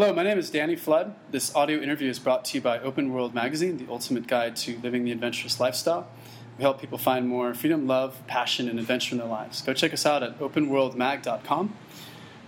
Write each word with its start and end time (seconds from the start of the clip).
Hello, 0.00 0.14
my 0.14 0.22
name 0.22 0.38
is 0.38 0.48
Danny 0.48 0.76
Flood. 0.76 1.14
This 1.30 1.54
audio 1.54 1.78
interview 1.78 2.08
is 2.08 2.18
brought 2.18 2.46
to 2.46 2.56
you 2.56 2.62
by 2.62 2.78
Open 2.78 3.12
World 3.12 3.34
Magazine, 3.34 3.76
the 3.76 3.92
ultimate 3.92 4.26
guide 4.26 4.56
to 4.56 4.78
living 4.78 5.04
the 5.04 5.12
adventurous 5.12 5.60
lifestyle. 5.60 6.08
We 6.56 6.62
help 6.62 6.80
people 6.80 6.96
find 6.96 7.28
more 7.28 7.52
freedom, 7.52 7.86
love, 7.86 8.16
passion, 8.26 8.66
and 8.66 8.78
adventure 8.78 9.14
in 9.14 9.18
their 9.18 9.28
lives. 9.28 9.60
Go 9.60 9.74
check 9.74 9.92
us 9.92 10.06
out 10.06 10.22
at 10.22 10.38
openworldmag.com. 10.38 11.76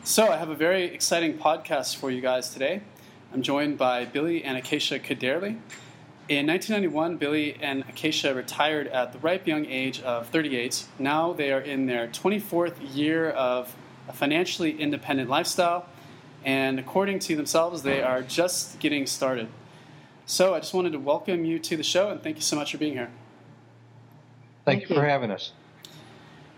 So, 0.02 0.28
I 0.28 0.38
have 0.38 0.48
a 0.48 0.54
very 0.54 0.84
exciting 0.84 1.36
podcast 1.36 1.96
for 1.96 2.10
you 2.10 2.22
guys 2.22 2.48
today. 2.48 2.80
I'm 3.34 3.42
joined 3.42 3.76
by 3.76 4.06
Billy 4.06 4.42
and 4.42 4.56
Akaisha 4.56 4.98
Kaderli. 4.98 5.58
In 6.30 6.46
1991, 6.46 7.18
Billy 7.18 7.58
and 7.60 7.86
Akaisha 7.86 8.34
retired 8.34 8.86
at 8.86 9.12
the 9.12 9.18
ripe 9.18 9.46
young 9.46 9.66
age 9.66 10.00
of 10.00 10.26
38. 10.28 10.86
Now 10.98 11.34
they 11.34 11.52
are 11.52 11.60
in 11.60 11.84
their 11.84 12.08
24th 12.08 12.76
year 12.94 13.28
of 13.28 13.76
a 14.08 14.14
financially 14.14 14.80
independent 14.80 15.28
lifestyle 15.28 15.86
and 16.44 16.78
according 16.78 17.18
to 17.20 17.36
themselves, 17.36 17.82
they 17.82 18.02
are 18.02 18.22
just 18.22 18.78
getting 18.80 19.06
started. 19.06 19.48
So 20.26 20.54
I 20.54 20.60
just 20.60 20.74
wanted 20.74 20.92
to 20.92 20.98
welcome 20.98 21.44
you 21.44 21.58
to 21.58 21.76
the 21.76 21.82
show 21.82 22.10
and 22.10 22.22
thank 22.22 22.36
you 22.36 22.42
so 22.42 22.56
much 22.56 22.72
for 22.72 22.78
being 22.78 22.94
here. 22.94 23.10
Thank, 24.64 24.80
thank 24.80 24.90
you 24.90 24.96
for 24.96 25.04
having 25.04 25.30
us. 25.30 25.52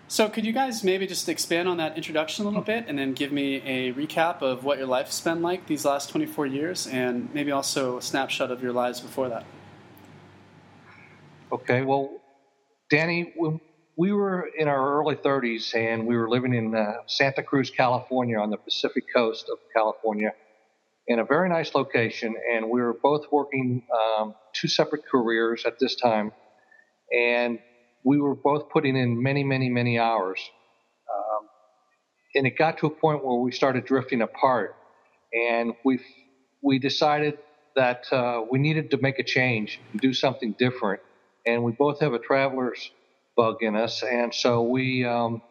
So, 0.07 0.29
could 0.29 0.45
you 0.45 0.53
guys 0.53 0.85
maybe 0.85 1.07
just 1.07 1.29
expand 1.29 1.67
on 1.69 1.79
that 1.79 1.97
introduction 1.97 2.45
a 2.45 2.49
little 2.49 2.63
bit 2.63 2.85
and 2.87 2.99
then 2.99 3.15
give 3.15 3.33
me 3.33 3.57
a 3.65 3.93
recap 3.95 4.43
of 4.43 4.63
what 4.63 4.77
your 4.79 4.87
life's 4.87 5.21
been 5.21 5.41
like 5.41 5.67
these 5.67 5.85
last 5.85 6.11
24 6.11 6.47
years 6.47 6.87
and 6.87 7.33
maybe 7.35 7.51
also 7.51 7.97
a 7.97 8.03
snapshot 8.03 8.51
of 8.51 8.63
your 8.63 8.73
lives 8.73 9.01
before 9.01 9.31
that? 9.31 9.45
Okay, 11.51 11.83
well, 11.83 12.21
Danny, 12.91 13.33
we 13.97 14.13
were 14.13 14.49
in 14.57 14.69
our 14.69 14.99
early 14.99 15.15
30s 15.15 15.75
and 15.75 16.07
we 16.07 16.17
were 16.17 16.29
living 16.29 16.53
in 16.53 16.75
uh, 16.75 16.95
Santa 17.07 17.43
Cruz, 17.43 17.71
California, 17.71 18.39
on 18.39 18.51
the 18.51 18.57
Pacific 18.57 19.05
coast 19.15 19.49
of 19.51 19.59
California, 19.75 20.33
in 21.07 21.21
a 21.21 21.25
very 21.25 21.49
nice 21.49 21.75
location. 21.75 22.35
And 22.53 22.71
we 22.71 22.81
were 22.81 22.97
both 23.01 23.27
working 23.31 23.87
um, 24.19 24.35
two 24.53 24.69
separate 24.69 25.03
careers 25.11 25.65
at 25.65 25.79
this 25.79 25.95
time. 25.95 26.33
And 27.13 27.61
we 28.05 28.19
were 28.21 28.35
both 28.35 28.69
putting 28.71 28.97
in 28.97 29.23
many, 29.23 29.45
many, 29.45 29.69
many 29.69 29.99
hours. 29.99 30.41
Um, 31.13 31.47
and 32.35 32.47
it 32.47 32.59
got 32.59 32.79
to 32.79 32.87
a 32.87 32.91
point 32.91 33.25
where 33.25 33.39
we 33.39 33.53
started 33.53 33.85
drifting 33.85 34.23
apart. 34.23 34.75
And 35.33 35.75
we 35.85 36.01
we 36.63 36.79
decided 36.79 37.39
that 37.77 38.07
uh, 38.11 38.43
we 38.51 38.59
needed 38.59 38.91
to 38.93 38.97
make 38.97 39.19
a 39.19 39.25
change 39.25 39.81
do 39.97 40.15
something 40.15 40.55
different. 40.59 41.01
And 41.47 41.63
we 41.63 41.73
both 41.73 42.01
have 42.01 42.15
a 42.15 42.19
traveler's 42.19 42.91
bug 43.37 43.57
in 43.63 43.77
us, 43.77 44.03
and 44.03 44.35
so 44.35 44.63
we 44.63 45.05
um, 45.05 45.43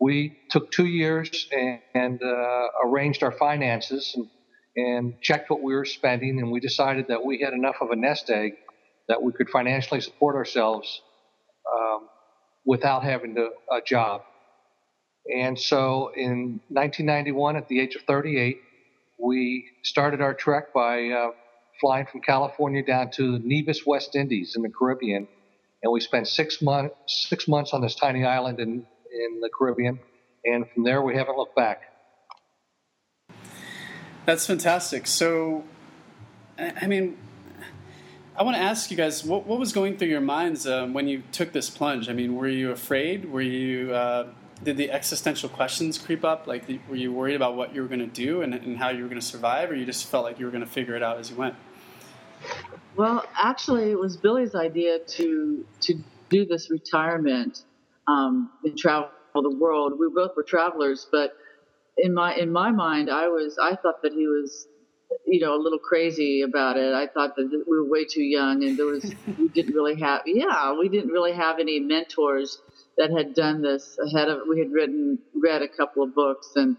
we 0.00 0.38
took 0.50 0.70
two 0.70 0.86
years 0.86 1.48
and, 1.52 1.80
and 1.94 2.22
uh, 2.22 2.66
arranged 2.84 3.22
our 3.22 3.32
finances 3.32 4.14
and, 4.16 4.28
and 4.76 5.20
checked 5.20 5.50
what 5.50 5.62
we 5.62 5.74
were 5.74 5.84
spending, 5.84 6.38
and 6.38 6.50
we 6.50 6.60
decided 6.60 7.06
that 7.08 7.24
we 7.24 7.40
had 7.42 7.52
enough 7.52 7.76
of 7.80 7.90
a 7.90 7.96
nest 7.96 8.30
egg 8.30 8.52
that 9.08 9.22
we 9.22 9.32
could 9.32 9.48
financially 9.50 10.00
support 10.00 10.36
ourselves 10.36 11.00
um, 11.72 12.08
without 12.64 13.02
having 13.02 13.34
to, 13.34 13.48
a 13.72 13.80
job. 13.84 14.22
And 15.34 15.58
so 15.58 16.12
in 16.14 16.60
1991, 16.68 17.56
at 17.56 17.68
the 17.68 17.80
age 17.80 17.96
of 17.96 18.02
38, 18.02 18.60
we 19.18 19.66
started 19.82 20.20
our 20.20 20.32
trek 20.32 20.72
by 20.72 21.08
uh, 21.08 21.30
flying 21.80 22.06
from 22.06 22.20
California 22.20 22.84
down 22.84 23.10
to 23.12 23.38
Nevis, 23.42 23.84
West 23.84 24.14
Indies 24.14 24.54
in 24.56 24.62
the 24.62 24.70
Caribbean 24.70 25.26
and 25.82 25.92
we 25.92 26.00
spent 26.00 26.28
six 26.28 26.60
months 26.60 26.94
six 27.28 27.48
months 27.48 27.72
on 27.72 27.80
this 27.80 27.94
tiny 27.94 28.24
island 28.24 28.60
in 28.60 28.86
in 29.12 29.40
the 29.40 29.50
Caribbean, 29.56 29.98
and 30.44 30.68
from 30.70 30.84
there 30.84 31.02
we 31.02 31.16
haven't 31.16 31.36
looked 31.36 31.56
back. 31.56 31.82
That's 34.26 34.46
fantastic. 34.46 35.06
So, 35.06 35.64
I 36.58 36.86
mean, 36.86 37.16
I 38.36 38.42
want 38.42 38.58
to 38.58 38.62
ask 38.62 38.90
you 38.90 38.96
guys 38.96 39.24
what, 39.24 39.46
what 39.46 39.58
was 39.58 39.72
going 39.72 39.96
through 39.96 40.08
your 40.08 40.20
minds 40.20 40.66
um, 40.66 40.92
when 40.92 41.08
you 41.08 41.22
took 41.32 41.52
this 41.52 41.70
plunge. 41.70 42.10
I 42.10 42.12
mean, 42.12 42.34
were 42.34 42.46
you 42.46 42.70
afraid? 42.70 43.32
Were 43.32 43.40
you 43.40 43.94
uh, 43.94 44.26
did 44.62 44.76
the 44.76 44.90
existential 44.90 45.48
questions 45.48 45.96
creep 45.96 46.24
up? 46.24 46.46
Like, 46.46 46.68
were 46.88 46.96
you 46.96 47.12
worried 47.12 47.36
about 47.36 47.56
what 47.56 47.74
you 47.74 47.80
were 47.80 47.88
going 47.88 48.00
to 48.00 48.06
do 48.06 48.42
and, 48.42 48.52
and 48.54 48.76
how 48.76 48.90
you 48.90 49.02
were 49.02 49.08
going 49.08 49.20
to 49.20 49.26
survive, 49.26 49.70
or 49.70 49.74
you 49.74 49.86
just 49.86 50.06
felt 50.06 50.24
like 50.24 50.38
you 50.38 50.44
were 50.44 50.52
going 50.52 50.64
to 50.64 50.70
figure 50.70 50.94
it 50.94 51.02
out 51.02 51.18
as 51.18 51.30
you 51.30 51.36
went? 51.36 51.54
Well, 52.98 53.24
actually, 53.36 53.92
it 53.92 53.98
was 53.98 54.16
Billy's 54.16 54.56
idea 54.56 54.98
to 54.98 55.64
to 55.82 55.94
do 56.30 56.44
this 56.44 56.68
retirement 56.68 57.62
um, 58.08 58.50
and 58.64 58.76
travel 58.76 59.10
the 59.36 59.56
world. 59.56 59.92
We 60.00 60.08
both 60.12 60.32
were 60.36 60.42
travelers, 60.42 61.06
but 61.12 61.32
in 61.96 62.12
my 62.12 62.34
in 62.34 62.50
my 62.50 62.72
mind, 62.72 63.08
I 63.08 63.28
was 63.28 63.56
I 63.56 63.76
thought 63.76 64.02
that 64.02 64.12
he 64.12 64.26
was, 64.26 64.66
you 65.24 65.38
know, 65.38 65.54
a 65.54 65.62
little 65.62 65.78
crazy 65.78 66.42
about 66.42 66.76
it. 66.76 66.92
I 66.92 67.06
thought 67.06 67.36
that 67.36 67.48
we 67.68 67.76
were 67.76 67.88
way 67.88 68.04
too 68.04 68.24
young, 68.24 68.64
and 68.64 68.76
there 68.76 68.86
was 68.86 69.14
we 69.38 69.46
didn't 69.46 69.76
really 69.76 70.00
have 70.00 70.22
yeah 70.26 70.76
we 70.76 70.88
didn't 70.88 71.10
really 71.10 71.34
have 71.34 71.60
any 71.60 71.78
mentors 71.78 72.60
that 72.96 73.12
had 73.12 73.32
done 73.32 73.62
this 73.62 73.96
ahead 74.04 74.28
of. 74.28 74.40
We 74.48 74.58
had 74.58 74.72
written 74.72 75.20
read 75.40 75.62
a 75.62 75.68
couple 75.68 76.02
of 76.02 76.16
books 76.16 76.50
and 76.56 76.76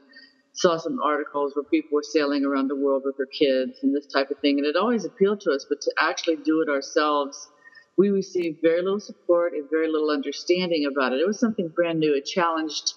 saw 0.53 0.77
some 0.77 0.99
articles 1.01 1.55
where 1.55 1.63
people 1.63 1.91
were 1.93 2.03
sailing 2.03 2.45
around 2.45 2.67
the 2.67 2.75
world 2.75 3.03
with 3.05 3.17
their 3.17 3.25
kids 3.27 3.79
and 3.83 3.95
this 3.95 4.07
type 4.07 4.31
of 4.31 4.39
thing. 4.39 4.57
And 4.57 4.67
it 4.67 4.75
always 4.75 5.05
appealed 5.05 5.41
to 5.41 5.51
us, 5.51 5.65
but 5.67 5.81
to 5.81 5.93
actually 5.99 6.37
do 6.37 6.61
it 6.61 6.69
ourselves, 6.69 7.49
we 7.97 8.09
received 8.09 8.61
very 8.61 8.81
little 8.81 8.99
support 8.99 9.53
and 9.53 9.69
very 9.69 9.87
little 9.87 10.09
understanding 10.09 10.87
about 10.91 11.13
it. 11.13 11.17
It 11.17 11.27
was 11.27 11.39
something 11.39 11.67
brand 11.67 11.99
new. 11.99 12.15
It 12.15 12.25
challenged 12.25 12.93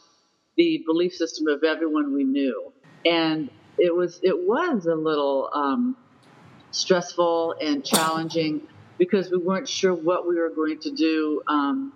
the 0.57 0.83
belief 0.87 1.13
system 1.15 1.47
of 1.49 1.65
everyone 1.65 2.15
we 2.15 2.25
knew. 2.25 2.73
And 3.05 3.51
it 3.79 3.95
was 3.95 4.21
it 4.23 4.47
was 4.47 4.87
a 4.87 4.95
little 4.95 5.51
um, 5.53 5.97
stressful 6.71 7.57
and 7.61 7.85
challenging 7.85 8.63
because 8.99 9.31
we 9.31 9.39
weren't 9.39 9.69
sure 9.69 9.95
what 9.95 10.29
we 10.29 10.39
were 10.39 10.51
going 10.51 10.79
to 10.81 10.91
do. 10.93 11.43
Um, 11.49 11.93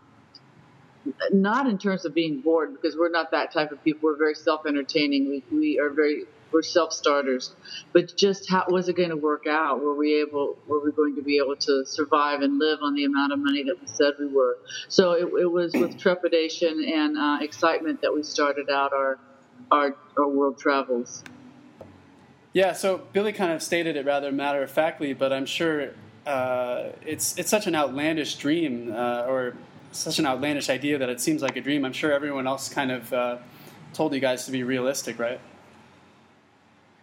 not 1.33 1.67
in 1.67 1.79
terms 1.79 2.05
of 2.05 2.15
being 2.15 2.41
bored 2.41 2.73
because 2.73 2.97
we're 2.97 3.11
not 3.11 3.31
that 3.31 3.53
type 3.53 3.73
of 3.73 3.83
people. 3.85 4.09
We're 4.11 4.17
very 4.17 4.35
self-entertaining. 4.35 5.29
We, 5.29 5.43
we 5.57 5.79
are 5.79 5.91
very 5.91 6.25
we're 6.53 6.63
self-starters, 6.63 7.55
but 7.93 8.17
just 8.17 8.49
how 8.49 8.65
was 8.69 8.89
it 8.89 8.97
going 8.97 9.11
to 9.11 9.17
work 9.17 9.47
out? 9.49 9.83
Were 9.83 9.95
we 9.95 10.21
able? 10.21 10.57
Were 10.67 10.81
we 10.83 10.93
going 10.93 11.17
to 11.17 11.23
be 11.23 11.39
able 11.39 11.57
to 11.57 11.85
survive 11.85 12.41
and 12.41 12.59
live 12.59 12.79
on 12.83 12.95
the 12.95 13.05
amount 13.05 13.33
of 13.33 13.41
money 13.41 13.65
that 13.65 13.81
we 13.81 13.87
said 13.87 14.15
we 14.19 14.29
were? 14.29 14.57
So 14.89 15.13
it, 15.13 15.25
it 15.41 15.51
was 15.51 15.75
with 15.75 15.99
trepidation 15.99 16.85
and 16.85 17.19
uh, 17.19 17.39
excitement 17.41 18.01
that 18.03 18.15
we 18.15 18.23
started 18.23 18.71
out 18.71 18.93
our 18.93 19.19
our, 19.71 19.97
our 20.17 20.29
world 20.29 20.59
travels. 20.59 21.25
Yeah, 22.53 22.73
so 22.73 23.03
Billy 23.13 23.33
kind 23.33 23.53
of 23.53 23.63
stated 23.63 23.97
it 23.97 24.07
rather 24.07 24.33
matter 24.33 24.63
of 24.63 24.71
factly, 24.71 25.13
but 25.13 25.33
I'm 25.33 25.47
sure 25.47 25.91
uh, 26.27 26.91
it's 27.05 27.37
it's 27.37 27.51
such 27.51 27.67
an 27.67 27.75
outlandish 27.75 28.37
dream, 28.37 28.95
uh, 28.95 29.25
or 29.27 29.55
such 29.99 30.19
an 30.19 30.27
outlandish 30.27 30.69
idea 30.69 30.99
that 30.99 31.09
it 31.09 31.21
seems 31.21 31.43
like 31.43 31.57
a 31.57 31.61
dream. 31.61 31.85
I'm 31.85 31.93
sure 31.93 32.13
everyone 32.13 32.47
else 32.47 32.69
kind 32.69 32.91
of 32.91 33.13
uh, 33.13 33.39
told 33.93 34.15
you 34.15 34.21
guys 34.21 34.45
to 34.47 34.53
be 34.53 34.63
realistic, 34.63 35.19
right? 35.19 35.41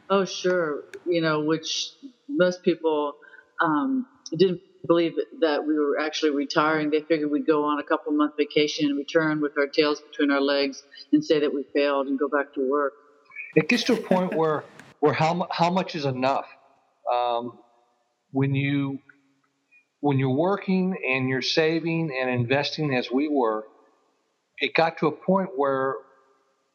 Oh, 0.09 0.25
sure. 0.25 0.83
You 1.05 1.21
know, 1.21 1.41
which 1.41 1.89
most 2.27 2.63
people 2.63 3.13
um, 3.61 4.05
didn't 4.35 4.61
believe 4.85 5.13
that 5.39 5.65
we 5.65 5.73
were 5.79 5.99
actually 5.99 6.31
retiring. 6.31 6.89
They 6.89 7.01
figured 7.01 7.31
we'd 7.31 7.47
go 7.47 7.63
on 7.63 7.79
a 7.79 7.83
couple 7.83 8.11
month 8.11 8.33
vacation 8.37 8.89
and 8.89 8.97
return 8.97 9.41
with 9.41 9.57
our 9.57 9.67
tails 9.67 10.01
between 10.01 10.31
our 10.31 10.41
legs 10.41 10.83
and 11.11 11.23
say 11.23 11.39
that 11.39 11.53
we 11.53 11.65
failed 11.73 12.07
and 12.07 12.19
go 12.19 12.27
back 12.27 12.53
to 12.55 12.69
work. 12.69 12.93
It 13.55 13.69
gets 13.69 13.83
to 13.85 13.93
a 13.93 13.97
point 13.97 14.33
where 14.33 14.63
where 14.99 15.13
how 15.13 15.47
how 15.51 15.69
much 15.69 15.95
is 15.95 16.05
enough? 16.05 16.47
Um, 17.11 17.59
when 18.31 18.55
you 18.55 18.99
when 20.03 20.19
you're 20.19 20.35
working 20.35 20.97
and 21.09 21.29
you're 21.29 21.41
saving 21.41 22.13
and 22.21 22.29
investing 22.29 22.93
as 22.93 23.09
we 23.09 23.29
were, 23.29 23.63
it 24.57 24.73
got 24.73 24.97
to 24.97 25.07
a 25.07 25.11
point 25.13 25.51
where 25.55 25.95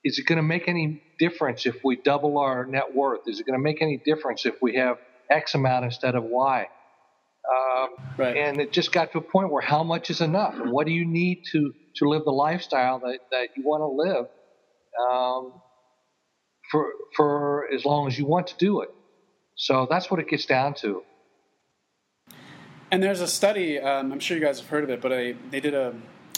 is 0.02 0.18
it 0.18 0.24
going 0.24 0.38
to 0.38 0.42
make 0.42 0.66
any 0.66 1.02
difference 1.18 1.66
if 1.66 1.76
we 1.84 1.96
double 1.96 2.38
our 2.38 2.64
net 2.64 2.94
worth? 2.94 3.20
Is 3.26 3.38
it 3.38 3.44
going 3.44 3.58
to 3.58 3.62
make 3.62 3.82
any 3.82 4.00
difference 4.02 4.46
if 4.46 4.54
we 4.62 4.76
have 4.76 4.96
X 5.28 5.54
amount 5.54 5.84
instead 5.84 6.14
of 6.14 6.24
Y? 6.24 6.68
Um, 7.54 7.88
right. 8.16 8.34
And 8.34 8.62
it 8.62 8.72
just 8.72 8.92
got 8.92 9.12
to 9.12 9.18
a 9.18 9.20
point 9.20 9.52
where 9.52 9.60
how 9.60 9.82
much 9.82 10.08
is 10.08 10.22
enough? 10.22 10.54
And 10.54 10.72
what 10.72 10.86
do 10.86 10.92
you 10.94 11.04
need 11.04 11.42
to, 11.52 11.74
to 11.96 12.08
live 12.08 12.24
the 12.24 12.30
lifestyle 12.30 12.98
that, 13.00 13.18
that 13.30 13.48
you 13.54 13.62
want 13.62 13.82
to 13.82 14.10
live 14.10 14.26
um, 15.06 15.52
for, 16.70 16.86
for 17.14 17.68
as 17.74 17.84
long 17.84 18.06
as 18.08 18.18
you 18.18 18.24
want 18.24 18.46
to 18.46 18.54
do 18.58 18.80
it? 18.80 18.88
So 19.54 19.86
that's 19.90 20.10
what 20.10 20.18
it 20.18 20.28
gets 20.28 20.46
down 20.46 20.72
to. 20.76 21.02
And 22.90 23.02
there's 23.02 23.20
a 23.20 23.26
study, 23.26 23.78
um, 23.78 24.12
I'm 24.12 24.20
sure 24.20 24.36
you 24.36 24.42
guys 24.42 24.60
have 24.60 24.68
heard 24.68 24.84
of 24.84 24.90
it, 24.90 25.00
but 25.00 25.12
I, 25.12 25.34
they 25.50 25.60
did 25.60 25.74
a, 25.74 25.88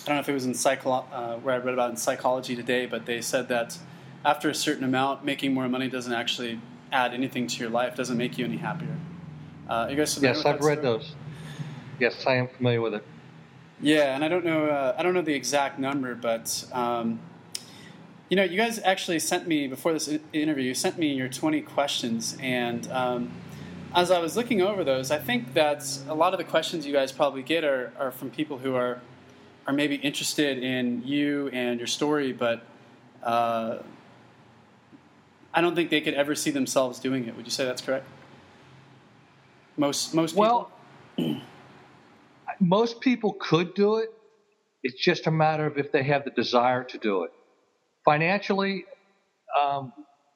I 0.02 0.06
don't 0.06 0.16
know 0.16 0.20
if 0.20 0.28
it 0.28 0.32
was 0.32 0.46
in 0.46 0.54
psycho, 0.54 0.90
uh, 0.90 1.36
where 1.36 1.54
I 1.54 1.58
read 1.58 1.74
about 1.74 1.90
in 1.90 1.96
Psychology 1.96 2.56
Today, 2.56 2.86
but 2.86 3.06
they 3.06 3.20
said 3.20 3.48
that 3.48 3.78
after 4.24 4.48
a 4.50 4.54
certain 4.54 4.84
amount, 4.84 5.24
making 5.24 5.54
more 5.54 5.68
money 5.68 5.88
doesn't 5.88 6.12
actually 6.12 6.60
add 6.90 7.14
anything 7.14 7.46
to 7.46 7.60
your 7.60 7.70
life, 7.70 7.94
doesn't 7.96 8.16
make 8.16 8.36
you 8.36 8.44
any 8.44 8.56
happier. 8.56 8.96
Uh, 9.68 9.86
you 9.88 9.96
guys 9.96 10.20
yes, 10.20 10.44
I've 10.44 10.60
read 10.60 10.78
story? 10.80 10.82
those. 10.82 11.14
Yes, 12.00 12.26
I 12.26 12.34
am 12.34 12.48
familiar 12.48 12.80
with 12.80 12.94
it. 12.94 13.04
Yeah, 13.80 14.14
and 14.14 14.24
I 14.24 14.28
don't 14.28 14.44
know, 14.44 14.66
uh, 14.66 14.94
I 14.98 15.02
don't 15.04 15.14
know 15.14 15.22
the 15.22 15.34
exact 15.34 15.78
number, 15.78 16.14
but 16.16 16.64
um, 16.72 17.20
You 18.28 18.36
know, 18.36 18.44
you 18.44 18.56
guys 18.56 18.78
actually 18.80 19.18
sent 19.20 19.46
me 19.48 19.66
before 19.66 19.92
this 19.92 20.08
interview. 20.32 20.64
You 20.64 20.74
sent 20.74 20.98
me 20.98 21.12
your 21.12 21.28
20 21.28 21.62
questions, 21.62 22.36
and 22.40 22.86
um, 22.92 23.30
as 23.94 24.10
I 24.10 24.18
was 24.18 24.36
looking 24.36 24.62
over 24.62 24.84
those, 24.84 25.10
I 25.10 25.18
think 25.18 25.54
that 25.54 25.86
a 26.08 26.14
lot 26.14 26.32
of 26.32 26.38
the 26.38 26.44
questions 26.44 26.86
you 26.86 26.92
guys 26.92 27.12
probably 27.12 27.42
get 27.42 27.64
are, 27.64 27.92
are 27.98 28.10
from 28.10 28.30
people 28.30 28.58
who 28.58 28.74
are 28.74 29.00
are 29.66 29.72
maybe 29.72 29.96
interested 29.96 30.62
in 30.62 31.02
you 31.04 31.48
and 31.52 31.78
your 31.78 31.86
story, 31.86 32.32
but 32.32 32.64
uh, 33.22 33.78
I 35.52 35.60
don't 35.60 35.74
think 35.74 35.90
they 35.90 36.00
could 36.00 36.14
ever 36.14 36.34
see 36.34 36.50
themselves 36.50 36.98
doing 36.98 37.26
it. 37.26 37.36
Would 37.36 37.44
you 37.44 37.50
say 37.50 37.64
that's 37.64 37.82
correct? 37.82 38.06
Most 39.76 40.14
most 40.14 40.32
people? 40.32 40.70
well, 41.18 41.40
most 42.60 43.00
people 43.00 43.34
could 43.34 43.74
do 43.74 43.96
it. 43.96 44.10
It's 44.82 45.02
just 45.02 45.26
a 45.26 45.30
matter 45.30 45.66
of 45.66 45.78
if 45.78 45.92
they 45.92 46.02
have 46.04 46.24
the 46.24 46.30
desire 46.30 46.84
to 46.84 46.98
do 46.98 47.24
it. 47.24 47.30
Financially, 48.04 48.86
um, 49.60 49.92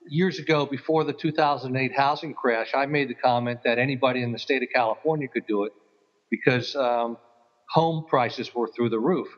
years 0.09 0.39
ago, 0.39 0.67
before 0.67 1.05
the 1.05 1.13
2008 1.13 1.93
housing 1.95 2.35
crash, 2.35 2.73
I 2.75 2.87
made 2.87 3.09
the 3.09 3.15
comment 3.15 3.61
that 3.65 3.79
anybody 3.79 4.23
in 4.23 4.33
the 4.33 4.39
state 4.39 4.63
of 4.63 4.69
California 4.75 5.29
could 5.29 5.47
do 5.47 5.65
it 5.65 5.73
because 6.31 6.75
um, 6.77 7.17
home 7.71 8.07
prices 8.09 8.55
were 8.55 8.69
through 8.69 8.91
the 8.91 8.99
roof. 8.99 9.29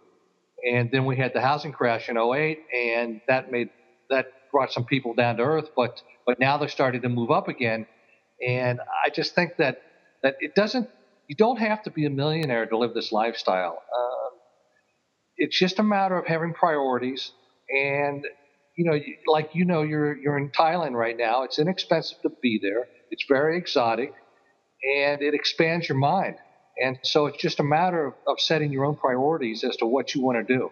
And 0.68 0.90
then 0.90 1.04
we 1.04 1.16
had 1.16 1.32
the 1.34 1.40
housing 1.40 1.72
crash 1.72 2.08
in 2.08 2.16
08, 2.16 2.58
and 2.74 3.20
that 3.28 3.52
made 3.52 3.68
that 4.10 4.26
brought 4.50 4.72
some 4.72 4.84
people 4.84 5.14
down 5.14 5.36
to 5.36 5.42
earth. 5.42 5.70
But 5.76 6.00
but 6.26 6.40
now 6.40 6.56
they're 6.56 6.68
starting 6.68 7.02
to 7.02 7.08
move 7.08 7.30
up 7.30 7.48
again. 7.48 7.86
And 8.46 8.80
I 8.80 9.10
just 9.10 9.34
think 9.34 9.56
that 9.58 9.82
that 10.22 10.36
it 10.40 10.54
doesn't. 10.54 10.88
You 11.28 11.36
don't 11.36 11.58
have 11.58 11.82
to 11.82 11.90
be 11.90 12.06
a 12.06 12.10
millionaire 12.10 12.66
to 12.66 12.78
live 12.78 12.94
this 12.94 13.12
lifestyle. 13.12 13.82
Um, 13.96 14.38
it's 15.36 15.58
just 15.58 15.78
a 15.78 15.82
matter 15.82 16.16
of 16.16 16.26
having 16.26 16.54
priorities. 16.54 17.32
And 17.68 18.24
you 18.76 18.84
know, 18.84 18.98
like 19.26 19.50
you 19.54 19.64
know, 19.64 19.82
you're 19.82 20.16
you're 20.16 20.38
in 20.38 20.50
Thailand 20.50 20.92
right 20.92 21.16
now. 21.16 21.42
It's 21.42 21.58
inexpensive 21.58 22.20
to 22.22 22.30
be 22.42 22.58
there. 22.62 22.88
It's 23.10 23.24
very 23.28 23.56
exotic, 23.56 24.12
and 24.98 25.22
it 25.22 25.34
expands 25.34 25.88
your 25.88 25.98
mind. 25.98 26.36
And 26.82 26.98
so 27.02 27.26
it's 27.26 27.38
just 27.38 27.58
a 27.58 27.64
matter 27.64 28.06
of, 28.06 28.14
of 28.26 28.38
setting 28.38 28.70
your 28.70 28.84
own 28.84 28.96
priorities 28.96 29.64
as 29.64 29.76
to 29.76 29.86
what 29.86 30.14
you 30.14 30.20
want 30.20 30.46
to 30.46 30.54
do. 30.54 30.70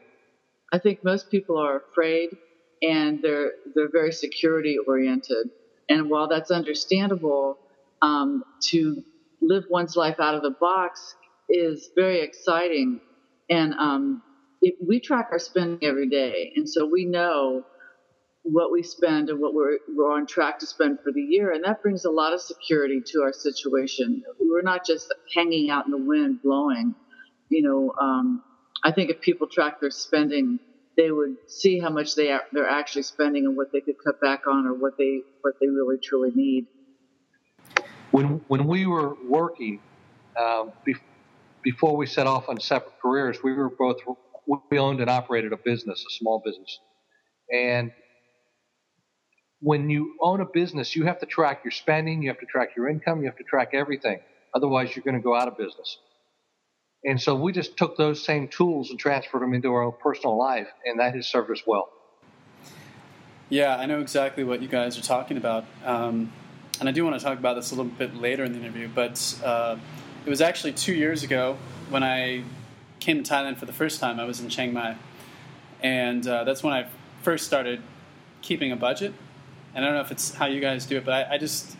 I 0.70 0.78
think 0.78 1.02
most 1.02 1.30
people 1.30 1.58
are 1.58 1.78
afraid 1.78 2.36
and 2.82 3.20
they're 3.22 3.52
they're 3.74 3.90
very 3.90 4.12
security 4.12 4.76
oriented. 4.86 5.50
And 5.88 6.10
while 6.10 6.28
that's 6.28 6.50
understandable, 6.50 7.58
um, 8.02 8.44
to 8.70 9.02
live 9.40 9.64
one's 9.70 9.96
life 9.96 10.20
out 10.20 10.34
of 10.34 10.42
the 10.42 10.50
box 10.50 11.14
is 11.48 11.90
very 11.94 12.20
exciting. 12.22 13.00
And 13.50 13.74
um, 13.74 14.22
it, 14.62 14.76
we 14.86 15.00
track 15.00 15.28
our 15.30 15.38
spending 15.38 15.86
every 15.86 16.08
day, 16.08 16.52
and 16.56 16.68
so 16.68 16.86
we 16.86 17.04
know 17.04 17.64
what 18.44 18.70
we 18.70 18.82
spend 18.82 19.30
and 19.30 19.40
what 19.40 19.54
we're, 19.54 19.78
we're 19.96 20.12
on 20.12 20.26
track 20.26 20.58
to 20.58 20.66
spend 20.66 20.98
for 21.02 21.10
the 21.12 21.20
year. 21.20 21.52
And 21.52 21.64
that 21.64 21.82
brings 21.82 22.04
a 22.04 22.10
lot 22.10 22.34
of 22.34 22.40
security 22.40 23.00
to 23.06 23.22
our 23.22 23.32
situation. 23.32 24.22
We're 24.38 24.62
not 24.62 24.86
just 24.86 25.12
hanging 25.34 25.70
out 25.70 25.86
in 25.86 25.90
the 25.90 25.98
wind 25.98 26.40
blowing. 26.42 26.94
You 27.48 27.62
know, 27.62 27.94
um, 27.98 28.42
I 28.84 28.92
think 28.92 29.10
if 29.10 29.22
people 29.22 29.46
track 29.46 29.80
their 29.80 29.90
spending, 29.90 30.60
they 30.96 31.10
would 31.10 31.36
see 31.48 31.80
how 31.80 31.88
much 31.88 32.14
they 32.14 32.30
are, 32.30 32.42
they're 32.52 32.68
actually 32.68 33.04
spending 33.04 33.46
and 33.46 33.56
what 33.56 33.72
they 33.72 33.80
could 33.80 33.96
cut 34.04 34.20
back 34.20 34.46
on 34.46 34.66
or 34.66 34.74
what 34.74 34.98
they 34.98 35.22
what 35.40 35.54
they 35.60 35.66
really 35.66 35.96
truly 36.02 36.30
need. 36.34 36.66
When 38.10 38.42
when 38.48 38.66
we 38.66 38.86
were 38.86 39.16
working, 39.26 39.80
be, 40.84 40.94
before 41.62 41.96
we 41.96 42.06
set 42.06 42.26
off 42.26 42.48
on 42.48 42.60
separate 42.60 43.00
careers, 43.00 43.42
we 43.42 43.54
were 43.54 43.70
both 43.70 43.96
we 44.70 44.78
owned 44.78 45.00
and 45.00 45.08
operated 45.08 45.52
a 45.52 45.56
business, 45.56 46.04
a 46.06 46.12
small 46.18 46.42
business, 46.44 46.78
and 47.50 47.90
when 49.64 49.88
you 49.88 50.14
own 50.20 50.42
a 50.42 50.44
business, 50.44 50.94
you 50.94 51.06
have 51.06 51.18
to 51.20 51.26
track 51.26 51.62
your 51.64 51.70
spending, 51.70 52.22
you 52.22 52.28
have 52.28 52.38
to 52.38 52.44
track 52.44 52.76
your 52.76 52.86
income, 52.86 53.20
you 53.20 53.24
have 53.24 53.38
to 53.38 53.44
track 53.44 53.70
everything. 53.72 54.20
Otherwise, 54.52 54.94
you're 54.94 55.02
going 55.02 55.16
to 55.16 55.22
go 55.22 55.34
out 55.34 55.48
of 55.48 55.56
business. 55.56 55.96
And 57.02 57.18
so 57.18 57.34
we 57.34 57.50
just 57.50 57.78
took 57.78 57.96
those 57.96 58.22
same 58.22 58.48
tools 58.48 58.90
and 58.90 58.98
transferred 58.98 59.40
them 59.40 59.54
into 59.54 59.72
our 59.72 59.82
own 59.82 59.94
personal 60.02 60.36
life, 60.36 60.68
and 60.84 61.00
that 61.00 61.14
has 61.14 61.26
served 61.26 61.50
us 61.50 61.62
well. 61.66 61.88
Yeah, 63.48 63.74
I 63.76 63.86
know 63.86 64.00
exactly 64.00 64.44
what 64.44 64.60
you 64.60 64.68
guys 64.68 64.98
are 64.98 65.02
talking 65.02 65.38
about. 65.38 65.64
Um, 65.82 66.30
and 66.78 66.86
I 66.86 66.92
do 66.92 67.02
want 67.02 67.18
to 67.18 67.24
talk 67.24 67.38
about 67.38 67.54
this 67.54 67.70
a 67.70 67.74
little 67.74 67.90
bit 67.90 68.14
later 68.14 68.44
in 68.44 68.52
the 68.52 68.58
interview, 68.58 68.90
but 68.94 69.40
uh, 69.42 69.78
it 70.26 70.28
was 70.28 70.42
actually 70.42 70.74
two 70.74 70.94
years 70.94 71.22
ago 71.22 71.56
when 71.88 72.02
I 72.02 72.44
came 73.00 73.22
to 73.22 73.32
Thailand 73.32 73.56
for 73.56 73.64
the 73.64 73.72
first 73.72 73.98
time. 73.98 74.20
I 74.20 74.24
was 74.24 74.40
in 74.40 74.50
Chiang 74.50 74.74
Mai. 74.74 74.96
And 75.82 76.26
uh, 76.26 76.44
that's 76.44 76.62
when 76.62 76.74
I 76.74 76.86
first 77.22 77.46
started 77.46 77.80
keeping 78.42 78.70
a 78.70 78.76
budget 78.76 79.14
and 79.74 79.84
I 79.84 79.88
don't 79.88 79.96
know 79.96 80.02
if 80.02 80.12
it's 80.12 80.34
how 80.34 80.46
you 80.46 80.60
guys 80.60 80.86
do 80.86 80.98
it, 80.98 81.04
but 81.04 81.14
I, 81.14 81.34
I 81.34 81.38
just 81.38 81.76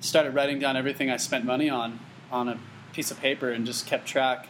started 0.00 0.34
writing 0.34 0.58
down 0.58 0.76
everything 0.76 1.10
I 1.10 1.16
spent 1.16 1.44
money 1.44 1.68
on 1.68 2.00
on 2.30 2.48
a 2.48 2.58
piece 2.92 3.10
of 3.10 3.20
paper 3.20 3.50
and 3.50 3.66
just 3.66 3.86
kept 3.86 4.06
track. 4.06 4.48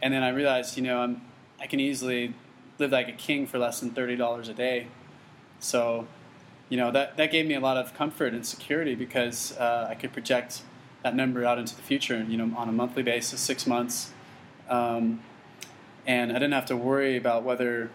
And 0.00 0.12
then 0.12 0.22
I 0.22 0.30
realized, 0.30 0.76
you 0.76 0.82
know, 0.82 0.98
I'm 1.00 1.22
I 1.60 1.66
can 1.66 1.80
easily 1.80 2.34
live 2.78 2.92
like 2.92 3.08
a 3.08 3.12
king 3.12 3.46
for 3.46 3.58
less 3.58 3.80
than 3.80 3.90
thirty 3.90 4.16
dollars 4.16 4.48
a 4.48 4.54
day. 4.54 4.86
So, 5.60 6.06
you 6.68 6.76
know, 6.76 6.90
that 6.92 7.16
that 7.16 7.30
gave 7.30 7.46
me 7.46 7.54
a 7.54 7.60
lot 7.60 7.76
of 7.76 7.94
comfort 7.94 8.32
and 8.32 8.46
security 8.46 8.94
because 8.94 9.56
uh, 9.58 9.86
I 9.90 9.94
could 9.94 10.12
project 10.12 10.62
that 11.02 11.14
number 11.14 11.44
out 11.44 11.58
into 11.58 11.76
the 11.76 11.82
future. 11.82 12.24
You 12.28 12.36
know, 12.36 12.56
on 12.56 12.68
a 12.68 12.72
monthly 12.72 13.02
basis, 13.02 13.40
six 13.40 13.66
months, 13.66 14.12
um, 14.68 15.20
and 16.06 16.30
I 16.30 16.34
didn't 16.34 16.52
have 16.52 16.66
to 16.66 16.76
worry 16.76 17.16
about 17.16 17.42
whether 17.42 17.90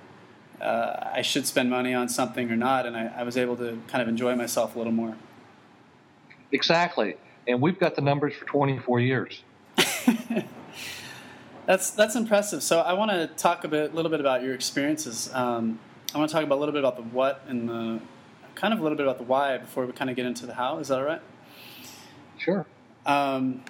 uh, 0.61 1.11
I 1.13 1.21
should 1.21 1.45
spend 1.45 1.69
money 1.69 1.93
on 1.93 2.09
something 2.09 2.49
or 2.51 2.55
not, 2.55 2.85
and 2.85 2.95
I, 2.95 3.11
I, 3.17 3.23
was 3.23 3.37
able 3.37 3.55
to 3.57 3.79
kind 3.87 4.01
of 4.01 4.07
enjoy 4.07 4.35
myself 4.35 4.75
a 4.75 4.77
little 4.77 4.93
more. 4.93 5.15
Exactly, 6.51 7.15
and 7.47 7.61
we've 7.61 7.79
got 7.79 7.95
the 7.95 8.01
numbers 8.01 8.33
for 8.33 8.45
24 8.45 8.99
years. 9.01 9.43
that's 11.65 11.91
that's 11.91 12.15
impressive. 12.15 12.63
So 12.63 12.79
I 12.79 12.93
want 12.93 13.11
to 13.11 13.27
talk 13.27 13.63
a 13.63 13.67
bit, 13.67 13.93
little 13.93 14.11
bit 14.11 14.19
about 14.19 14.43
your 14.43 14.53
experiences. 14.53 15.29
Um, 15.33 15.79
I 16.13 16.17
want 16.17 16.29
to 16.29 16.33
talk 16.33 16.43
about 16.43 16.57
a 16.57 16.59
little 16.61 16.73
bit 16.73 16.79
about 16.79 16.95
the 16.95 17.03
what 17.03 17.43
and 17.47 17.67
the 17.67 17.99
kind 18.55 18.73
of 18.73 18.79
a 18.79 18.83
little 18.83 18.97
bit 18.97 19.05
about 19.05 19.17
the 19.17 19.23
why 19.23 19.57
before 19.57 19.85
we 19.85 19.93
kind 19.93 20.09
of 20.09 20.15
get 20.15 20.25
into 20.25 20.45
the 20.45 20.53
how. 20.53 20.77
Is 20.79 20.89
that 20.89 20.99
all 20.99 21.05
right? 21.05 21.21
Sure. 22.37 22.65
Um, 23.05 23.63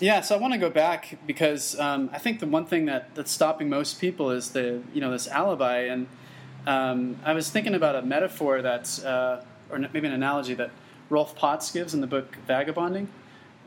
yeah, 0.00 0.22
so 0.22 0.34
I 0.34 0.38
want 0.38 0.54
to 0.54 0.58
go 0.58 0.70
back 0.70 1.18
because 1.26 1.78
um, 1.78 2.08
I 2.12 2.18
think 2.18 2.40
the 2.40 2.46
one 2.46 2.64
thing 2.64 2.86
that, 2.86 3.14
that's 3.14 3.30
stopping 3.30 3.68
most 3.68 4.00
people 4.00 4.30
is 4.30 4.50
the 4.50 4.82
you 4.94 5.00
know 5.00 5.10
this 5.10 5.28
alibi 5.28 5.80
and 5.80 6.06
um, 6.66 7.16
I 7.24 7.32
was 7.32 7.50
thinking 7.50 7.74
about 7.74 7.96
a 7.96 8.02
metaphor 8.02 8.62
that's, 8.62 9.04
uh, 9.04 9.44
or 9.70 9.78
maybe 9.78 10.06
an 10.06 10.12
analogy 10.12 10.54
that 10.54 10.70
Rolf 11.08 11.34
Potts 11.34 11.70
gives 11.70 11.94
in 11.94 12.00
the 12.00 12.06
book 12.06 12.36
Vagabonding, 12.46 13.08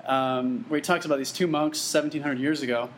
um, 0.05 0.65
where 0.67 0.77
he 0.77 0.81
talks 0.81 1.05
about 1.05 1.17
these 1.17 1.31
two 1.31 1.47
monks 1.47 1.77
1700 1.93 2.39
years 2.39 2.61
ago 2.61 2.89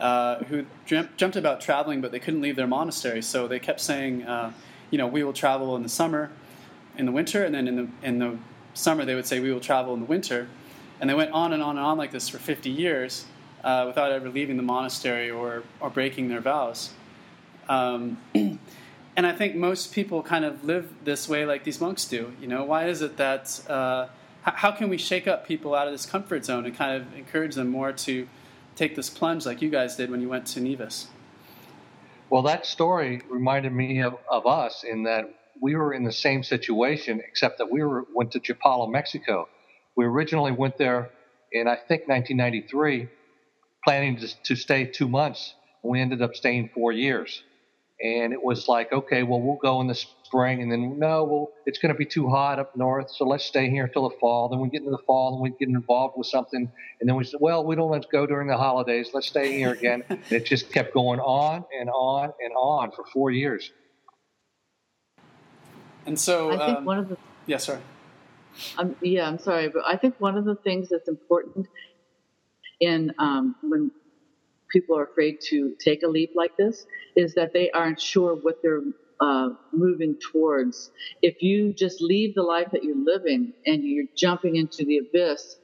uh, 0.00 0.42
who 0.44 0.64
dreamt, 0.84 1.36
about 1.36 1.60
traveling, 1.60 2.00
but 2.00 2.12
they 2.12 2.18
couldn't 2.18 2.40
leave 2.40 2.56
their 2.56 2.66
monastery. 2.66 3.22
So 3.22 3.46
they 3.46 3.58
kept 3.58 3.80
saying, 3.80 4.24
uh, 4.24 4.52
you 4.90 4.98
know, 4.98 5.06
we 5.06 5.22
will 5.22 5.32
travel 5.32 5.76
in 5.76 5.82
the 5.82 5.88
summer, 5.88 6.30
in 6.98 7.06
the 7.06 7.12
winter, 7.12 7.44
and 7.44 7.54
then 7.54 7.68
in 7.68 7.76
the, 7.76 7.88
in 8.02 8.18
the 8.18 8.38
summer 8.74 9.04
they 9.04 9.14
would 9.14 9.26
say, 9.26 9.40
we 9.40 9.52
will 9.52 9.60
travel 9.60 9.94
in 9.94 10.00
the 10.00 10.06
winter. 10.06 10.48
And 11.00 11.08
they 11.08 11.14
went 11.14 11.32
on 11.32 11.52
and 11.52 11.62
on 11.62 11.76
and 11.78 11.86
on 11.86 11.98
like 11.98 12.10
this 12.10 12.28
for 12.28 12.38
50 12.38 12.70
years 12.70 13.26
uh, 13.64 13.84
without 13.86 14.12
ever 14.12 14.28
leaving 14.28 14.56
the 14.56 14.62
monastery 14.62 15.30
or, 15.30 15.62
or 15.80 15.90
breaking 15.90 16.28
their 16.28 16.40
vows. 16.40 16.90
Um, 17.68 18.18
and 19.16 19.26
I 19.26 19.32
think 19.32 19.54
most 19.54 19.92
people 19.92 20.22
kind 20.22 20.44
of 20.44 20.64
live 20.64 20.90
this 21.04 21.28
way 21.28 21.44
like 21.44 21.64
these 21.64 21.80
monks 21.80 22.06
do. 22.06 22.32
You 22.40 22.46
know, 22.46 22.64
why 22.64 22.86
is 22.86 23.02
it 23.02 23.16
that? 23.18 23.60
Uh, 23.68 24.08
how 24.42 24.72
can 24.72 24.88
we 24.88 24.98
shake 24.98 25.28
up 25.28 25.46
people 25.46 25.74
out 25.74 25.86
of 25.86 25.92
this 25.92 26.04
comfort 26.04 26.44
zone 26.44 26.66
and 26.66 26.76
kind 26.76 27.00
of 27.00 27.14
encourage 27.14 27.54
them 27.54 27.68
more 27.68 27.92
to 27.92 28.26
take 28.74 28.96
this 28.96 29.08
plunge 29.08 29.46
like 29.46 29.62
you 29.62 29.70
guys 29.70 29.94
did 29.94 30.10
when 30.10 30.20
you 30.20 30.28
went 30.28 30.46
to 30.46 30.60
Nevis? 30.60 31.06
Well, 32.28 32.42
that 32.42 32.66
story 32.66 33.22
reminded 33.28 33.72
me 33.72 34.02
of, 34.02 34.16
of 34.28 34.46
us 34.46 34.82
in 34.82 35.04
that 35.04 35.32
we 35.60 35.76
were 35.76 35.92
in 35.92 36.02
the 36.02 36.12
same 36.12 36.42
situation, 36.42 37.20
except 37.20 37.58
that 37.58 37.70
we 37.70 37.84
were 37.84 38.04
went 38.14 38.32
to 38.32 38.40
Chapala, 38.40 38.90
Mexico. 38.90 39.48
We 39.94 40.06
originally 40.06 40.52
went 40.52 40.78
there 40.78 41.10
in 41.52 41.68
I 41.68 41.76
think 41.76 42.08
1993, 42.08 43.08
planning 43.84 44.16
to, 44.16 44.42
to 44.44 44.56
stay 44.56 44.86
two 44.86 45.08
months. 45.08 45.54
We 45.82 46.00
ended 46.00 46.22
up 46.22 46.34
staying 46.34 46.70
four 46.74 46.92
years 46.92 47.42
and 48.02 48.32
it 48.32 48.42
was 48.42 48.66
like, 48.66 48.92
okay, 48.92 49.22
well, 49.22 49.40
we'll 49.40 49.58
go 49.62 49.80
in 49.80 49.86
the 49.86 49.94
spring, 49.94 50.60
and 50.60 50.72
then 50.72 50.98
no, 50.98 51.24
well, 51.24 51.52
it's 51.66 51.78
going 51.78 51.94
to 51.94 51.98
be 51.98 52.04
too 52.04 52.28
hot 52.28 52.58
up 52.58 52.76
north, 52.76 53.10
so 53.10 53.24
let's 53.24 53.44
stay 53.44 53.70
here 53.70 53.84
until 53.84 54.08
the 54.08 54.16
fall. 54.16 54.48
Then 54.48 54.60
we 54.60 54.68
get 54.68 54.80
into 54.80 54.90
the 54.90 55.02
fall, 55.06 55.34
and 55.34 55.42
we 55.42 55.50
get 55.50 55.68
involved 55.68 56.14
with 56.16 56.26
something, 56.26 56.70
and 57.00 57.08
then 57.08 57.16
we 57.16 57.24
said, 57.24 57.38
well, 57.40 57.64
we 57.64 57.76
don't 57.76 57.90
want 57.90 58.02
to 58.02 58.08
go 58.10 58.26
during 58.26 58.48
the 58.48 58.56
holidays. 58.56 59.10
Let's 59.14 59.28
stay 59.28 59.52
here 59.52 59.72
again. 59.72 60.02
and 60.08 60.20
it 60.30 60.44
just 60.44 60.72
kept 60.72 60.92
going 60.92 61.20
on 61.20 61.64
and 61.78 61.88
on 61.90 62.32
and 62.40 62.52
on 62.56 62.90
for 62.90 63.04
four 63.12 63.30
years. 63.30 63.70
And 66.04 66.18
so, 66.18 66.50
I 66.50 66.66
think 66.66 66.78
um, 66.78 66.84
one 66.84 66.98
of 66.98 67.08
the 67.08 67.16
yeah, 67.46 67.58
sorry. 67.58 67.80
Um, 68.76 68.96
yeah, 69.00 69.28
I'm 69.28 69.38
sorry, 69.38 69.68
but 69.68 69.82
I 69.86 69.96
think 69.96 70.16
one 70.18 70.36
of 70.36 70.44
the 70.44 70.56
things 70.56 70.88
that's 70.88 71.08
important 71.08 71.68
in 72.80 73.14
um, 73.18 73.54
when 73.62 73.90
people 74.72 74.96
are 74.96 75.04
afraid 75.04 75.40
to 75.50 75.74
take 75.84 76.02
a 76.02 76.08
leap 76.08 76.32
like 76.34 76.56
this 76.56 76.86
is 77.16 77.34
that 77.34 77.52
they 77.52 77.70
aren't 77.70 78.00
sure 78.00 78.34
what 78.34 78.62
their 78.62 78.80
uh, 79.20 79.50
moving 79.72 80.16
towards. 80.32 80.90
If 81.22 81.42
you 81.42 81.72
just 81.72 82.00
leave 82.00 82.34
the 82.34 82.42
life 82.42 82.68
that 82.72 82.82
you're 82.82 83.04
living 83.04 83.52
and 83.66 83.84
you're 83.84 84.06
jumping 84.16 84.56
into 84.56 84.84
the 84.84 84.98
abyss, 84.98 85.56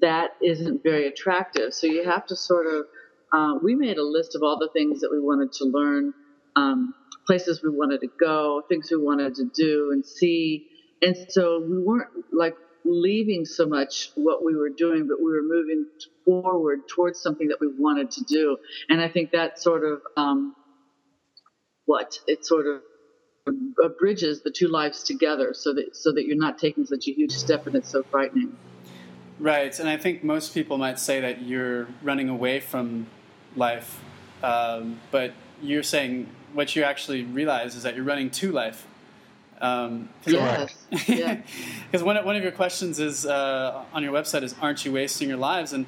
that 0.00 0.30
isn't 0.42 0.82
very 0.82 1.08
attractive. 1.08 1.74
So 1.74 1.86
you 1.86 2.04
have 2.04 2.26
to 2.26 2.36
sort 2.36 2.66
of. 2.66 2.86
Uh, 3.32 3.58
we 3.60 3.74
made 3.74 3.98
a 3.98 4.04
list 4.04 4.36
of 4.36 4.42
all 4.44 4.56
the 4.56 4.70
things 4.72 5.00
that 5.00 5.10
we 5.10 5.18
wanted 5.18 5.52
to 5.52 5.64
learn, 5.64 6.14
um, 6.54 6.94
places 7.26 7.60
we 7.62 7.70
wanted 7.70 8.00
to 8.00 8.08
go, 8.20 8.62
things 8.68 8.88
we 8.90 8.96
wanted 8.96 9.34
to 9.34 9.50
do 9.52 9.90
and 9.92 10.06
see, 10.06 10.68
and 11.02 11.16
so 11.28 11.60
we 11.60 11.82
weren't 11.82 12.08
like 12.32 12.54
leaving 12.86 13.44
so 13.44 13.66
much 13.66 14.10
what 14.14 14.44
we 14.44 14.54
were 14.54 14.70
doing, 14.70 15.06
but 15.08 15.18
we 15.18 15.30
were 15.30 15.42
moving 15.42 15.86
forward 16.24 16.88
towards 16.88 17.20
something 17.20 17.48
that 17.48 17.58
we 17.60 17.68
wanted 17.68 18.10
to 18.12 18.24
do. 18.24 18.56
And 18.88 19.00
I 19.00 19.08
think 19.08 19.32
that 19.32 19.60
sort 19.60 19.84
of 19.84 20.00
um, 20.16 20.54
what 21.84 22.18
it 22.26 22.46
sort 22.46 22.66
of 22.66 22.82
bridges 23.98 24.42
the 24.42 24.50
two 24.50 24.68
lives 24.68 25.02
together, 25.02 25.54
so 25.54 25.74
that 25.74 25.94
so 25.94 26.12
that 26.12 26.24
you're 26.24 26.36
not 26.36 26.58
taking 26.58 26.84
such 26.84 27.06
a 27.08 27.12
huge 27.12 27.32
step, 27.32 27.66
and 27.66 27.76
it's 27.76 27.90
so 27.90 28.02
frightening. 28.02 28.56
Right, 29.38 29.78
and 29.78 29.88
I 29.88 29.96
think 29.98 30.24
most 30.24 30.54
people 30.54 30.78
might 30.78 30.98
say 30.98 31.20
that 31.20 31.42
you're 31.42 31.86
running 32.02 32.28
away 32.28 32.60
from 32.60 33.06
life, 33.54 34.00
um, 34.42 35.00
but 35.10 35.32
you're 35.62 35.82
saying 35.82 36.28
what 36.54 36.74
you 36.74 36.82
actually 36.82 37.22
realize 37.22 37.76
is 37.76 37.82
that 37.82 37.94
you're 37.94 38.04
running 38.04 38.30
to 38.30 38.50
life. 38.50 38.86
Um, 39.60 40.08
yes. 40.26 40.74
Because 40.90 41.08
yeah. 41.08 42.02
one, 42.02 42.24
one 42.24 42.36
of 42.36 42.42
your 42.42 42.52
questions 42.52 42.98
is 42.98 43.24
uh, 43.26 43.84
on 43.92 44.02
your 44.02 44.12
website 44.12 44.42
is, 44.42 44.54
"Aren't 44.60 44.84
you 44.84 44.92
wasting 44.92 45.28
your 45.28 45.38
lives?" 45.38 45.72
And 45.72 45.86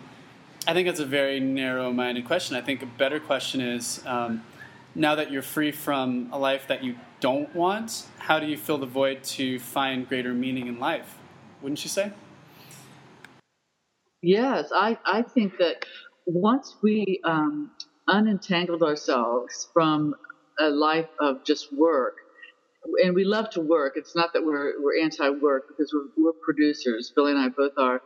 I 0.67 0.75
think 0.75 0.87
that's 0.87 1.01
a 1.01 1.07
very 1.07 1.41
narrow-minded 1.41 2.25
question. 2.27 2.57
I 2.57 2.61
think 2.61 2.83
a 2.83 2.87
better 2.87 3.21
question 3.21 3.61
is, 3.61 4.03
um, 4.07 4.45
now 4.95 5.15
that 5.15 5.31
you're 5.31 5.43
free 5.43 5.73
from 5.73 6.29
a 6.33 6.39
life 6.39 6.67
that 6.69 6.83
you 6.85 6.97
don't 7.21 7.55
want, 7.55 8.07
how 8.19 8.39
do 8.39 8.47
you 8.47 8.57
fill 8.57 8.79
the 8.79 8.87
void 8.87 9.23
to 9.25 9.59
find 9.59 10.09
greater 10.09 10.35
meaning 10.35 10.67
in 10.67 10.79
life? 10.79 11.17
Wouldn't 11.63 11.83
you 11.85 11.91
say? 11.91 12.13
Yes, 14.23 14.71
I, 14.75 14.99
I 15.05 15.23
think 15.23 15.59
that 15.59 15.85
once 16.27 16.77
we 16.83 17.21
um, 17.25 17.71
unentangled 18.09 18.83
ourselves 18.83 19.69
from 19.73 20.15
a 20.59 20.69
life 20.69 21.09
of 21.21 21.45
just 21.45 21.73
work, 21.73 22.17
and 23.02 23.14
we 23.14 23.25
love 23.25 23.50
to 23.50 23.61
work. 23.61 23.95
It's 23.97 24.14
not 24.14 24.33
that 24.35 24.45
we're 24.45 24.73
we're 24.83 25.02
anti-work 25.02 25.64
because 25.68 25.92
we're, 25.95 26.25
we're 26.25 26.33
producers. 26.42 27.12
Billy 27.14 27.33
and 27.33 27.40
I 27.40 27.49
both 27.49 27.73
are. 27.76 28.00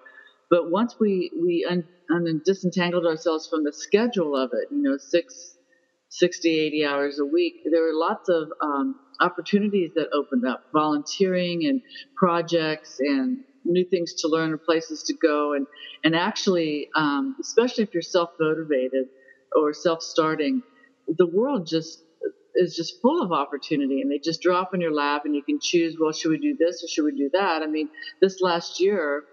But 0.51 0.71
once 0.71 0.97
we 1.01 1.31
we 1.41 1.67
un, 1.69 1.85
un, 2.11 2.43
disentangled 2.45 3.07
ourselves 3.07 3.49
from 3.49 3.65
the 3.65 3.73
schedule 3.73 4.37
of 4.37 4.51
it, 4.53 4.69
you 4.71 4.83
know, 4.83 4.99
six, 4.99 5.57
60, 6.11 6.59
80 6.59 6.85
hours 6.85 7.19
a 7.19 7.25
week, 7.25 7.55
there 7.71 7.83
were 7.83 7.95
lots 7.95 8.29
of 8.29 8.49
um, 8.63 8.97
opportunities 9.21 9.93
that 9.95 10.09
opened 10.13 10.47
up, 10.47 10.65
volunteering 10.73 11.65
and 11.65 11.81
projects 12.17 12.97
and 12.99 13.39
new 13.65 13.85
things 13.89 14.15
to 14.15 14.29
learn 14.29 14.51
and 14.51 14.63
places 14.63 15.05
to 15.05 15.15
go. 15.15 15.55
And 15.55 15.67
and 16.05 16.15
actually, 16.15 16.89
um, 16.95 17.37
especially 17.41 17.85
if 17.85 17.95
you're 17.95 18.03
self 18.03 18.31
motivated 18.39 19.07
or 19.57 19.73
self 19.73 20.03
starting, 20.03 20.63
the 21.09 21.27
world 21.27 21.67
just 21.67 22.03
is 22.55 22.75
just 22.75 23.01
full 23.01 23.23
of 23.23 23.33
opportunity 23.33 24.01
and 24.01 24.11
they 24.11 24.19
just 24.19 24.43
drop 24.43 24.75
in 24.75 24.81
your 24.81 24.93
lap 24.93 25.23
and 25.25 25.35
you 25.35 25.43
can 25.43 25.59
choose 25.61 25.97
well 26.01 26.13
should 26.13 26.31
we 26.31 26.39
do 26.39 26.57
this 26.59 26.83
or 26.83 26.89
should 26.89 27.05
we 27.05 27.17
do 27.17 27.31
that? 27.33 27.63
I 27.63 27.67
mean 27.67 27.89
this 28.21 28.41
last 28.41 28.81
year 28.81 29.25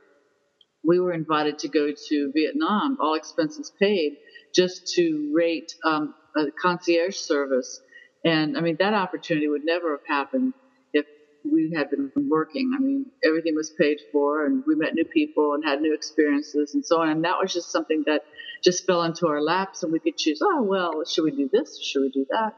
we 0.83 0.99
were 0.99 1.13
invited 1.13 1.59
to 1.59 1.67
go 1.67 1.91
to 1.91 2.31
vietnam 2.33 2.97
all 3.01 3.15
expenses 3.15 3.71
paid 3.79 4.17
just 4.55 4.93
to 4.95 5.31
rate 5.35 5.73
um, 5.85 6.13
a 6.35 6.45
concierge 6.61 7.15
service. 7.15 7.81
And 8.23 8.57
i 8.57 8.61
mean 8.61 8.77
that 8.79 8.93
opportunity 8.93 9.47
would 9.47 9.65
never 9.65 9.91
have 9.91 10.07
happened 10.07 10.53
if 10.93 11.05
we 11.43 11.73
had 11.75 11.89
been 11.89 12.11
working. 12.29 12.71
I 12.75 12.81
mean 12.81 13.05
everything 13.25 13.55
was 13.55 13.73
paid 13.77 13.97
for 14.11 14.45
and 14.45 14.63
we 14.65 14.75
met 14.75 14.93
new 14.93 15.05
people 15.05 15.53
and 15.53 15.63
had 15.65 15.81
new 15.81 15.93
experiences 15.93 16.73
and 16.73 16.85
so 16.85 17.01
on. 17.01 17.09
And 17.09 17.23
that 17.25 17.37
was 17.41 17.53
just 17.53 17.71
something 17.71 18.03
that 18.05 18.21
just 18.63 18.85
fell 18.85 19.03
into 19.03 19.27
our 19.27 19.41
laps 19.41 19.83
and 19.83 19.91
we 19.91 19.99
could 19.99 20.17
choose 20.17 20.41
oh 20.43 20.63
well 20.63 21.03
should 21.05 21.23
we 21.23 21.31
do 21.31 21.49
this 21.51 21.79
should 21.81 22.01
we 22.01 22.09
do 22.09 22.25
that 22.29 22.55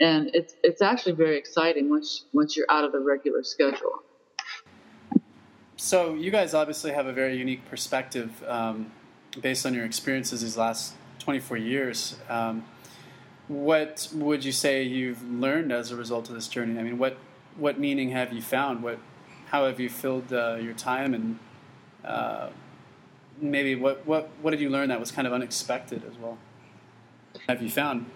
and 0.00 0.30
it's 0.34 0.54
it's 0.62 0.82
actually 0.82 1.12
very 1.12 1.36
exciting 1.36 1.88
once 1.88 2.24
once 2.32 2.56
you're 2.56 2.70
out 2.70 2.84
of 2.84 2.92
the 2.92 3.00
regular 3.00 3.42
schedule. 3.42 4.02
So 5.76 6.14
you 6.14 6.30
guys 6.30 6.54
obviously 6.54 6.92
have 6.92 7.06
a 7.06 7.12
very 7.12 7.36
unique 7.36 7.68
perspective 7.68 8.30
um, 8.46 8.92
based 9.40 9.66
on 9.66 9.74
your 9.74 9.84
experiences 9.84 10.40
these 10.40 10.56
last 10.56 10.94
24 11.18 11.56
years. 11.56 12.16
Um, 12.28 12.64
what 13.48 14.08
would 14.14 14.44
you 14.44 14.52
say 14.52 14.82
you've 14.82 15.22
learned 15.28 15.72
as 15.72 15.90
a 15.90 15.96
result 15.96 16.28
of 16.28 16.34
this 16.34 16.48
journey? 16.48 16.78
I 16.78 16.82
mean, 16.82 16.98
what 16.98 17.18
what 17.56 17.78
meaning 17.78 18.10
have 18.10 18.32
you 18.32 18.42
found? 18.42 18.82
What 18.82 18.98
how 19.46 19.66
have 19.66 19.78
you 19.78 19.88
filled 19.88 20.32
uh, 20.32 20.56
your 20.56 20.74
time 20.74 21.14
and 21.14 21.38
uh, 22.04 22.48
maybe 23.40 23.74
what, 23.74 24.06
what 24.06 24.30
what 24.42 24.50
did 24.50 24.60
you 24.60 24.70
learn 24.70 24.88
that 24.88 25.00
was 25.00 25.12
kind 25.12 25.26
of 25.26 25.32
unexpected 25.32 26.02
as 26.10 26.16
well? 26.16 26.38
Have 27.48 27.62
you 27.62 27.68
found? 27.68 28.06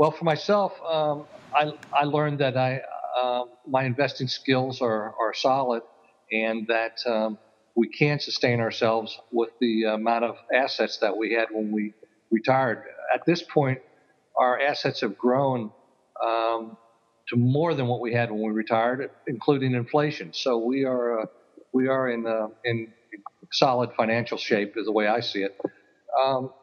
Well, 0.00 0.12
for 0.12 0.24
myself, 0.24 0.72
um, 0.80 1.26
I, 1.54 1.74
I 1.92 2.04
learned 2.04 2.38
that 2.38 2.56
I 2.56 2.80
uh, 3.20 3.44
my 3.68 3.84
investing 3.84 4.28
skills 4.28 4.80
are, 4.80 5.14
are 5.20 5.34
solid 5.34 5.82
and 6.32 6.66
that 6.68 6.96
um, 7.06 7.36
we 7.74 7.86
can 7.86 8.18
sustain 8.18 8.60
ourselves 8.60 9.20
with 9.30 9.50
the 9.60 9.84
amount 9.84 10.24
of 10.24 10.36
assets 10.54 10.96
that 11.02 11.14
we 11.14 11.34
had 11.34 11.48
when 11.52 11.70
we 11.70 11.92
retired. 12.30 12.84
At 13.12 13.26
this 13.26 13.42
point, 13.42 13.80
our 14.38 14.58
assets 14.58 15.02
have 15.02 15.18
grown 15.18 15.70
um, 16.24 16.78
to 17.28 17.36
more 17.36 17.74
than 17.74 17.86
what 17.86 18.00
we 18.00 18.14
had 18.14 18.30
when 18.30 18.40
we 18.40 18.52
retired, 18.52 19.10
including 19.26 19.74
inflation. 19.74 20.32
So 20.32 20.56
we 20.56 20.86
are 20.86 21.20
uh, 21.20 21.26
we 21.74 21.88
are 21.88 22.08
in 22.08 22.26
uh, 22.26 22.48
in 22.64 22.90
solid 23.52 23.90
financial 23.98 24.38
shape, 24.38 24.78
is 24.78 24.86
the 24.86 24.92
way 24.92 25.08
I 25.08 25.20
see 25.20 25.42
it. 25.42 25.60
Um, 26.24 26.54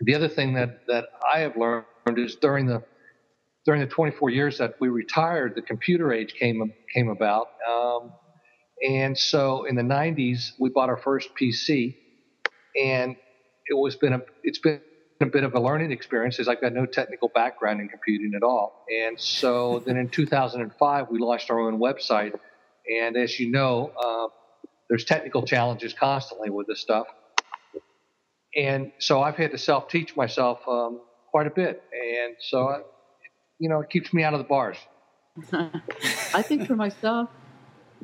the 0.00 0.14
other 0.14 0.28
thing 0.28 0.54
that 0.54 0.86
that 0.86 1.08
I 1.30 1.40
have 1.40 1.58
learned 1.58 1.84
is 2.16 2.36
during 2.36 2.66
the 2.66 2.82
during 3.64 3.80
the 3.80 3.86
24 3.86 4.28
years 4.28 4.58
that 4.58 4.74
we 4.78 4.88
retired, 4.88 5.54
the 5.54 5.62
computer 5.62 6.12
age 6.12 6.34
came 6.34 6.72
came 6.92 7.08
about, 7.08 7.48
um, 7.68 8.12
and 8.86 9.16
so 9.16 9.64
in 9.64 9.74
the 9.74 9.82
90s 9.82 10.52
we 10.58 10.68
bought 10.68 10.90
our 10.90 10.98
first 10.98 11.30
PC, 11.34 11.96
and 12.80 13.16
it 13.66 13.74
was 13.74 13.96
been 13.96 14.12
a 14.12 14.20
it's 14.42 14.58
been 14.58 14.80
a 15.20 15.26
bit 15.26 15.44
of 15.44 15.54
a 15.54 15.60
learning 15.60 15.92
experience 15.92 16.38
as 16.38 16.48
I've 16.48 16.60
got 16.60 16.74
no 16.74 16.84
technical 16.84 17.30
background 17.34 17.80
in 17.80 17.88
computing 17.88 18.32
at 18.36 18.42
all, 18.42 18.84
and 18.90 19.18
so 19.18 19.78
then 19.86 19.96
in 19.96 20.08
2005 20.10 21.10
we 21.10 21.18
launched 21.18 21.50
our 21.50 21.60
own 21.60 21.78
website, 21.78 22.38
and 23.00 23.16
as 23.16 23.40
you 23.40 23.50
know, 23.50 23.92
uh, 23.98 24.28
there's 24.90 25.06
technical 25.06 25.46
challenges 25.46 25.94
constantly 25.94 26.50
with 26.50 26.66
this 26.66 26.80
stuff, 26.80 27.06
and 28.54 28.92
so 28.98 29.22
I've 29.22 29.36
had 29.36 29.52
to 29.52 29.58
self 29.58 29.88
teach 29.88 30.14
myself. 30.14 30.60
Um, 30.68 31.00
quite 31.34 31.48
a 31.48 31.50
bit, 31.50 31.82
and 31.92 32.36
so 32.38 32.68
I, 32.68 32.78
you 33.58 33.68
know 33.68 33.80
it 33.80 33.90
keeps 33.90 34.14
me 34.14 34.22
out 34.22 34.34
of 34.34 34.38
the 34.38 34.44
bars. 34.44 34.76
I 36.32 36.42
think 36.42 36.68
for 36.68 36.76
myself, 36.76 37.28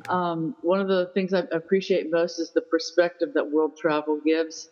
um, 0.09 0.53
one 0.63 0.81
of 0.81 0.89
the 0.89 1.11
things 1.13 1.33
I 1.33 1.43
appreciate 1.53 2.11
most 2.11 2.39
is 2.39 2.51
the 2.51 2.59
perspective 2.59 3.29
that 3.35 3.49
world 3.49 3.77
travel 3.77 4.19
gives. 4.25 4.67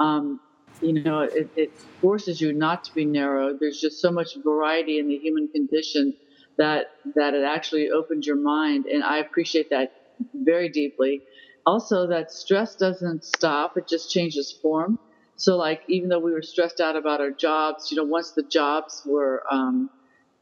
Um, 0.00 0.40
you 0.82 1.04
know, 1.04 1.20
it, 1.20 1.50
it, 1.54 1.70
forces 2.00 2.40
you 2.40 2.52
not 2.52 2.82
to 2.84 2.94
be 2.94 3.04
narrow. 3.04 3.56
There's 3.56 3.80
just 3.80 4.00
so 4.00 4.10
much 4.10 4.30
variety 4.44 4.98
in 4.98 5.06
the 5.06 5.18
human 5.18 5.46
condition 5.46 6.16
that 6.58 6.86
that 7.14 7.34
it 7.34 7.44
actually 7.44 7.92
opens 7.92 8.26
your 8.26 8.42
mind, 8.42 8.86
and 8.86 9.04
I 9.04 9.18
appreciate 9.18 9.70
that 9.70 9.92
very 10.34 10.68
deeply. 10.68 11.22
Also, 11.64 12.08
that 12.08 12.32
stress 12.32 12.74
doesn't 12.74 13.22
stop; 13.22 13.76
it 13.76 13.86
just 13.86 14.10
changes 14.10 14.50
form. 14.50 14.98
So 15.40 15.56
like 15.56 15.80
even 15.88 16.10
though 16.10 16.20
we 16.20 16.32
were 16.32 16.42
stressed 16.42 16.80
out 16.80 16.96
about 16.96 17.20
our 17.22 17.30
jobs, 17.32 17.88
you 17.90 17.96
know, 17.96 18.04
once 18.04 18.32
the 18.36 18.44
jobs 18.50 19.02
were 19.06 19.42
um, 19.50 19.90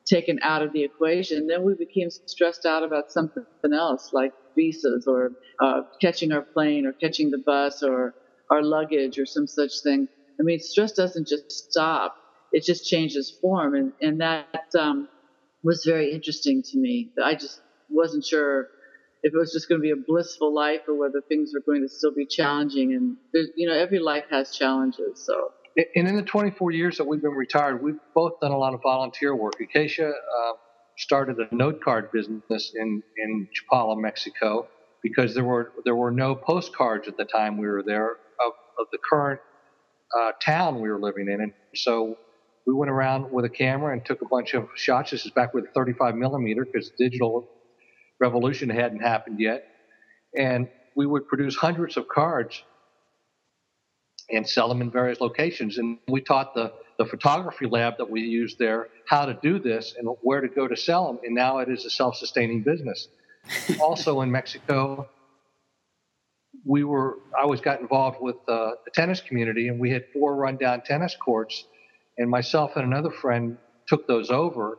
taken 0.06 0.38
out 0.42 0.62
of 0.62 0.72
the 0.72 0.84
equation, 0.84 1.46
then 1.46 1.62
we 1.64 1.74
became 1.78 2.08
stressed 2.26 2.66
out 2.66 2.82
about 2.82 3.10
something 3.10 3.44
else 3.72 4.10
like 4.12 4.32
visas 4.56 5.04
or 5.06 5.30
uh, 5.62 5.82
catching 6.00 6.32
our 6.32 6.46
plane 6.54 6.84
or 6.86 6.94
catching 7.00 7.30
the 7.30 7.42
bus 7.46 7.82
or 7.82 8.14
our 8.50 8.62
luggage 8.62 9.18
or 9.18 9.26
some 9.26 9.46
such 9.46 9.72
thing. 9.84 10.08
I 10.40 10.42
mean, 10.42 10.58
stress 10.60 10.92
doesn't 10.94 11.28
just 11.28 11.50
stop; 11.52 12.14
it 12.52 12.64
just 12.64 12.84
changes 12.86 13.36
form, 13.40 13.74
and 13.74 13.92
and 14.00 14.20
that 14.20 14.48
um, 14.78 15.08
was 15.62 15.84
very 15.86 16.12
interesting 16.12 16.62
to 16.70 16.78
me. 16.78 17.10
I 17.22 17.34
just 17.34 17.62
wasn't 17.88 18.24
sure 18.24 18.68
if 19.22 19.34
it 19.34 19.37
was 19.37 19.52
just 19.52 19.68
going 19.68 19.80
to 19.80 19.82
be 19.82 19.90
a 19.90 19.96
blissful 19.96 20.54
life 20.54 20.82
or 20.87 20.94
whether 20.94 21.20
things 21.28 21.52
were 21.54 21.60
going 21.60 21.82
to 21.82 21.88
still 21.88 22.14
be 22.14 22.26
challenging. 22.26 22.94
And 22.94 23.16
there's, 23.32 23.48
you 23.56 23.68
know, 23.68 23.75
every 23.75 23.98
life 23.98 24.25
has 24.30 24.56
challenges. 24.56 25.25
So. 25.25 25.52
And 25.94 26.08
in 26.08 26.16
the 26.16 26.22
24 26.22 26.72
years 26.72 26.98
that 26.98 27.04
we've 27.04 27.22
been 27.22 27.32
retired, 27.32 27.82
we've 27.82 27.98
both 28.14 28.40
done 28.40 28.52
a 28.52 28.58
lot 28.58 28.75
of 28.75 28.80
volunteer 28.82 29.34
work. 29.34 29.54
Akaisha 29.60 30.10
uh, 30.10 30.52
started 30.96 31.38
a 31.38 31.54
note 31.54 31.80
card 31.80 32.10
business 32.10 32.72
in 32.75 33.02
in 33.16 33.48
Chapala, 33.54 33.96
Mexico, 34.00 34.66
because 35.02 35.34
there 35.34 35.44
were 35.44 35.72
there 35.84 35.94
were 35.94 36.10
no 36.10 36.34
postcards 36.34 37.06
at 37.06 37.16
the 37.16 37.25
time 37.25 37.58
we 37.58 37.68
were 37.68 37.84
there 37.84 38.10
of, 38.44 38.52
of 38.78 38.87
the 38.90 38.98
current 39.08 39.40
uh, 40.18 40.32
town 40.40 40.80
we 40.80 40.88
were 40.88 40.98
living 40.98 41.28
in, 41.28 41.40
and 41.40 41.52
so 41.76 42.18
we 42.66 42.75
went 42.75 42.90
around 42.90 43.30
with 43.30 43.44
a 43.44 43.48
camera 43.48 43.92
and 43.92 44.04
took 44.04 44.20
a 44.20 44.26
bunch 44.26 44.54
of 44.54 44.68
shots. 44.75 45.12
This 45.12 45.25
is 45.25 45.30
back 45.30 45.54
with 45.54 45.64
a 45.64 45.72
35 45.72 46.16
millimeter 46.16 46.64
because 46.64 46.90
digital 46.98 47.48
revolution 48.20 48.68
hadn't 48.68 49.00
happened 49.00 49.40
yet. 49.40 49.64
And 50.37 50.68
we 50.94 51.06
would 51.06 51.28
produce 51.28 51.56
hundreds 51.56 51.96
of 51.96 52.08
cards 52.08 52.62
and 54.30 54.46
sell 54.48 54.68
them 54.68 54.82
in 54.82 54.90
various 54.90 55.20
locations. 55.20 55.78
And 55.78 55.98
we 56.08 56.20
taught 56.20 56.54
the, 56.54 56.72
the 56.98 57.06
photography 57.06 57.66
lab 57.66 57.98
that 57.98 58.10
we 58.10 58.20
used 58.20 58.58
there 58.58 58.88
how 59.06 59.25
to 59.25 59.38
do 59.42 59.58
this 59.58 59.94
and 59.98 60.08
where 60.22 60.40
to 60.40 60.48
go 60.48 60.68
to 60.68 60.76
sell 60.76 61.06
them. 61.06 61.20
And 61.25 61.34
now 61.34 61.58
it 61.58 61.68
is 61.68 61.84
a 61.84 61.90
self 61.90 62.16
sustaining 62.16 62.62
business. 62.62 63.08
also 63.80 64.20
in 64.20 64.30
Mexico, 64.30 65.08
we 66.66 66.84
were, 66.84 67.18
I 67.40 67.46
was 67.46 67.60
got 67.60 67.80
involved 67.80 68.18
with 68.20 68.37
uh, 68.48 68.72
the 68.84 68.90
tennis 68.92 69.20
community 69.20 69.68
and 69.68 69.78
we 69.78 69.90
had 69.90 70.04
four 70.12 70.34
rundown 70.34 70.82
tennis 70.82 71.16
courts. 71.16 71.64
And 72.18 72.28
myself 72.28 72.72
and 72.75 72.84
another 72.84 73.10
friend 73.10 73.56
took 73.87 74.06
those 74.06 74.30
over 74.30 74.78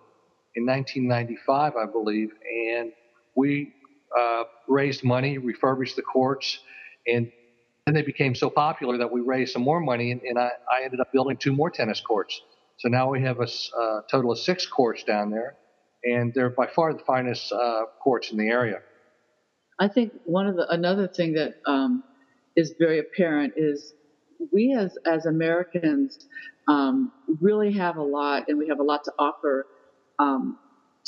in 0.55 0.65
1995, 0.65 1.74
I 1.75 1.86
believe. 1.86 2.31
And 2.75 2.91
we 3.39 3.74
uh, 4.17 4.43
raised 4.67 5.03
money, 5.03 5.38
refurbished 5.38 5.96
the 5.96 6.01
courts, 6.01 6.60
and 7.08 7.31
then 7.86 7.93
they 7.96 8.01
became 8.01 8.36
so 8.36 8.50
popular 8.50 8.98
that 8.98 9.12
we 9.12 9.22
raised 9.22 9.53
some 9.53 9.62
more 9.62 9.79
money, 9.79 10.12
and, 10.12 10.22
and 10.22 10.38
I, 10.38 10.50
I, 10.72 10.84
ended 10.84 11.00
up 11.00 11.12
building 11.12 11.38
two 11.38 11.53
more 11.53 11.69
tennis 11.69 12.01
courts. 12.01 12.41
So 12.77 12.89
now 12.89 13.10
we 13.10 13.22
have 13.24 13.39
a, 13.39 13.48
a 13.79 14.01
total 14.12 14.31
of 14.31 14.39
six 14.39 14.67
courts 14.67 15.03
down 15.03 15.31
there, 15.31 15.55
and 16.03 16.34
they're 16.34 16.50
by 16.50 16.67
far 16.67 16.93
the 16.93 17.00
finest 17.00 17.51
uh, 17.51 17.84
courts 18.03 18.31
in 18.31 18.38
the 18.38 18.48
area. 18.48 18.79
I 19.79 19.88
think 19.88 20.12
one 20.25 20.48
of 20.48 20.55
the 20.55 20.67
another 20.69 21.08
thing 21.08 21.34
that 21.34 21.55
um, 21.65 22.03
is 22.55 22.74
very 22.77 23.00
apparent 23.00 23.53
is 23.55 23.93
we 24.51 24.75
as 24.77 24.98
as 25.05 25.25
Americans 25.25 26.27
um, 26.67 27.12
really 27.41 27.72
have 27.74 27.96
a 27.98 28.03
lot, 28.03 28.50
and 28.50 28.58
we 28.58 28.67
have 28.67 28.79
a 28.79 28.84
lot 28.84 29.03
to 29.05 29.13
offer 29.17 29.65
um, 30.19 30.58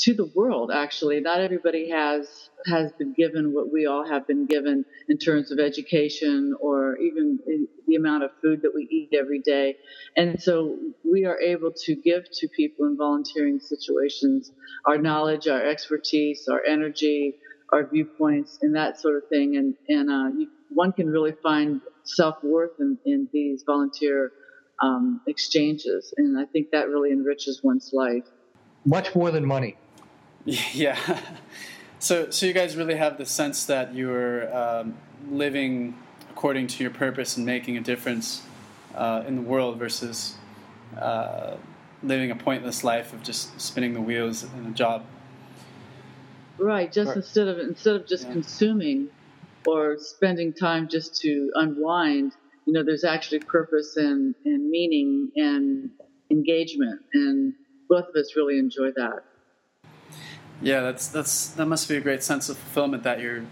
to 0.02 0.14
the 0.14 0.26
world 0.34 0.70
actually. 0.74 1.20
Not 1.20 1.40
everybody 1.40 1.90
has 1.90 2.50
has 2.66 2.92
been 2.92 3.12
given 3.12 3.52
what 3.52 3.72
we 3.72 3.86
all 3.86 4.06
have 4.06 4.26
been 4.26 4.46
given 4.46 4.84
in 5.08 5.18
terms 5.18 5.50
of 5.52 5.58
education 5.58 6.54
or 6.60 6.96
even 6.96 7.38
the 7.86 7.94
amount 7.96 8.24
of 8.24 8.30
food 8.42 8.62
that 8.62 8.72
we 8.74 8.82
eat 8.90 9.16
every 9.18 9.40
day. 9.40 9.76
And 10.16 10.40
so 10.42 10.76
we 11.04 11.24
are 11.24 11.40
able 11.40 11.72
to 11.84 11.94
give 11.94 12.24
to 12.38 12.48
people 12.48 12.86
in 12.86 12.96
volunteering 12.96 13.60
situations 13.60 14.50
our 14.86 14.98
knowledge 14.98 15.46
our 15.46 15.62
expertise 15.62 16.48
our 16.50 16.62
energy 16.64 17.36
our 17.72 17.88
viewpoints 17.88 18.58
and 18.60 18.76
that 18.76 19.00
sort 19.00 19.16
of 19.16 19.28
thing. 19.28 19.56
And 19.56 19.74
and 19.88 20.10
uh, 20.10 20.36
you, 20.36 20.48
one 20.68 20.92
can 20.92 21.08
really 21.08 21.34
find 21.42 21.80
self-worth 22.04 22.72
in, 22.80 22.98
in 23.06 23.28
these 23.32 23.62
volunteer 23.64 24.32
um, 24.82 25.20
exchanges. 25.28 26.12
And 26.16 26.36
i 26.40 26.44
think 26.44 26.72
that 26.72 26.88
really 26.88 27.12
enriches 27.12 27.62
one's 27.62 27.90
life. 27.92 28.24
Much 28.84 29.14
more 29.14 29.30
than 29.30 29.46
money 29.46 29.76
Yeah. 30.72 30.98
So, 31.98 32.30
so 32.30 32.46
you 32.46 32.52
guys 32.52 32.76
really 32.76 32.96
have 32.96 33.16
the 33.16 33.24
sense 33.24 33.66
that 33.66 33.94
you're 33.94 34.52
um, 34.52 34.96
living 35.30 35.96
according 36.30 36.66
to 36.66 36.82
your 36.82 36.90
purpose 36.90 37.36
and 37.36 37.46
making 37.46 37.76
a 37.76 37.80
difference 37.80 38.42
uh, 38.96 39.22
in 39.24 39.36
the 39.36 39.42
world 39.42 39.78
versus 39.78 40.34
uh, 40.98 41.54
living 42.02 42.32
a 42.32 42.34
pointless 42.34 42.82
life 42.82 43.12
of 43.12 43.22
just 43.22 43.60
spinning 43.60 43.94
the 43.94 44.00
wheels 44.00 44.42
in 44.42 44.66
a 44.66 44.72
job. 44.72 45.04
Right. 46.58 46.90
Just 46.90 47.14
instead 47.14 47.46
of 47.46 47.60
instead 47.60 47.94
of 47.94 48.08
just 48.08 48.26
yeah. 48.26 48.32
consuming 48.32 49.08
or 49.66 49.96
spending 49.98 50.52
time 50.52 50.88
just 50.88 51.20
to 51.20 51.52
unwind, 51.54 52.32
you 52.66 52.72
know, 52.72 52.82
there's 52.82 53.04
actually 53.04 53.38
purpose 53.40 53.96
and, 53.96 54.34
and 54.44 54.70
meaning 54.70 55.30
and 55.36 55.90
engagement, 56.30 57.00
and 57.14 57.54
both 57.88 58.08
of 58.08 58.16
us 58.16 58.34
really 58.36 58.58
enjoy 58.58 58.90
that. 58.96 59.22
Yeah, 60.62 60.80
that's 60.82 61.08
that's 61.08 61.48
that 61.48 61.66
must 61.66 61.88
be 61.88 61.96
a 61.96 62.00
great 62.00 62.22
sense 62.22 62.48
of 62.48 62.56
fulfillment 62.56 63.02
that 63.02 63.20
you're 63.20 63.44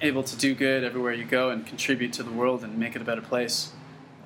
able 0.00 0.24
to 0.24 0.36
do 0.36 0.56
good 0.56 0.82
everywhere 0.82 1.12
you 1.12 1.24
go 1.24 1.50
and 1.50 1.64
contribute 1.64 2.12
to 2.14 2.24
the 2.24 2.32
world 2.32 2.64
and 2.64 2.76
make 2.76 2.96
it 2.96 3.02
a 3.02 3.04
better 3.04 3.22
place. 3.22 3.70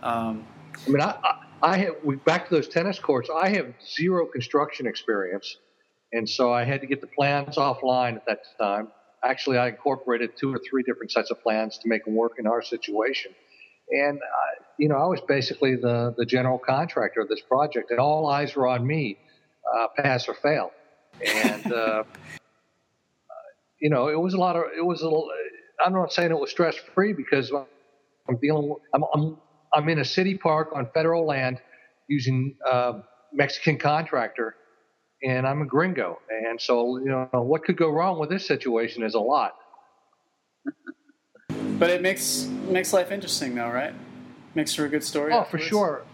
Um, 0.03 0.47
I 0.87 0.91
mean, 0.91 1.03
I, 1.03 1.15
I, 1.23 1.35
I 1.63 1.77
have 1.77 1.97
we, 2.03 2.17
back 2.17 2.49
to 2.49 2.55
those 2.55 2.69
tennis 2.69 2.99
courts. 2.99 3.29
I 3.31 3.51
have 3.51 3.75
zero 3.87 4.25
construction 4.25 4.87
experience, 4.87 5.59
and 6.13 6.27
so 6.27 6.51
I 6.51 6.65
had 6.65 6.81
to 6.81 6.87
get 6.87 7.03
the 7.03 7.07
plans 7.07 7.57
offline 7.57 8.17
at 8.17 8.25
that 8.25 8.39
time. 8.59 8.89
Actually, 9.23 9.59
I 9.59 9.69
incorporated 9.69 10.31
two 10.35 10.55
or 10.55 10.61
three 10.69 10.83
different 10.85 11.13
sets 11.13 11.31
of 11.31 11.43
plans 11.43 11.77
to 11.83 11.89
make 11.89 12.07
them 12.07 12.15
work 12.15 12.37
in 12.39 12.47
our 12.47 12.63
situation. 12.63 13.33
And 13.91 14.19
uh, 14.19 14.65
you 14.79 14.89
know, 14.89 14.97
I 14.97 15.07
was 15.07 15.21
basically 15.29 15.77
the 15.77 16.15
the 16.17 16.25
general 16.25 16.59
contractor 16.59 17.21
of 17.21 17.29
this 17.29 17.43
project, 17.43 17.91
and 17.91 18.01
all 18.01 18.27
eyes 18.27 18.57
were 18.57 18.69
on 18.69 18.87
me, 18.87 19.19
uh, 19.71 19.89
pass 19.99 20.29
or 20.29 20.35
fail 20.35 20.71
and 21.21 21.73
uh, 21.73 22.05
you 23.83 23.91
know, 23.91 24.09
it 24.09 24.19
was 24.19 24.35
a 24.35 24.39
lot 24.39 24.57
of 24.57 24.65
it 24.77 24.85
was 24.85 25.03
a 25.03 25.05
little. 25.05 25.29
I'm 25.85 25.93
not 25.93 26.13
saying 26.13 26.31
it 26.31 26.39
was 26.39 26.51
stress 26.51 26.77
free 26.95 27.13
because 27.13 27.53
I'm 27.53 28.37
dealing. 28.41 28.75
I'm, 28.95 29.05
I'm 29.13 29.37
I'm 29.75 29.89
in 29.89 29.99
a 29.99 30.05
city 30.05 30.37
park 30.37 30.71
on 30.75 30.89
federal 30.95 31.27
land 31.27 31.61
using 32.09 32.57
uh, 32.71 33.01
Mexican 33.33 33.79
contractor, 33.79 34.55
and 35.23 35.47
I'm 35.47 35.63
a 35.63 35.67
gringo, 35.67 36.21
and 36.31 36.61
so 36.61 36.99
you 36.99 37.07
know 37.07 37.29
what 37.33 37.65
could 37.65 37.77
go 37.77 37.91
wrong 37.91 38.21
with 38.21 38.31
this 38.31 38.47
situation 38.47 39.03
is 39.03 39.15
a 39.15 39.21
lot. 39.21 39.57
But 41.49 41.91
it 41.91 42.03
makes 42.03 42.45
makes 42.69 42.93
life 42.93 43.11
interesting, 43.11 43.57
though, 43.57 43.71
right? 43.71 43.95
Makes 44.55 44.75
for 44.75 44.85
a 44.85 44.89
good 44.89 45.03
story. 45.03 45.33
Oh, 45.33 45.41
afterwards. 45.41 45.65
for 45.65 45.69
sure, 45.69 46.05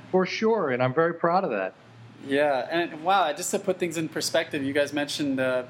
for 0.10 0.26
sure, 0.26 0.70
and 0.70 0.82
I'm 0.82 0.92
very 0.92 1.14
proud 1.14 1.44
of 1.44 1.50
that. 1.50 1.74
Yeah, 2.26 2.66
and 2.70 3.02
wow, 3.02 3.32
just 3.32 3.50
to 3.50 3.58
put 3.58 3.78
things 3.78 3.96
in 3.96 4.08
perspective, 4.08 4.62
you 4.62 4.72
guys 4.72 4.92
mentioned 4.92 5.40
uh, 5.40 5.64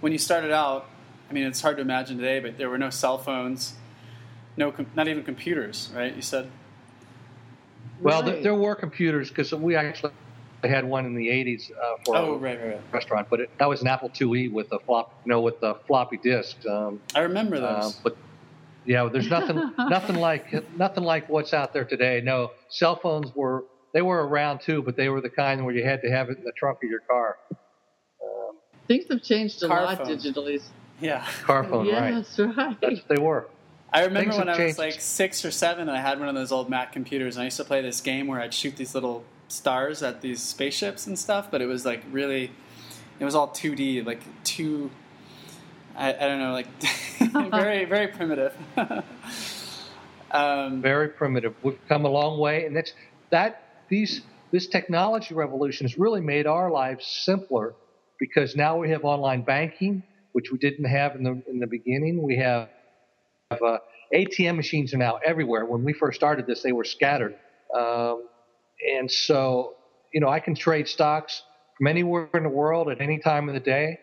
when 0.00 0.12
you 0.12 0.18
started 0.18 0.52
out. 0.52 0.88
I 1.28 1.34
mean, 1.34 1.44
it's 1.44 1.60
hard 1.60 1.76
to 1.76 1.82
imagine 1.82 2.16
today, 2.16 2.40
but 2.40 2.56
there 2.56 2.70
were 2.70 2.78
no 2.78 2.88
cell 2.88 3.18
phones, 3.18 3.74
no, 4.56 4.72
com- 4.72 4.86
not 4.96 5.08
even 5.08 5.22
computers, 5.22 5.90
right? 5.94 6.14
You 6.14 6.22
said. 6.22 6.50
Well, 8.00 8.22
right. 8.22 8.32
there, 8.32 8.42
there, 8.42 8.54
were 8.54 8.74
computers 8.74 9.28
because 9.28 9.52
we 9.52 9.74
actually 9.74 10.12
had 10.64 10.84
one 10.84 11.04
in 11.04 11.14
the 11.14 11.28
'80s 11.28 11.70
uh, 11.70 11.96
for 12.04 12.16
oh, 12.16 12.34
a 12.34 12.38
right, 12.38 12.58
right, 12.64 12.80
restaurant, 12.92 13.28
but 13.28 13.40
it, 13.40 13.50
that 13.58 13.68
was 13.68 13.82
an 13.82 13.88
Apple 13.88 14.08
IIe 14.08 14.50
with 14.50 14.72
a 14.72 14.78
flop, 14.78 15.12
you 15.24 15.30
know, 15.30 15.40
with 15.40 15.60
the 15.60 15.74
floppy 15.86 16.16
disk. 16.16 16.64
Um, 16.66 17.00
I 17.14 17.20
remember 17.20 17.60
those. 17.60 17.96
Uh, 17.96 18.00
but 18.04 18.16
yeah, 18.86 19.08
there's 19.12 19.28
nothing, 19.28 19.72
nothing 19.78 20.16
like, 20.16 20.76
nothing 20.76 21.04
like 21.04 21.28
what's 21.28 21.52
out 21.52 21.74
there 21.74 21.84
today. 21.84 22.22
No, 22.24 22.52
cell 22.70 22.96
phones 22.96 23.34
were 23.34 23.64
they 23.92 24.02
were 24.02 24.26
around 24.26 24.60
too, 24.60 24.82
but 24.82 24.96
they 24.96 25.08
were 25.08 25.20
the 25.20 25.30
kind 25.30 25.64
where 25.64 25.74
you 25.74 25.84
had 25.84 26.02
to 26.02 26.10
have 26.10 26.30
it 26.30 26.38
in 26.38 26.44
the 26.44 26.52
trunk 26.52 26.78
of 26.82 26.90
your 26.90 27.00
car. 27.00 27.36
Um, 27.52 28.56
Things 28.86 29.06
have 29.10 29.22
changed 29.22 29.62
a 29.62 29.68
lot 29.68 29.98
phone. 29.98 30.06
digitally. 30.06 30.62
Yeah. 31.00 31.26
Car 31.44 31.64
phone, 31.64 31.86
yes, 31.86 32.38
right. 32.38 32.56
right. 32.56 32.80
That's, 32.80 33.00
they 33.08 33.18
were. 33.18 33.48
I 33.92 34.04
remember 34.04 34.30
Things 34.30 34.38
when 34.38 34.48
I 34.48 34.56
changed. 34.56 34.78
was 34.78 34.78
like 34.78 35.00
six 35.00 35.44
or 35.44 35.50
seven 35.50 35.88
and 35.88 35.96
I 35.96 36.00
had 36.00 36.18
one 36.18 36.28
of 36.28 36.34
those 36.34 36.52
old 36.52 36.68
Mac 36.68 36.92
computers 36.92 37.36
and 37.36 37.42
I 37.42 37.44
used 37.46 37.56
to 37.56 37.64
play 37.64 37.80
this 37.80 38.00
game 38.00 38.26
where 38.26 38.40
I'd 38.40 38.52
shoot 38.52 38.76
these 38.76 38.94
little 38.94 39.24
stars 39.48 40.02
at 40.02 40.20
these 40.20 40.42
spaceships 40.42 41.06
and 41.06 41.18
stuff, 41.18 41.50
but 41.50 41.62
it 41.62 41.66
was 41.66 41.86
like 41.86 42.02
really, 42.10 42.50
it 43.18 43.24
was 43.24 43.34
all 43.34 43.48
2D, 43.48 44.04
like 44.04 44.20
two, 44.44 44.90
I, 45.96 46.12
I 46.12 46.18
don't 46.28 46.38
know, 46.38 46.52
like 46.52 46.66
very, 47.50 47.84
very 47.86 48.08
primitive. 48.08 48.54
um, 50.32 50.82
very 50.82 51.08
primitive. 51.08 51.54
We've 51.62 51.78
come 51.88 52.04
a 52.04 52.10
long 52.10 52.38
way 52.38 52.66
and 52.66 52.76
that's, 52.76 52.92
that 53.30 53.67
these 53.88 54.22
this 54.50 54.66
technology 54.66 55.34
revolution 55.34 55.86
has 55.86 55.98
really 55.98 56.20
made 56.20 56.46
our 56.46 56.70
lives 56.70 57.06
simpler 57.06 57.74
because 58.18 58.56
now 58.56 58.78
we 58.78 58.90
have 58.90 59.04
online 59.04 59.42
banking, 59.42 60.02
which 60.32 60.50
we 60.50 60.58
didn't 60.58 60.86
have 60.86 61.14
in 61.16 61.22
the 61.22 61.42
in 61.48 61.58
the 61.58 61.66
beginning. 61.66 62.22
We 62.22 62.36
have 62.36 62.68
uh, 63.50 63.78
ATM 64.14 64.56
machines 64.56 64.94
are 64.94 64.98
now 64.98 65.18
everywhere. 65.24 65.66
When 65.66 65.84
we 65.84 65.92
first 65.92 66.16
started 66.16 66.46
this, 66.46 66.62
they 66.62 66.72
were 66.72 66.84
scattered, 66.84 67.36
um, 67.76 68.24
and 68.96 69.10
so 69.10 69.74
you 70.12 70.20
know 70.20 70.28
I 70.28 70.40
can 70.40 70.54
trade 70.54 70.88
stocks 70.88 71.42
from 71.76 71.86
anywhere 71.86 72.28
in 72.34 72.42
the 72.42 72.48
world 72.48 72.88
at 72.88 73.00
any 73.00 73.18
time 73.18 73.48
of 73.48 73.54
the 73.54 73.60
day 73.60 73.98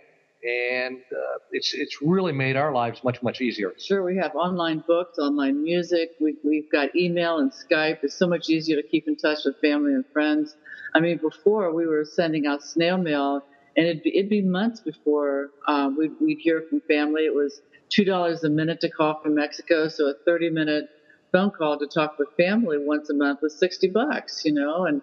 and 0.45 0.97
uh, 1.12 1.39
it's 1.51 1.73
it's 1.73 2.01
really 2.01 2.31
made 2.31 2.55
our 2.55 2.71
lives 2.71 3.03
much 3.03 3.21
much 3.23 3.41
easier. 3.41 3.73
Sure, 3.79 4.03
we 4.03 4.17
have 4.17 4.36
online 4.36 4.84
books, 4.88 5.17
online 5.17 5.63
music. 5.63 6.12
We, 6.21 6.36
we've 6.43 6.71
got 6.71 6.95
email 6.95 7.39
and 7.39 7.51
Skype. 7.51 7.99
It's 8.03 8.17
so 8.17 8.27
much 8.27 8.49
easier 8.49 8.81
to 8.81 8.88
keep 8.88 9.08
in 9.08 9.15
touch 9.15 9.39
with 9.45 9.60
family 9.60 9.93
and 9.93 10.05
friends. 10.13 10.55
I 10.93 10.99
mean, 10.99 11.17
before 11.17 11.73
we 11.73 11.88
were 11.88 12.05
sending 12.05 12.45
out 12.45 12.63
snail 12.63 12.97
mail, 12.97 13.41
and 13.75 13.86
it'd 13.86 14.03
be, 14.03 14.17
it'd 14.17 14.29
be 14.29 14.41
months 14.41 14.79
before 14.79 15.49
um, 15.67 15.97
we'd, 15.97 16.12
we'd 16.21 16.39
hear 16.39 16.63
from 16.69 16.81
family. 16.81 17.23
It 17.23 17.34
was 17.34 17.62
two 17.89 18.05
dollars 18.05 18.43
a 18.43 18.49
minute 18.49 18.79
to 18.81 18.89
call 18.89 19.19
from 19.21 19.36
Mexico, 19.36 19.88
so 19.88 20.05
a 20.05 20.13
thirty 20.25 20.49
minute 20.49 20.86
phone 21.31 21.51
call 21.51 21.77
to 21.79 21.88
talk 21.88 22.17
with 22.19 22.29
family 22.38 22.77
once 22.79 23.10
a 23.10 23.13
month 23.13 23.39
was 23.41 23.58
sixty 23.58 23.89
bucks. 23.89 24.43
You 24.45 24.53
know, 24.53 24.86
and 24.86 25.01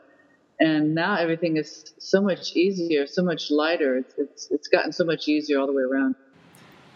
and 0.62 0.94
now 0.94 1.16
everything 1.16 1.56
is 1.56 1.92
so 1.98 2.22
much 2.22 2.54
easier, 2.54 3.04
so 3.06 3.22
much 3.22 3.50
lighter. 3.50 3.96
It's 3.96 4.14
it's 4.16 4.50
it's 4.50 4.68
gotten 4.68 4.92
so 4.92 5.04
much 5.04 5.26
easier 5.26 5.58
all 5.58 5.66
the 5.66 5.72
way 5.72 5.82
around. 5.82 6.14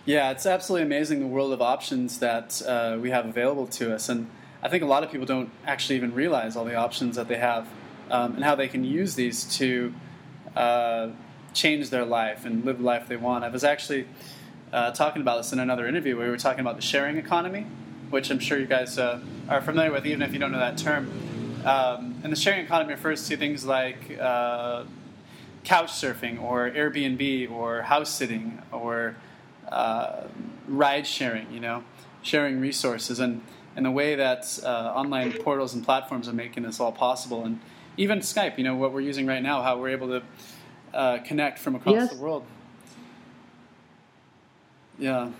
Yeah, 0.04 0.30
it's 0.30 0.46
absolutely 0.46 0.86
amazing 0.86 1.18
the 1.18 1.26
world 1.26 1.52
of 1.52 1.60
options 1.60 2.20
that 2.20 2.62
uh, 2.64 2.96
we 3.00 3.10
have 3.10 3.26
available 3.26 3.66
to 3.78 3.92
us, 3.92 4.08
and 4.08 4.30
I 4.62 4.68
think 4.68 4.84
a 4.84 4.86
lot 4.86 5.02
of 5.02 5.10
people 5.10 5.26
don't 5.26 5.50
actually 5.66 5.96
even 5.96 6.14
realize 6.14 6.54
all 6.54 6.64
the 6.64 6.76
options 6.76 7.16
that 7.16 7.26
they 7.26 7.38
have 7.38 7.66
um, 8.08 8.36
and 8.36 8.44
how 8.44 8.54
they 8.54 8.68
can 8.68 8.84
use 8.84 9.16
these 9.16 9.44
to 9.56 9.92
uh, 10.54 11.08
change 11.52 11.90
their 11.90 12.04
life 12.04 12.44
and 12.44 12.64
live 12.64 12.78
the 12.78 12.84
life 12.84 13.08
they 13.08 13.16
want. 13.16 13.42
I 13.42 13.48
was 13.48 13.64
actually 13.64 14.06
uh, 14.72 14.92
talking 14.92 15.22
about 15.22 15.38
this 15.38 15.52
in 15.52 15.58
another 15.58 15.88
interview 15.88 16.16
where 16.16 16.26
we 16.26 16.30
were 16.30 16.38
talking 16.38 16.60
about 16.60 16.76
the 16.76 16.82
sharing 16.82 17.16
economy, 17.16 17.66
which 18.10 18.30
I'm 18.30 18.38
sure 18.38 18.60
you 18.60 18.66
guys 18.66 18.96
uh, 18.96 19.18
are 19.48 19.60
familiar 19.60 19.90
with, 19.90 20.06
even 20.06 20.22
if 20.22 20.32
you 20.32 20.38
don't 20.38 20.52
know 20.52 20.60
that 20.60 20.78
term. 20.78 21.10
Um, 21.66 22.20
and 22.22 22.32
the 22.32 22.36
sharing 22.36 22.64
economy 22.64 22.92
refers 22.92 23.26
to 23.28 23.36
things 23.36 23.64
like 23.64 24.18
uh, 24.20 24.84
couch 25.64 25.90
surfing 25.90 26.40
or 26.40 26.70
Airbnb 26.70 27.50
or 27.50 27.82
house 27.82 28.10
sitting 28.10 28.62
or 28.70 29.16
uh, 29.68 30.24
ride 30.68 31.06
sharing, 31.06 31.52
you 31.52 31.60
know, 31.60 31.82
sharing 32.22 32.60
resources. 32.60 33.18
And, 33.18 33.42
and 33.74 33.84
the 33.84 33.90
way 33.90 34.14
that 34.14 34.58
uh, 34.62 34.92
online 34.94 35.32
portals 35.32 35.74
and 35.74 35.84
platforms 35.84 36.28
are 36.28 36.32
making 36.32 36.62
this 36.62 36.78
all 36.78 36.92
possible. 36.92 37.44
And 37.44 37.60
even 37.96 38.20
Skype, 38.20 38.58
you 38.58 38.64
know, 38.64 38.76
what 38.76 38.92
we're 38.92 39.00
using 39.00 39.26
right 39.26 39.42
now, 39.42 39.62
how 39.62 39.78
we're 39.78 39.90
able 39.90 40.08
to 40.08 40.22
uh, 40.94 41.18
connect 41.24 41.58
from 41.58 41.74
across 41.74 41.94
yes. 41.94 42.14
the 42.14 42.22
world. 42.22 42.44
Yeah. 44.98 45.30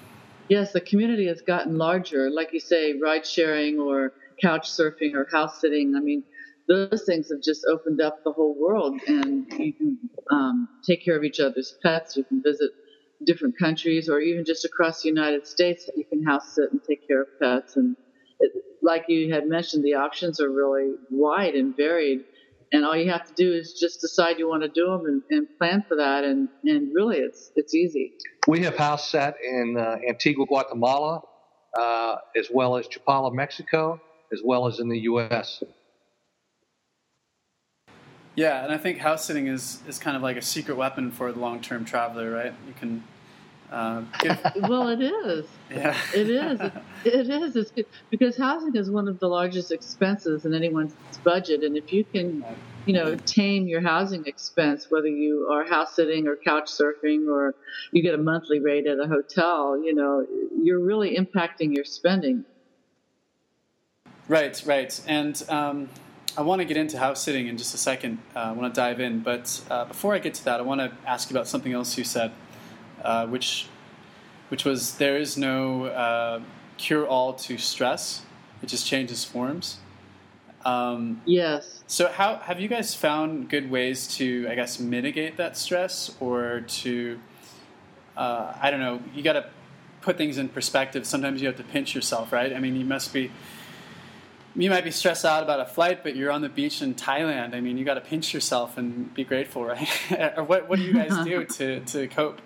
Yes, 0.49 0.73
the 0.73 0.81
community 0.81 1.27
has 1.27 1.41
gotten 1.41 1.79
larger. 1.79 2.31
Like 2.31 2.53
you 2.53 2.61
say, 2.61 2.99
ride 2.99 3.27
sharing 3.27 3.79
or 3.79 4.12
couch 4.42 4.68
surfing 4.68 5.14
or 5.14 5.27
house 5.31 5.61
sitting. 5.61 5.94
I 5.96 6.01
mean, 6.01 6.22
those 6.68 7.05
things 7.07 7.29
have 7.31 7.42
just 7.42 7.64
opened 7.68 8.01
up 8.01 8.18
the 8.25 8.33
whole 8.33 8.57
world, 8.59 9.01
and 9.07 9.46
you 9.53 9.72
can 9.72 9.99
um, 10.31 10.68
take 10.87 11.05
care 11.05 11.16
of 11.16 11.25
each 11.25 11.40
other's 11.40 11.75
pets. 11.83 12.16
You 12.16 12.25
can 12.25 12.42
visit 12.42 12.70
different 13.25 13.55
countries, 13.59 14.09
or 14.09 14.20
even 14.20 14.44
just 14.44 14.64
across 14.64 15.03
the 15.03 15.09
United 15.09 15.46
States, 15.46 15.88
you 15.96 16.05
can 16.05 16.25
house 16.25 16.55
sit 16.55 16.70
and 16.72 16.81
take 16.88 17.07
care 17.07 17.22
of 17.22 17.29
pets. 17.40 17.77
And 17.77 17.96
it, 18.40 18.53
like 18.83 19.05
you 19.09 19.33
had 19.33 19.49
mentioned, 19.49 19.85
the 19.85 19.94
options 19.94 20.40
are 20.40 20.51
really 20.51 20.94
wide 21.11 21.55
and 21.55 21.75
varied 21.77 22.20
and 22.72 22.85
all 22.85 22.96
you 22.96 23.11
have 23.11 23.25
to 23.25 23.33
do 23.35 23.53
is 23.53 23.79
just 23.79 24.01
decide 24.01 24.38
you 24.38 24.49
want 24.49 24.62
to 24.62 24.68
do 24.68 24.87
them 24.87 25.03
and, 25.07 25.22
and 25.31 25.46
plan 25.59 25.85
for 25.88 25.96
that 25.96 26.25
and, 26.25 26.49
and 26.64 26.90
really 26.94 27.18
it's 27.18 27.51
it's 27.57 27.75
easy 27.75 28.12
we 28.49 28.62
have 28.62 28.77
house 28.77 29.11
sat 29.11 29.35
in 29.42 29.77
uh, 29.79 29.96
antigua 30.09 30.46
guatemala 30.46 31.20
uh, 31.79 32.16
as 32.37 32.49
well 32.53 32.77
as 32.77 32.87
chapala 32.88 33.33
mexico 33.33 34.01
as 34.33 34.41
well 34.45 34.67
as 34.67 34.79
in 34.79 34.89
the 34.89 34.99
us 34.99 35.62
yeah 38.35 38.65
and 38.65 38.73
i 38.73 38.79
think 38.79 38.99
house 38.99 39.25
sitting 39.25 39.47
is, 39.47 39.81
is 39.87 39.99
kind 39.99 40.17
of 40.17 40.23
like 40.23 40.37
a 40.37 40.43
secret 40.43 40.77
weapon 40.77 41.11
for 41.11 41.33
the 41.33 41.39
long-term 41.39 41.85
traveler 41.85 42.31
right 42.31 42.55
you 42.67 42.75
can 42.75 43.03
uh, 43.71 44.03
well, 44.62 44.89
it 44.89 45.01
is. 45.01 45.47
Yeah. 45.71 45.97
it 46.15 46.31
is. 46.31 46.61
It, 46.61 46.73
it 47.05 47.29
is. 47.29 47.57
It's 47.57 47.71
good. 47.71 47.87
because 48.11 48.37
housing 48.37 48.77
is 48.77 48.91
one 48.91 49.09
of 49.09 49.19
the 49.19 49.27
largest 49.27 49.73
expenses 49.73 50.45
in 50.45 50.55
anyone's 50.55 50.95
budget, 51.25 51.65
and 51.65 51.77
if 51.77 51.93
you 51.93 52.05
can, 52.05 52.45
you 52.85 52.95
know, 52.95 53.17
tame 53.17 53.67
your 53.67 53.81
housing 53.81 54.25
expense, 54.27 54.87
whether 54.91 55.09
you 55.09 55.49
are 55.51 55.67
house 55.67 55.97
sitting 55.97 56.29
or 56.29 56.37
couch 56.37 56.71
surfing 56.71 57.29
or 57.29 57.55
you 57.91 58.03
get 58.03 58.15
a 58.15 58.19
monthly 58.19 58.61
rate 58.61 58.87
at 58.87 58.99
a 59.01 59.09
hotel, 59.09 59.81
you 59.83 59.95
know, 59.95 60.25
you're 60.62 60.81
really 60.81 61.17
impacting 61.17 61.75
your 61.75 61.85
spending. 61.85 62.45
Right. 64.29 64.62
Right. 64.67 65.01
And. 65.07 65.43
Um, 65.49 65.89
I 66.39 66.43
want 66.43 66.61
to 66.61 66.67
get 66.67 66.77
into 66.77 66.99
house 66.99 67.23
sitting 67.23 67.47
in 67.47 67.57
just 67.57 67.75
a 67.75 67.79
second. 67.79 68.19
Uh, 68.35 68.41
I 68.41 68.53
want 68.53 68.75
to 68.75 68.79
dive 68.79 69.01
in, 69.01 69.21
but 69.21 69.59
uh, 69.71 69.87
before 69.87 70.12
I 70.12 70.19
get 70.19 70.35
to 70.35 70.45
that, 70.45 70.61
I 70.61 70.62
want 70.65 70.83
to 70.83 70.93
ask 71.07 71.31
you 71.31 71.35
about 71.35 71.49
something 71.49 71.73
else 71.73 71.97
you 71.97 72.05
said. 72.05 72.31
Uh, 73.03 73.27
which 73.27 73.69
which 74.49 74.65
was 74.65 74.97
there 74.97 75.17
is 75.17 75.37
no 75.37 75.87
uh, 75.87 76.41
cure 76.77 77.07
all 77.07 77.33
to 77.33 77.57
stress. 77.57 78.23
It 78.62 78.67
just 78.67 78.87
changes 78.87 79.25
forms. 79.25 79.79
Um, 80.65 81.23
yes. 81.25 81.83
So, 81.87 82.09
how 82.09 82.37
have 82.37 82.61
you 82.61 82.69
guys 82.69 82.95
found 82.95 83.49
good 83.49 83.71
ways 83.71 84.09
to, 84.17 84.47
I 84.51 84.55
guess, 84.57 84.81
mitigate 84.81 85.37
that 85.37 85.57
stress, 85.57 86.15
or 86.21 86.62
to, 86.67 87.21
uh, 88.17 88.53
I 88.61 88.71
don't 88.71 88.81
know, 88.81 89.01
you 89.15 89.23
got 89.23 89.35
to 89.35 89.47
put 90.01 90.19
things 90.19 90.39
in 90.39 90.49
perspective. 90.49 91.07
Sometimes 91.07 91.41
you 91.41 91.47
have 91.47 91.57
to 91.57 91.65
pinch 91.65 91.95
yourself, 91.95 92.33
right? 92.33 92.53
I 92.53 92.59
mean, 92.59 92.77
you 92.77 92.85
must 92.85 93.12
be, 93.12 93.31
you 94.57 94.71
might 94.71 94.85
be 94.85 94.90
stressed 94.90 95.25
out 95.25 95.42
about 95.42 95.61
a 95.61 95.66
flight, 95.66 96.03
but 96.03 96.16
you're 96.16 96.31
on 96.31 96.40
the 96.40 96.49
beach 96.49 96.81
in 96.81 96.95
Thailand. 96.95 97.55
I 97.55 97.61
mean, 97.61 97.77
you 97.77 97.85
got 97.85 97.95
to 97.95 98.01
pinch 98.01 98.33
yourself 98.33 98.79
and 98.79 99.12
be 99.12 99.25
grateful, 99.25 99.64
right? 99.64 99.88
or 100.37 100.45
what, 100.45 100.69
what 100.69 100.79
do 100.79 100.85
you 100.85 100.95
guys 100.95 101.25
do 101.25 101.45
to, 101.57 101.81
to 101.81 102.09
cope? 102.09 102.40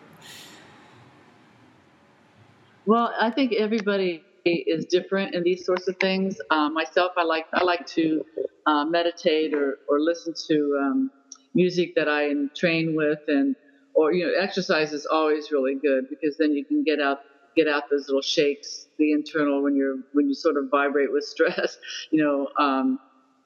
Well, 2.87 3.14
I 3.18 3.31
think 3.31 3.53
everybody 3.53 4.25
is 4.44 4.87
different 4.87 5.35
in 5.35 5.44
these 5.44 5.64
sorts 5.64 5.87
of 5.87 5.96
things. 5.99 6.40
Um, 6.51 6.75
myself, 6.75 7.12
I 7.16 7.25
like 7.25 7.46
I 7.53 7.62
like 7.62 7.87
to 7.88 8.25
uh, 8.66 8.85
meditate 8.85 9.55
or, 9.55 9.79
or 9.88 10.01
listen 10.01 10.35
to 10.49 10.79
um, 10.81 11.11
music 11.55 11.94
that 11.94 12.09
I 12.09 12.33
train 12.57 12.96
with, 12.96 13.20
and 13.29 13.55
or 13.94 14.12
you 14.12 14.27
know, 14.27 14.33
exercise 14.33 14.92
is 14.92 15.07
always 15.07 15.53
really 15.53 15.75
good 15.75 16.09
because 16.09 16.37
then 16.38 16.53
you 16.53 16.64
can 16.64 16.83
get 16.83 17.01
out 17.01 17.20
get 17.55 17.68
out 17.68 17.90
those 17.90 18.07
little 18.09 18.23
shakes, 18.23 18.87
the 19.01 19.13
internal 19.13 19.63
when 19.65 19.75
you're 19.75 19.97
when 20.13 20.29
you 20.29 20.35
sort 20.35 20.57
of 20.57 20.71
vibrate 20.71 21.13
with 21.13 21.25
stress. 21.25 21.77
You 22.13 22.25
know, 22.25 22.49
um, 22.65 22.99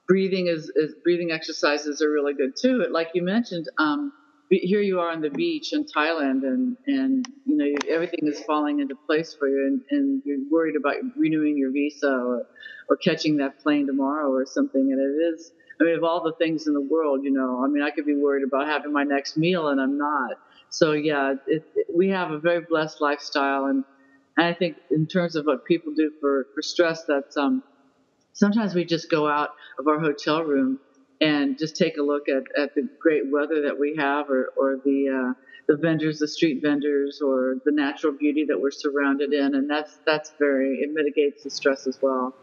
breathing 0.06 0.48
is, 0.48 0.70
is, 0.76 0.94
breathing 1.02 1.30
exercises 1.30 2.02
are 2.02 2.10
really 2.10 2.34
good 2.34 2.52
too. 2.60 2.80
But 2.80 2.92
Like 2.92 3.08
you 3.14 3.22
mentioned. 3.22 3.68
Um, 3.78 4.12
here 4.50 4.82
you 4.82 5.00
are 5.00 5.10
on 5.10 5.20
the 5.20 5.30
beach 5.30 5.72
in 5.72 5.84
Thailand, 5.84 6.42
and 6.42 6.76
and 6.86 7.26
you 7.46 7.56
know 7.56 7.66
everything 7.88 8.20
is 8.22 8.40
falling 8.44 8.80
into 8.80 8.94
place 9.06 9.34
for 9.34 9.48
you, 9.48 9.66
and, 9.66 9.80
and 9.90 10.22
you're 10.24 10.38
worried 10.50 10.76
about 10.76 10.96
renewing 11.16 11.56
your 11.56 11.72
visa 11.72 12.10
or 12.10 12.46
or 12.88 12.96
catching 12.96 13.38
that 13.38 13.60
plane 13.60 13.86
tomorrow 13.86 14.30
or 14.30 14.44
something. 14.44 14.92
And 14.92 15.00
it 15.00 15.34
is, 15.34 15.52
I 15.80 15.84
mean, 15.84 15.96
of 15.96 16.04
all 16.04 16.22
the 16.22 16.34
things 16.34 16.66
in 16.66 16.74
the 16.74 16.80
world, 16.80 17.20
you 17.24 17.30
know, 17.30 17.64
I 17.64 17.68
mean, 17.68 17.82
I 17.82 17.90
could 17.90 18.04
be 18.04 18.14
worried 18.14 18.44
about 18.44 18.66
having 18.66 18.92
my 18.92 19.04
next 19.04 19.36
meal, 19.36 19.68
and 19.68 19.80
I'm 19.80 19.96
not. 19.96 20.32
So 20.68 20.92
yeah, 20.92 21.34
it, 21.46 21.64
it, 21.74 21.86
we 21.94 22.08
have 22.08 22.30
a 22.30 22.38
very 22.38 22.60
blessed 22.68 23.00
lifestyle, 23.00 23.66
and, 23.66 23.84
and 24.36 24.46
I 24.46 24.54
think 24.54 24.76
in 24.90 25.06
terms 25.06 25.36
of 25.36 25.46
what 25.46 25.64
people 25.64 25.92
do 25.94 26.10
for 26.20 26.46
for 26.54 26.62
stress, 26.62 27.04
that's 27.04 27.36
um 27.36 27.62
sometimes 28.32 28.74
we 28.74 28.84
just 28.84 29.10
go 29.10 29.28
out 29.28 29.50
of 29.78 29.86
our 29.86 29.98
hotel 29.98 30.42
room 30.42 30.78
and 31.20 31.58
just 31.58 31.76
take 31.76 31.96
a 31.96 32.02
look 32.02 32.28
at, 32.28 32.42
at 32.60 32.74
the 32.74 32.88
great 33.00 33.30
weather 33.30 33.62
that 33.62 33.78
we 33.78 33.96
have 33.96 34.28
or, 34.28 34.52
or 34.56 34.78
the 34.84 35.08
uh, 35.08 35.40
the 35.66 35.76
vendors, 35.76 36.18
the 36.18 36.28
street 36.28 36.60
vendors, 36.60 37.22
or 37.24 37.56
the 37.64 37.72
natural 37.72 38.12
beauty 38.12 38.44
that 38.46 38.60
we're 38.60 38.70
surrounded 38.70 39.32
in, 39.32 39.54
and 39.54 39.70
that's 39.70 39.98
that's 40.04 40.32
very 40.38 40.80
it 40.80 40.90
mitigates 40.92 41.44
the 41.44 41.50
stress 41.50 41.86
as 41.86 41.98
well. 42.02 42.34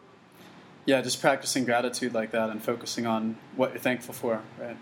Yeah, 0.85 1.01
just 1.01 1.21
practicing 1.21 1.63
gratitude 1.63 2.13
like 2.13 2.31
that 2.31 2.49
and 2.49 2.61
focusing 2.63 3.05
on 3.05 3.37
what 3.55 3.71
you're 3.71 3.79
thankful 3.79 4.15
for, 4.15 4.41
right? 4.59 4.77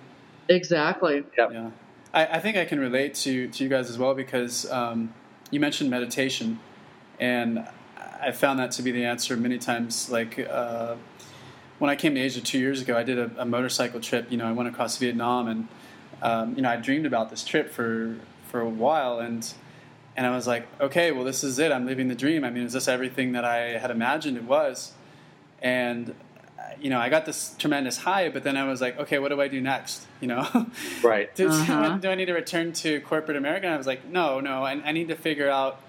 Exactly. 0.47 1.25
Yep. 1.37 1.51
Yeah, 1.51 1.71
I, 2.13 2.25
I 2.27 2.39
think 2.39 2.55
I 2.55 2.63
can 2.63 2.79
relate 2.79 3.15
to 3.15 3.49
to 3.49 3.63
you 3.63 3.69
guys 3.69 3.89
as 3.89 3.97
well 3.97 4.15
because 4.15 4.69
um, 4.71 5.13
you 5.51 5.59
mentioned 5.59 5.89
meditation, 5.89 6.59
and 7.19 7.67
I 8.21 8.31
found 8.31 8.59
that 8.59 8.71
to 8.71 8.81
be 8.81 8.91
the 8.91 9.05
answer 9.05 9.35
many 9.37 9.57
times. 9.57 10.09
Like. 10.09 10.39
Uh, 10.39 10.95
when 11.79 11.89
I 11.89 11.95
came 11.95 12.13
to 12.15 12.19
Asia 12.19 12.41
two 12.41 12.59
years 12.59 12.81
ago, 12.81 12.95
I 12.95 13.03
did 13.03 13.17
a, 13.17 13.31
a 13.37 13.45
motorcycle 13.45 14.01
trip. 14.01 14.29
You 14.29 14.37
know, 14.37 14.45
I 14.45 14.51
went 14.51 14.67
across 14.67 14.97
Vietnam, 14.97 15.47
and 15.47 15.67
um, 16.21 16.55
you 16.55 16.61
know, 16.61 16.69
I 16.69 16.75
dreamed 16.75 17.05
about 17.05 17.29
this 17.29 17.43
trip 17.43 17.71
for 17.71 18.17
for 18.43 18.59
a 18.59 18.69
while, 18.69 19.19
and 19.19 19.51
and 20.15 20.27
I 20.27 20.35
was 20.35 20.45
like, 20.45 20.67
okay, 20.81 21.11
well, 21.11 21.23
this 21.23 21.43
is 21.43 21.57
it. 21.59 21.71
I'm 21.71 21.85
living 21.85 22.09
the 22.09 22.15
dream. 22.15 22.43
I 22.43 22.49
mean, 22.49 22.63
is 22.63 22.73
this 22.73 22.87
everything 22.87 23.31
that 23.31 23.45
I 23.45 23.77
had 23.77 23.91
imagined 23.91 24.37
it 24.37 24.43
was? 24.43 24.93
And 25.61 26.13
you 26.79 26.89
know, 26.89 26.99
I 26.99 27.09
got 27.09 27.25
this 27.25 27.55
tremendous 27.57 27.97
high, 27.97 28.29
but 28.29 28.43
then 28.43 28.55
I 28.57 28.65
was 28.65 28.81
like, 28.81 28.99
okay, 28.99 29.19
what 29.19 29.29
do 29.29 29.41
I 29.41 29.47
do 29.47 29.61
next? 29.61 30.05
You 30.21 30.27
know, 30.27 30.67
right? 31.03 31.33
do, 31.35 31.49
uh-huh. 31.49 31.97
do, 31.97 32.09
I 32.09 32.15
need 32.15 32.25
to 32.25 32.33
return 32.33 32.73
to 32.73 32.99
corporate 33.01 33.37
America? 33.37 33.65
And 33.65 33.73
I 33.73 33.77
was 33.77 33.87
like, 33.87 34.05
no, 34.05 34.39
no, 34.39 34.63
I, 34.63 34.73
I 34.83 34.91
need 34.91 35.07
to 35.07 35.15
figure 35.15 35.49
out 35.49 35.79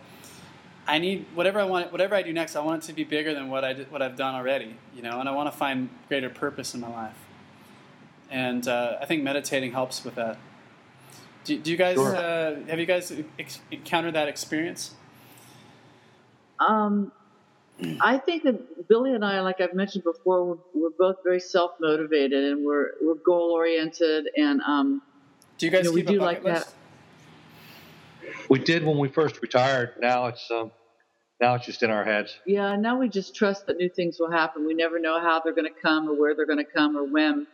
I 0.86 0.98
need 0.98 1.26
whatever 1.34 1.60
I 1.60 1.64
want, 1.64 1.92
whatever 1.92 2.14
I 2.14 2.22
do 2.22 2.32
next. 2.32 2.56
I 2.56 2.60
want 2.60 2.84
it 2.84 2.86
to 2.88 2.92
be 2.92 3.04
bigger 3.04 3.34
than 3.34 3.48
what 3.48 3.64
I 3.64 3.72
did, 3.72 3.90
what 3.92 4.02
I've 4.02 4.16
done 4.16 4.34
already, 4.34 4.76
you 4.94 5.02
know. 5.02 5.20
And 5.20 5.28
I 5.28 5.32
want 5.32 5.50
to 5.50 5.56
find 5.56 5.88
greater 6.08 6.30
purpose 6.30 6.74
in 6.74 6.80
my 6.80 6.88
life. 6.88 7.16
And 8.30 8.66
uh, 8.66 8.98
I 9.00 9.06
think 9.06 9.22
meditating 9.22 9.72
helps 9.72 10.04
with 10.04 10.16
that. 10.16 10.38
Do, 11.44 11.58
do 11.58 11.70
you 11.70 11.76
guys 11.76 11.96
sure. 11.96 12.14
uh, 12.16 12.56
have 12.68 12.78
you 12.78 12.86
guys 12.86 13.12
ex- 13.38 13.60
encountered 13.70 14.14
that 14.14 14.28
experience? 14.28 14.94
Um, 16.58 17.12
I 18.00 18.18
think 18.18 18.42
that 18.44 18.88
Billy 18.88 19.14
and 19.14 19.24
I, 19.24 19.40
like 19.40 19.60
I've 19.60 19.74
mentioned 19.74 20.04
before, 20.04 20.44
we're, 20.44 20.58
we're 20.74 20.90
both 20.90 21.16
very 21.24 21.40
self 21.40 21.72
motivated 21.80 22.52
and 22.52 22.64
we're 22.64 22.90
we're 23.00 23.14
goal 23.14 23.52
oriented 23.52 24.28
and 24.36 24.60
um, 24.62 25.02
do 25.56 25.66
you 25.66 25.72
guys 25.72 25.84
you 25.84 25.90
know, 25.90 25.94
we 25.94 26.02
do 26.02 26.18
like 26.18 26.44
list? 26.44 26.66
that. 26.66 26.74
We 28.50 28.58
did 28.58 28.84
when 28.84 28.98
we 28.98 29.08
first 29.08 29.40
retired. 29.40 29.94
Now 30.00 30.26
it's 30.26 30.50
um, 30.50 30.72
now 31.40 31.54
it's 31.54 31.64
just 31.64 31.84
in 31.84 31.90
our 31.90 32.04
heads. 32.04 32.36
Yeah, 32.44 32.74
now 32.74 32.98
we 32.98 33.08
just 33.08 33.34
trust 33.34 33.68
that 33.68 33.78
new 33.78 33.88
things 33.88 34.18
will 34.18 34.30
happen. 34.30 34.66
We 34.66 34.74
never 34.74 34.98
know 34.98 35.20
how 35.20 35.40
they're 35.40 35.54
going 35.54 35.72
to 35.72 35.80
come 35.80 36.08
or 36.08 36.18
where 36.18 36.34
they're 36.34 36.46
going 36.46 36.58
to 36.58 36.64
come 36.64 36.96
or 36.96 37.04
when, 37.04 37.46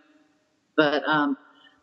but 0.74 1.06
um, 1.06 1.36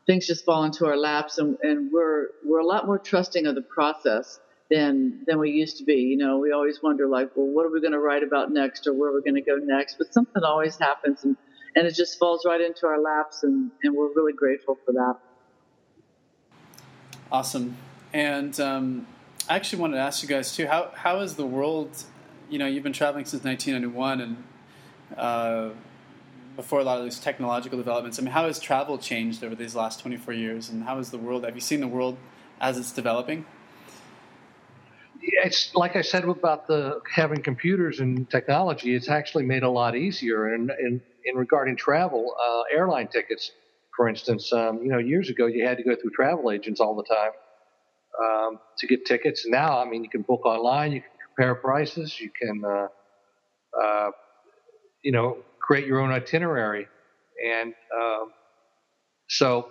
things 0.07 0.25
just 0.25 0.43
fall 0.43 0.63
into 0.63 0.87
our 0.87 0.97
laps, 0.97 1.37
and, 1.37 1.57
and 1.61 1.91
we're 1.93 2.29
we're 2.43 2.59
a 2.59 2.65
lot 2.65 2.87
more 2.87 2.97
trusting 2.97 3.45
of 3.45 3.53
the 3.53 3.61
process 3.61 4.39
than 4.71 5.23
than 5.27 5.37
we 5.37 5.51
used 5.51 5.77
to 5.77 5.83
be. 5.83 5.93
You 5.93 6.17
know, 6.17 6.39
we 6.39 6.51
always 6.51 6.81
wonder 6.81 7.07
like, 7.07 7.29
well, 7.35 7.45
what 7.45 7.67
are 7.67 7.71
we 7.71 7.81
going 7.81 7.93
to 7.93 7.99
write 7.99 8.23
about 8.23 8.51
next, 8.51 8.87
or 8.87 8.93
where 8.93 9.11
we're 9.11 9.21
going 9.21 9.35
to 9.35 9.41
go 9.41 9.57
next? 9.61 9.99
But 9.99 10.11
something 10.11 10.41
always 10.43 10.75
happens, 10.77 11.23
and 11.23 11.37
and 11.75 11.85
it 11.85 11.93
just 11.93 12.17
falls 12.17 12.47
right 12.47 12.59
into 12.59 12.87
our 12.87 12.99
laps, 12.99 13.43
and, 13.43 13.69
and 13.83 13.95
we're 13.95 14.11
really 14.15 14.33
grateful 14.33 14.79
for 14.83 14.93
that. 14.93 15.17
Awesome. 17.31 17.77
And 18.13 18.57
um, 18.59 19.07
I 19.49 19.55
actually 19.55 19.81
wanted 19.81 19.95
to 19.95 20.01
ask 20.01 20.21
you 20.21 20.29
guys 20.29 20.55
too 20.55 20.67
how 20.67 20.91
how 20.93 21.19
is 21.19 21.35
the 21.35 21.45
world? 21.45 22.03
You 22.49 22.59
know, 22.59 22.67
you've 22.67 22.83
been 22.83 22.93
traveling 22.93 23.25
since 23.25 23.43
1991, 23.43 24.21
and 24.21 24.43
uh, 25.17 25.69
before 26.55 26.79
a 26.79 26.83
lot 26.83 26.99
of 26.99 27.03
these 27.03 27.19
technological 27.19 27.77
developments. 27.77 28.19
I 28.19 28.21
mean, 28.21 28.31
how 28.31 28.45
has 28.45 28.59
travel 28.59 28.99
changed 28.99 29.43
over 29.43 29.55
these 29.55 29.73
last 29.73 29.99
24 30.01 30.35
years, 30.35 30.69
and 30.69 30.83
how 30.83 30.99
is 30.99 31.09
the 31.09 31.17
world? 31.17 31.43
Have 31.43 31.55
you 31.55 31.61
seen 31.61 31.79
the 31.79 31.87
world 31.87 32.17
as 32.61 32.77
it's 32.77 32.91
developing? 32.91 33.45
It's 35.19 35.73
like 35.73 35.95
I 35.95 36.01
said 36.01 36.25
about 36.25 36.67
the 36.67 37.01
having 37.09 37.41
computers 37.41 37.99
and 37.99 38.29
technology. 38.29 38.93
It's 38.93 39.09
actually 39.09 39.45
made 39.45 39.63
a 39.63 39.69
lot 39.69 39.95
easier. 39.95 40.53
And 40.53 40.69
in, 40.79 41.01
in, 41.23 41.35
regarding 41.35 41.77
travel, 41.77 42.35
uh, 42.45 42.63
airline 42.71 43.07
tickets, 43.07 43.51
for 43.95 44.09
instance, 44.09 44.51
um, 44.51 44.83
you 44.83 44.89
know, 44.89 44.97
years 44.97 45.29
ago 45.29 45.45
you 45.45 45.65
had 45.65 45.77
to 45.77 45.83
go 45.83 45.95
through 45.95 46.11
travel 46.11 46.51
agents 46.51 46.81
all 46.81 46.93
the 46.93 47.05
time 47.05 47.31
um, 48.21 48.59
to 48.77 48.87
get 48.87 49.05
tickets. 49.05 49.45
Now, 49.47 49.79
I 49.79 49.89
mean, 49.89 50.03
you 50.03 50.09
can 50.09 50.21
book 50.21 50.45
online, 50.45 50.91
you 50.91 51.01
can 51.01 51.09
compare 51.27 51.55
prices, 51.55 52.19
you 52.19 52.29
can, 52.29 52.63
uh, 52.65 52.87
uh, 53.81 54.11
you 55.01 55.11
know, 55.11 55.37
create 55.59 55.87
your 55.87 55.99
own 55.99 56.11
itinerary. 56.11 56.87
And 57.43 57.73
um, 57.95 58.31
so 59.27 59.69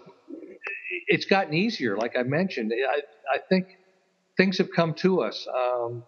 it's 1.06 1.26
gotten 1.26 1.54
easier, 1.54 1.96
like 1.96 2.16
I 2.16 2.22
mentioned. 2.22 2.72
I, 2.72 3.00
I 3.34 3.38
think 3.48 3.66
things 4.36 4.58
have 4.58 4.70
come 4.74 4.94
to 4.94 5.22
us. 5.22 5.46
Um, 5.48 6.02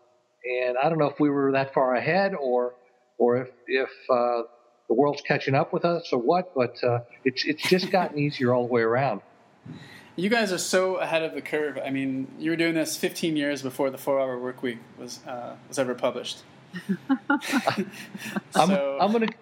and 0.44 0.76
I 0.76 0.88
don't 0.88 0.98
know 0.98 1.08
if 1.08 1.20
we 1.20 1.30
were 1.30 1.52
that 1.52 1.72
far 1.72 1.94
ahead 1.94 2.34
or, 2.34 2.74
or 3.18 3.42
if, 3.42 3.48
if 3.66 3.88
uh, 4.10 4.42
the 4.88 4.94
world's 4.94 5.22
catching 5.22 5.54
up 5.54 5.72
with 5.72 5.84
us 5.84 6.10
or 6.12 6.20
what, 6.20 6.54
but 6.54 6.82
uh, 6.82 7.00
it's, 7.24 7.44
it's 7.44 7.62
just 7.68 7.90
gotten 7.90 8.18
easier 8.18 8.52
all 8.52 8.66
the 8.66 8.72
way 8.72 8.82
around. 8.82 9.22
You 10.16 10.28
guys 10.28 10.52
are 10.52 10.58
so 10.58 10.96
ahead 10.96 11.22
of 11.22 11.34
the 11.34 11.42
curve. 11.42 11.78
I 11.84 11.90
mean, 11.90 12.28
you 12.38 12.50
were 12.50 12.56
doing 12.56 12.74
this 12.74 12.96
15 12.96 13.36
years 13.36 13.62
before 13.62 13.90
the 13.90 13.98
four 13.98 14.20
hour 14.20 14.38
work 14.38 14.62
week 14.62 14.78
was, 14.98 15.24
uh, 15.26 15.56
was 15.68 15.78
ever 15.78 15.94
published. 15.94 16.42
so, 16.88 17.86
I'm, 18.54 18.70
I'm 18.70 19.12
going 19.12 19.28
to 19.28 19.34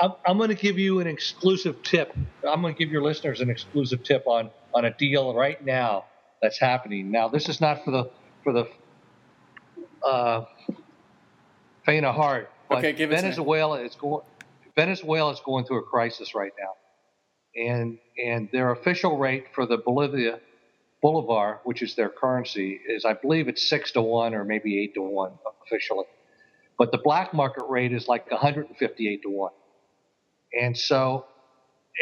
I'm, 0.00 0.12
I'm 0.26 0.36
going 0.38 0.50
to 0.50 0.54
give 0.54 0.78
you 0.78 1.00
an 1.00 1.06
exclusive 1.06 1.82
tip. 1.82 2.16
I'm 2.46 2.62
going 2.62 2.74
to 2.74 2.78
give 2.78 2.92
your 2.92 3.02
listeners 3.02 3.40
an 3.40 3.50
exclusive 3.50 4.02
tip 4.02 4.26
on 4.26 4.50
on 4.72 4.84
a 4.84 4.94
deal 4.94 5.34
right 5.34 5.62
now 5.64 6.04
that's 6.40 6.58
happening. 6.58 7.10
Now, 7.10 7.28
this 7.28 7.48
is 7.48 7.60
not 7.60 7.84
for 7.84 7.90
the 7.90 8.10
for 8.44 8.52
the 8.52 8.68
uh, 10.06 10.44
faint 11.84 12.06
of 12.06 12.14
heart. 12.14 12.50
Okay, 12.70 12.92
give 12.92 13.10
Venezuela 13.10 13.80
is 13.82 13.94
going. 13.94 14.24
Venezuela 14.76 15.32
is 15.32 15.40
going 15.40 15.64
through 15.64 15.78
a 15.78 15.82
crisis 15.82 16.34
right 16.34 16.52
now, 16.58 16.74
and 17.54 17.98
and 18.22 18.48
their 18.52 18.70
official 18.70 19.18
rate 19.18 19.46
for 19.54 19.66
the 19.66 19.78
Bolivia 19.78 20.40
Bolivar, 21.02 21.60
which 21.64 21.82
is 21.82 21.94
their 21.94 22.10
currency, 22.10 22.80
is 22.86 23.04
I 23.04 23.14
believe 23.14 23.48
it's 23.48 23.66
six 23.68 23.92
to 23.92 24.02
one 24.02 24.34
or 24.34 24.44
maybe 24.44 24.82
eight 24.82 24.94
to 24.94 25.02
one 25.02 25.32
officially, 25.66 26.04
but 26.78 26.92
the 26.92 26.98
black 26.98 27.32
market 27.32 27.64
rate 27.68 27.92
is 27.92 28.08
like 28.08 28.30
158 28.30 29.22
to 29.22 29.30
one. 29.30 29.52
And 30.58 30.76
so 30.76 31.26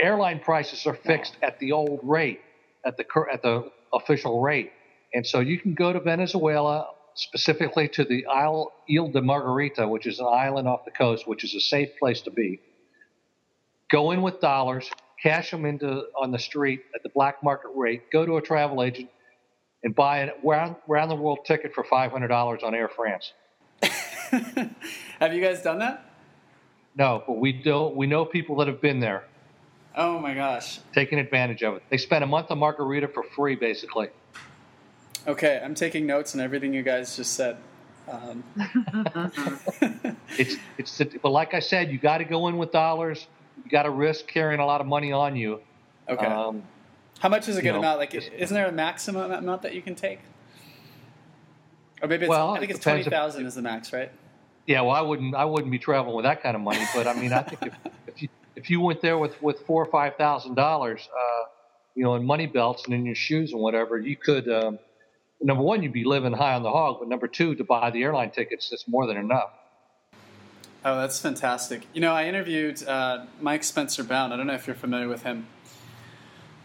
airline 0.00 0.40
prices 0.40 0.86
are 0.86 0.94
fixed 0.94 1.36
at 1.42 1.58
the 1.58 1.72
old 1.72 2.00
rate, 2.02 2.40
at 2.84 2.96
the 2.96 3.04
at 3.32 3.42
the 3.42 3.70
official 3.92 4.40
rate. 4.40 4.72
And 5.14 5.26
so 5.26 5.40
you 5.40 5.58
can 5.58 5.74
go 5.74 5.92
to 5.92 6.00
Venezuela, 6.00 6.88
specifically 7.14 7.88
to 7.88 8.04
the 8.04 8.26
Isle 8.26 8.72
de 8.88 9.22
Margarita, 9.22 9.88
which 9.88 10.06
is 10.06 10.20
an 10.20 10.26
island 10.26 10.68
off 10.68 10.84
the 10.84 10.90
coast, 10.90 11.26
which 11.26 11.44
is 11.44 11.54
a 11.54 11.60
safe 11.60 11.90
place 11.98 12.20
to 12.22 12.30
be. 12.30 12.60
Go 13.90 14.10
in 14.10 14.20
with 14.22 14.40
dollars, 14.40 14.90
cash 15.22 15.50
them 15.50 15.64
into 15.64 16.04
on 16.16 16.30
the 16.30 16.38
street 16.38 16.82
at 16.94 17.02
the 17.02 17.08
black 17.08 17.42
market 17.42 17.70
rate. 17.74 18.10
Go 18.10 18.24
to 18.26 18.36
a 18.36 18.42
travel 18.42 18.82
agent 18.82 19.10
and 19.82 19.94
buy 19.94 20.18
a 20.18 20.32
round, 20.42 20.76
round 20.86 21.10
the 21.10 21.16
world 21.16 21.40
ticket 21.46 21.74
for 21.74 21.84
five 21.84 22.10
hundred 22.10 22.28
dollars 22.28 22.62
on 22.62 22.74
Air 22.74 22.88
France. 22.88 23.32
Have 24.30 25.32
you 25.32 25.40
guys 25.40 25.62
done 25.62 25.78
that? 25.78 26.04
No, 26.96 27.22
but 27.26 27.38
we 27.38 27.52
do. 27.52 27.88
We 27.88 28.06
know 28.06 28.24
people 28.24 28.56
that 28.56 28.66
have 28.66 28.80
been 28.80 29.00
there. 29.00 29.24
Oh 29.96 30.18
my 30.18 30.34
gosh! 30.34 30.80
Taking 30.92 31.18
advantage 31.18 31.62
of 31.62 31.74
it. 31.76 31.82
They 31.90 31.96
spent 31.96 32.24
a 32.24 32.26
month 32.26 32.50
on 32.50 32.58
margarita 32.58 33.08
for 33.08 33.22
free, 33.22 33.56
basically. 33.56 34.08
Okay, 35.26 35.60
I'm 35.62 35.74
taking 35.74 36.06
notes 36.06 36.34
on 36.34 36.40
everything 36.40 36.72
you 36.72 36.82
guys 36.82 37.16
just 37.16 37.34
said. 37.34 37.56
Um. 38.08 38.44
it's 40.38 40.56
it's 40.76 41.02
but 41.22 41.30
like 41.30 41.54
I 41.54 41.60
said, 41.60 41.90
you 41.90 41.98
got 41.98 42.18
to 42.18 42.24
go 42.24 42.48
in 42.48 42.58
with 42.58 42.72
dollars. 42.72 43.26
You 43.64 43.70
got 43.70 43.84
to 43.84 43.90
risk 43.90 44.26
carrying 44.26 44.60
a 44.60 44.66
lot 44.66 44.80
of 44.80 44.86
money 44.86 45.12
on 45.12 45.36
you. 45.36 45.60
Okay. 46.08 46.24
Um, 46.24 46.62
How 47.20 47.28
much 47.28 47.48
is 47.48 47.56
a 47.56 47.62
good 47.62 47.72
know, 47.72 47.78
amount? 47.78 47.98
Like, 47.98 48.14
isn't 48.14 48.54
there 48.54 48.66
a 48.66 48.72
maximum 48.72 49.30
amount 49.30 49.62
that 49.62 49.74
you 49.74 49.82
can 49.82 49.94
take? 49.94 50.20
Or 52.00 52.08
maybe 52.08 52.24
it's, 52.24 52.30
well, 52.30 52.54
I 52.54 52.60
think 52.60 52.70
it's 52.70 52.80
twenty 52.80 53.02
thousand 53.04 53.46
is 53.46 53.54
the 53.54 53.62
max, 53.62 53.92
right? 53.92 54.10
Yeah, 54.66 54.82
well, 54.82 54.94
I 54.94 55.00
wouldn't. 55.00 55.34
I 55.34 55.44
wouldn't 55.44 55.70
be 55.70 55.78
traveling 55.78 56.14
with 56.14 56.24
that 56.24 56.42
kind 56.42 56.54
of 56.54 56.62
money. 56.62 56.84
But 56.94 57.06
I 57.06 57.14
mean, 57.14 57.32
I 57.32 57.42
think 57.42 57.62
if, 57.62 57.74
if 58.06 58.22
you 58.22 58.28
if 58.54 58.70
you 58.70 58.80
went 58.80 59.00
there 59.00 59.18
with 59.18 59.40
with 59.42 59.60
four 59.60 59.82
or 59.82 59.90
five 59.90 60.16
thousand 60.16 60.54
dollars, 60.54 61.08
uh, 61.12 61.44
you 61.94 62.04
know, 62.04 62.14
in 62.14 62.24
money 62.24 62.46
belts 62.46 62.84
and 62.84 62.94
in 62.94 63.04
your 63.04 63.14
shoes 63.14 63.52
and 63.52 63.60
whatever, 63.60 63.98
you 63.98 64.16
could. 64.16 64.48
Um, 64.48 64.78
number 65.40 65.62
one, 65.62 65.82
you'd 65.82 65.92
be 65.92 66.04
living 66.04 66.32
high 66.32 66.54
on 66.54 66.62
the 66.62 66.70
hog. 66.70 66.98
But 67.00 67.08
number 67.08 67.26
two, 67.26 67.54
to 67.56 67.64
buy 67.64 67.90
the 67.90 68.02
airline 68.02 68.30
tickets, 68.30 68.70
that's 68.70 68.86
more 68.86 69.06
than 69.06 69.16
enough. 69.16 69.50
Oh, 70.88 70.96
that's 70.96 71.20
fantastic. 71.20 71.86
You 71.92 72.00
know, 72.00 72.14
I 72.14 72.24
interviewed 72.28 72.82
uh, 72.88 73.26
Mike 73.42 73.62
Spencer 73.62 74.02
Bown. 74.02 74.32
I 74.32 74.38
don't 74.38 74.46
know 74.46 74.54
if 74.54 74.66
you're 74.66 74.74
familiar 74.74 75.06
with 75.06 75.22
him. 75.22 75.46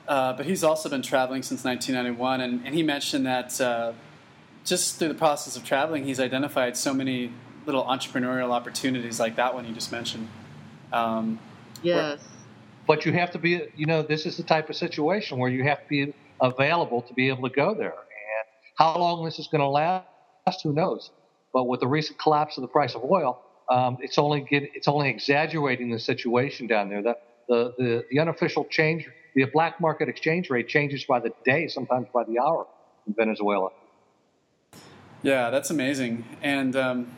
Uh, 0.07 0.31
but 0.31 0.45
he's 0.45 0.63
also 0.63 0.87
been 0.87 1.01
traveling 1.01 1.43
since 1.43 1.65
1991, 1.65 2.39
and, 2.39 2.65
and 2.65 2.73
he 2.73 2.83
mentioned 2.83 3.25
that 3.25 3.59
uh, 3.59 3.91
just 4.63 4.97
through 4.97 5.09
the 5.09 5.13
process 5.13 5.57
of 5.57 5.65
traveling, 5.65 6.05
he's 6.05 6.21
identified 6.21 6.77
so 6.77 6.93
many 6.93 7.33
little 7.65 7.83
entrepreneurial 7.83 8.51
opportunities 8.51 9.19
like 9.19 9.35
that 9.35 9.53
one 9.53 9.67
you 9.67 9.73
just 9.73 9.91
mentioned. 9.91 10.29
Um, 10.93 11.37
yes. 11.81 12.21
but 12.87 13.05
you 13.05 13.11
have 13.11 13.31
to 13.31 13.39
be, 13.39 13.61
you 13.75 13.87
know, 13.87 14.03
this 14.03 14.25
is 14.25 14.37
the 14.37 14.43
type 14.43 14.69
of 14.69 14.77
situation 14.77 15.37
where 15.37 15.51
you 15.51 15.63
have 15.63 15.81
to 15.83 15.89
be 15.89 16.13
available 16.39 17.01
to 17.01 17.13
be 17.13 17.27
able 17.27 17.49
to 17.49 17.53
go 17.53 17.73
there. 17.73 17.91
And 17.91 18.47
how 18.77 18.97
long 18.97 19.25
this 19.25 19.37
is 19.37 19.47
going 19.47 19.61
to 19.61 19.67
last, 19.67 20.05
who 20.63 20.71
knows? 20.71 21.11
But 21.51 21.65
with 21.65 21.81
the 21.81 21.87
recent 21.87 22.17
collapse 22.19 22.57
of 22.57 22.61
the 22.61 22.69
price 22.69 22.95
of 22.95 23.03
oil, 23.03 23.41
um, 23.69 23.97
it's 24.01 24.17
only 24.17 24.41
get, 24.41 24.63
it's 24.73 24.87
only 24.87 25.09
exaggerating 25.09 25.91
the 25.91 25.99
situation 25.99 26.67
down 26.67 26.89
there. 26.89 27.01
The, 27.01 27.17
the, 27.47 27.73
the, 27.77 28.05
the 28.11 28.19
unofficial 28.19 28.65
change, 28.65 29.07
the 29.35 29.45
black 29.45 29.81
market 29.81 30.09
exchange 30.09 30.49
rate 30.49 30.67
changes 30.67 31.03
by 31.05 31.19
the 31.19 31.31
day, 31.45 31.67
sometimes 31.67 32.07
by 32.13 32.23
the 32.23 32.39
hour 32.39 32.67
in 33.07 33.13
Venezuela. 33.13 33.69
Yeah, 35.21 35.49
that's 35.49 35.69
amazing. 35.69 36.25
And 36.41 36.75
um, 36.75 37.11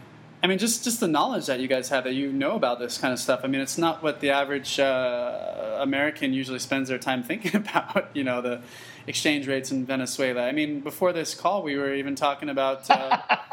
I 0.43 0.47
mean, 0.47 0.59
just 0.59 0.83
just 0.83 0.99
the 0.99 1.07
knowledge 1.07 1.47
that 1.47 1.59
you 1.59 1.67
guys 1.67 1.89
have 1.89 2.03
that 2.03 2.13
you 2.13 2.31
know 2.31 2.55
about 2.55 2.77
this 2.77 2.99
kind 2.99 3.11
of 3.11 3.19
stuff. 3.19 3.41
I 3.43 3.47
mean, 3.47 3.61
it's 3.61 3.79
not 3.79 4.03
what 4.03 4.19
the 4.19 4.29
average 4.29 4.79
uh, 4.79 5.79
American 5.79 6.31
usually 6.33 6.59
spends 6.59 6.87
their 6.87 6.99
time 6.99 7.23
thinking 7.31 7.55
about. 7.55 8.09
You 8.13 8.23
know, 8.23 8.41
the 8.41 8.61
exchange 9.07 9.47
rates 9.47 9.71
in 9.71 9.87
Venezuela. 9.87 10.43
I 10.43 10.51
mean, 10.51 10.81
before 10.81 11.13
this 11.13 11.33
call, 11.33 11.63
we 11.63 11.75
were 11.77 11.95
even 11.95 12.15
talking 12.15 12.49
about 12.49 12.87
uh, 12.91 13.17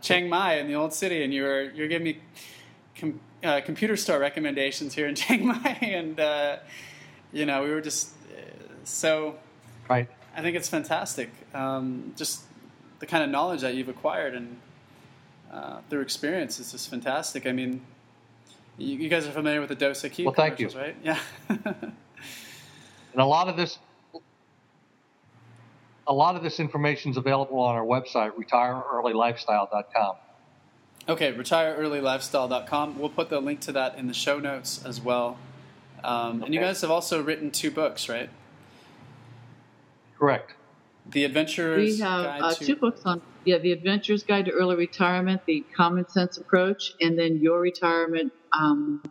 Chiang 0.00 0.28
Mai 0.28 0.54
in 0.54 0.68
the 0.68 0.74
old 0.74 0.92
city, 0.92 1.22
and 1.22 1.32
you 1.32 1.42
were 1.42 1.70
you're 1.74 1.88
giving 1.88 2.04
me 2.04 2.18
com- 2.98 3.20
uh, 3.42 3.60
computer 3.64 3.96
store 3.96 4.18
recommendations 4.18 4.94
here 4.94 5.06
in 5.06 5.14
Chiang 5.20 5.46
Mai, 5.46 5.78
and 5.80 6.18
uh, 6.18 6.56
you 7.32 7.46
know, 7.46 7.62
we 7.62 7.70
were 7.70 7.80
just 7.80 8.10
uh, 8.32 8.40
so. 8.84 9.36
Right. 9.88 10.08
I 10.36 10.42
think 10.42 10.56
it's 10.56 10.68
fantastic. 10.68 11.30
Um, 11.52 12.12
just 12.16 12.42
the 12.98 13.06
kind 13.06 13.22
of 13.22 13.30
knowledge 13.30 13.60
that 13.60 13.74
you've 13.74 13.88
acquired 13.88 14.34
and 14.34 14.56
uh, 15.52 15.78
through 15.88 16.00
experience 16.00 16.58
is 16.58 16.72
just 16.72 16.90
fantastic. 16.90 17.46
I 17.46 17.52
mean, 17.52 17.80
you, 18.78 18.96
you, 18.96 19.08
guys 19.08 19.26
are 19.26 19.30
familiar 19.30 19.60
with 19.60 19.68
the 19.68 19.76
Dos 19.76 20.02
Equis 20.02 20.24
well, 20.24 20.34
thank 20.34 20.58
you. 20.58 20.68
right? 20.70 20.96
Yeah. 21.04 21.18
and 21.48 21.92
a 23.14 23.24
lot 23.24 23.48
of 23.48 23.56
this, 23.56 23.78
a 26.06 26.12
lot 26.12 26.36
of 26.36 26.42
this 26.42 26.60
information 26.60 27.10
is 27.10 27.16
available 27.16 27.58
on 27.60 27.74
our 27.76 27.84
website, 27.84 28.32
retireearlylifestyle.com. 28.32 30.16
Okay, 31.08 31.32
retireearlylifestyle.com. 31.32 32.98
We'll 32.98 33.08
put 33.10 33.28
the 33.28 33.40
link 33.40 33.60
to 33.60 33.72
that 33.72 33.98
in 33.98 34.06
the 34.06 34.14
show 34.14 34.38
notes 34.38 34.84
as 34.84 35.00
well. 35.00 35.38
Um, 36.02 36.36
okay. 36.36 36.46
And 36.46 36.54
you 36.54 36.60
guys 36.60 36.80
have 36.80 36.90
also 36.90 37.22
written 37.22 37.50
two 37.50 37.70
books, 37.70 38.08
right? 38.08 38.30
Correct. 40.18 40.54
The 41.06 41.24
Adventurers. 41.24 41.96
We 41.96 42.00
have 42.00 42.42
uh, 42.42 42.54
to... 42.54 42.64
two 42.64 42.76
books 42.76 43.02
on 43.04 43.20
yeah, 43.44 43.58
the 43.58 43.72
Adventurer's 43.72 44.22
Guide 44.22 44.46
to 44.46 44.52
Early 44.52 44.76
Retirement, 44.76 45.42
the 45.46 45.64
Common 45.76 46.08
Sense 46.08 46.38
Approach, 46.38 46.94
and 47.00 47.18
then 47.18 47.36
Your 47.36 47.60
Retirement. 47.60 48.32
Um, 48.52 49.02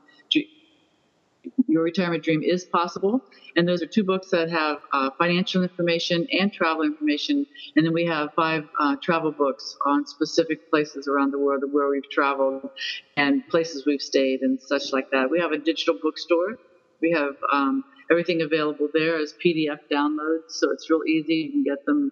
your 1.68 1.84
retirement 1.84 2.24
dream 2.24 2.42
is 2.44 2.66
possible, 2.66 3.22
and 3.56 3.68
those 3.68 3.82
are 3.82 3.88
two 3.88 4.04
books 4.04 4.30
that 4.32 4.50
have 4.50 4.80
uh, 4.92 5.10
financial 5.18 5.64
information 5.64 6.28
and 6.32 6.52
travel 6.54 6.84
information. 6.84 7.46
And 7.76 7.86
then 7.86 7.94
we 7.94 8.06
have 8.06 8.34
five 8.36 8.68
uh, 8.80 8.96
travel 9.02 9.32
books 9.32 9.76
on 9.86 10.06
specific 10.06 10.70
places 10.70 11.08
around 11.08 11.32
the 11.32 11.40
world 11.40 11.64
where 11.72 11.90
we've 11.90 12.10
traveled 12.10 12.70
and 13.18 13.48
places 13.50 13.86
we've 13.86 14.02
stayed 14.02 14.42
and 14.42 14.62
such 14.62 14.94
like 14.94 15.12
that. 15.12 15.30
We 15.30 15.40
have 15.40 15.52
a 15.52 15.58
digital 15.58 15.96
bookstore 16.02 16.58
We 17.02 17.12
have 17.12 17.36
um, 17.52 17.84
everything 18.10 18.42
available 18.42 18.88
there 18.94 19.18
as 19.20 19.34
PDF 19.44 19.80
downloads, 19.92 20.50
so 20.50 20.72
it's 20.72 20.90
real 20.90 21.04
easy. 21.08 21.36
You 21.36 21.52
can 21.52 21.64
get 21.64 21.86
them 21.86 22.12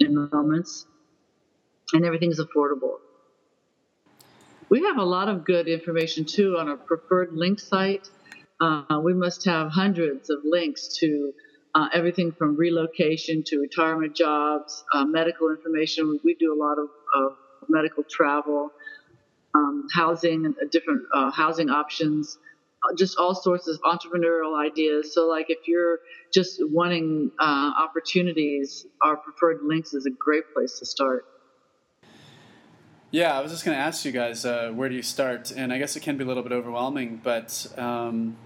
in 0.00 0.28
moments, 0.32 0.86
and 1.92 2.04
everything's 2.04 2.40
affordable. 2.40 2.96
We 4.68 4.84
have 4.84 4.96
a 4.96 5.04
lot 5.04 5.28
of 5.28 5.44
good 5.44 5.68
information 5.68 6.24
too 6.24 6.56
on 6.58 6.68
our 6.68 6.78
preferred 6.78 7.34
link 7.34 7.60
site. 7.60 8.08
Uh, 8.62 9.00
we 9.02 9.12
must 9.12 9.44
have 9.44 9.72
hundreds 9.72 10.30
of 10.30 10.38
links 10.44 10.96
to 10.98 11.32
uh, 11.74 11.88
everything 11.92 12.30
from 12.30 12.54
relocation 12.56 13.42
to 13.44 13.58
retirement 13.58 14.14
jobs, 14.14 14.84
uh, 14.94 15.04
medical 15.04 15.50
information. 15.50 16.20
We 16.22 16.34
do 16.34 16.54
a 16.54 16.58
lot 16.58 16.78
of, 16.78 16.88
medical 17.68 18.02
travel, 18.02 18.70
um, 19.54 19.86
housing, 19.92 20.52
different 20.72 21.02
uh, 21.14 21.30
housing 21.30 21.70
options, 21.70 22.36
uh, 22.82 22.94
just 22.96 23.16
all 23.18 23.36
sorts 23.36 23.68
of 23.68 23.80
entrepreneurial 23.82 24.60
ideas. 24.60 25.14
So, 25.14 25.28
like 25.28 25.46
if 25.48 25.68
you're 25.68 26.00
just 26.32 26.60
wanting 26.60 27.30
uh, 27.38 27.72
opportunities, 27.78 28.84
our 29.00 29.16
preferred 29.16 29.60
links 29.62 29.94
is 29.94 30.06
a 30.06 30.10
great 30.10 30.52
place 30.52 30.80
to 30.80 30.86
start. 30.86 31.24
Yeah, 33.12 33.38
I 33.38 33.40
was 33.42 33.52
just 33.52 33.64
going 33.64 33.76
to 33.76 33.82
ask 33.82 34.04
you 34.04 34.10
guys, 34.10 34.44
uh, 34.44 34.72
where 34.74 34.88
do 34.88 34.96
you 34.96 35.02
start? 35.02 35.52
And 35.52 35.72
I 35.72 35.78
guess 35.78 35.94
it 35.94 36.00
can 36.00 36.16
be 36.16 36.24
a 36.24 36.26
little 36.26 36.42
bit 36.42 36.52
overwhelming, 36.52 37.20
but 37.22 37.66
um, 37.76 38.36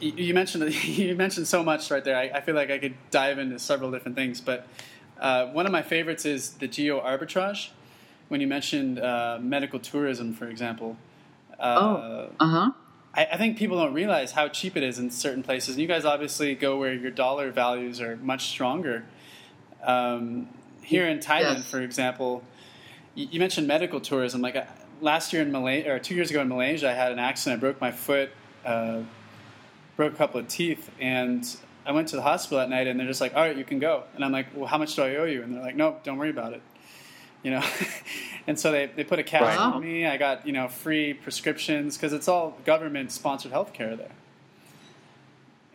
you, 0.00 0.34
mentioned 0.34 0.72
you 0.84 1.14
mentioned 1.14 1.46
so 1.46 1.62
much 1.62 1.90
right 1.90 2.04
there. 2.04 2.16
I, 2.16 2.30
I, 2.34 2.40
feel 2.40 2.54
like 2.54 2.70
I 2.70 2.78
could 2.78 2.94
dive 3.10 3.38
into 3.38 3.58
several 3.58 3.90
different 3.90 4.16
things, 4.16 4.40
but 4.40 4.66
uh, 5.20 5.46
one 5.46 5.66
of 5.66 5.72
my 5.72 5.82
favorites 5.82 6.24
is 6.24 6.50
the 6.54 6.66
geo 6.66 7.00
arbitrage. 7.00 7.70
When 8.28 8.40
you 8.40 8.46
mentioned 8.46 9.00
uh, 9.00 9.38
medical 9.40 9.80
tourism, 9.80 10.34
for 10.34 10.48
example. 10.48 10.96
Uh, 11.58 11.76
oh, 11.78 12.30
uh 12.38 12.46
huh. 12.46 12.70
I, 13.14 13.26
I, 13.32 13.36
think 13.36 13.58
people 13.58 13.76
don't 13.76 13.92
realize 13.92 14.32
how 14.32 14.48
cheap 14.48 14.76
it 14.76 14.82
is 14.82 14.98
in 14.98 15.10
certain 15.10 15.42
places. 15.42 15.70
And 15.70 15.82
you 15.82 15.88
guys 15.88 16.04
obviously 16.04 16.54
go 16.54 16.78
where 16.78 16.94
your 16.94 17.10
dollar 17.10 17.50
values 17.50 18.00
are 18.00 18.16
much 18.16 18.46
stronger. 18.46 19.04
Um, 19.82 20.48
here 20.82 21.06
in 21.06 21.18
Thailand, 21.18 21.56
yes. 21.56 21.70
for 21.70 21.80
example, 21.80 22.42
you 23.14 23.40
mentioned 23.40 23.66
medical 23.66 24.00
tourism. 24.00 24.40
Like 24.40 24.56
uh, 24.56 24.64
last 25.00 25.32
year 25.32 25.42
in 25.42 25.52
Malaysia, 25.52 25.90
or 25.92 25.98
two 25.98 26.14
years 26.14 26.30
ago 26.30 26.40
in 26.40 26.48
Malaysia, 26.48 26.88
I 26.88 26.94
had 26.94 27.12
an 27.12 27.18
accident. 27.18 27.58
I 27.58 27.60
broke 27.60 27.80
my 27.80 27.90
foot, 27.90 28.30
uh, 28.64 29.00
broke 30.00 30.14
a 30.14 30.16
couple 30.16 30.40
of 30.40 30.48
teeth, 30.48 30.90
and 30.98 31.46
I 31.84 31.92
went 31.92 32.08
to 32.08 32.16
the 32.16 32.22
hospital 32.22 32.56
that 32.56 32.70
night. 32.70 32.86
And 32.86 32.98
they're 32.98 33.06
just 33.06 33.20
like, 33.20 33.34
"All 33.34 33.42
right, 33.42 33.54
you 33.54 33.64
can 33.64 33.78
go." 33.78 34.04
And 34.14 34.24
I'm 34.24 34.32
like, 34.32 34.46
"Well, 34.54 34.66
how 34.66 34.78
much 34.78 34.96
do 34.96 35.02
I 35.02 35.16
owe 35.16 35.24
you?" 35.24 35.42
And 35.42 35.54
they're 35.54 35.62
like, 35.62 35.76
"No, 35.76 35.98
don't 36.04 36.16
worry 36.16 36.30
about 36.30 36.54
it." 36.54 36.62
You 37.42 37.50
know, 37.50 37.62
and 38.46 38.58
so 38.58 38.72
they, 38.72 38.86
they 38.86 39.04
put 39.04 39.18
a 39.18 39.22
cast 39.22 39.58
wow. 39.58 39.74
on 39.74 39.82
me. 39.82 40.06
I 40.06 40.16
got 40.16 40.46
you 40.46 40.54
know 40.54 40.68
free 40.68 41.12
prescriptions 41.12 41.98
because 41.98 42.14
it's 42.14 42.28
all 42.28 42.56
government 42.64 43.12
sponsored 43.12 43.52
healthcare 43.52 43.94
there. 43.94 44.12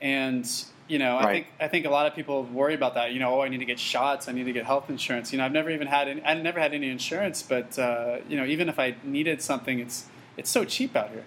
And 0.02 0.50
you 0.88 0.98
know, 0.98 1.18
right. 1.18 1.26
I 1.26 1.32
think 1.32 1.48
I 1.60 1.68
think 1.68 1.86
a 1.86 1.92
lot 1.92 2.08
of 2.08 2.16
people 2.16 2.46
worry 2.46 2.74
about 2.74 2.96
that. 2.96 3.14
You 3.14 3.20
know, 3.20 3.36
oh, 3.36 3.42
I 3.42 3.50
need 3.50 3.60
to 3.60 3.66
get 3.66 3.80
shots. 3.80 4.28
I 4.28 4.32
need 4.32 4.46
to 4.46 4.54
get 4.54 4.66
health 4.66 4.90
insurance. 4.90 5.34
You 5.34 5.38
know, 5.38 5.46
I've 5.46 5.52
never 5.52 5.70
even 5.70 5.86
had 5.86 6.08
any, 6.08 6.24
I've 6.24 6.42
never 6.42 6.60
had 6.60 6.74
any 6.74 6.90
insurance, 6.90 7.44
but 7.44 7.78
uh, 7.78 8.18
you 8.28 8.38
know, 8.38 8.46
even 8.46 8.70
if 8.70 8.80
I 8.80 8.96
needed 9.04 9.44
something, 9.44 9.78
it's 9.78 10.08
it's 10.36 10.50
so 10.50 10.66
cheap 10.66 10.96
out 10.96 11.12
here. 11.12 11.26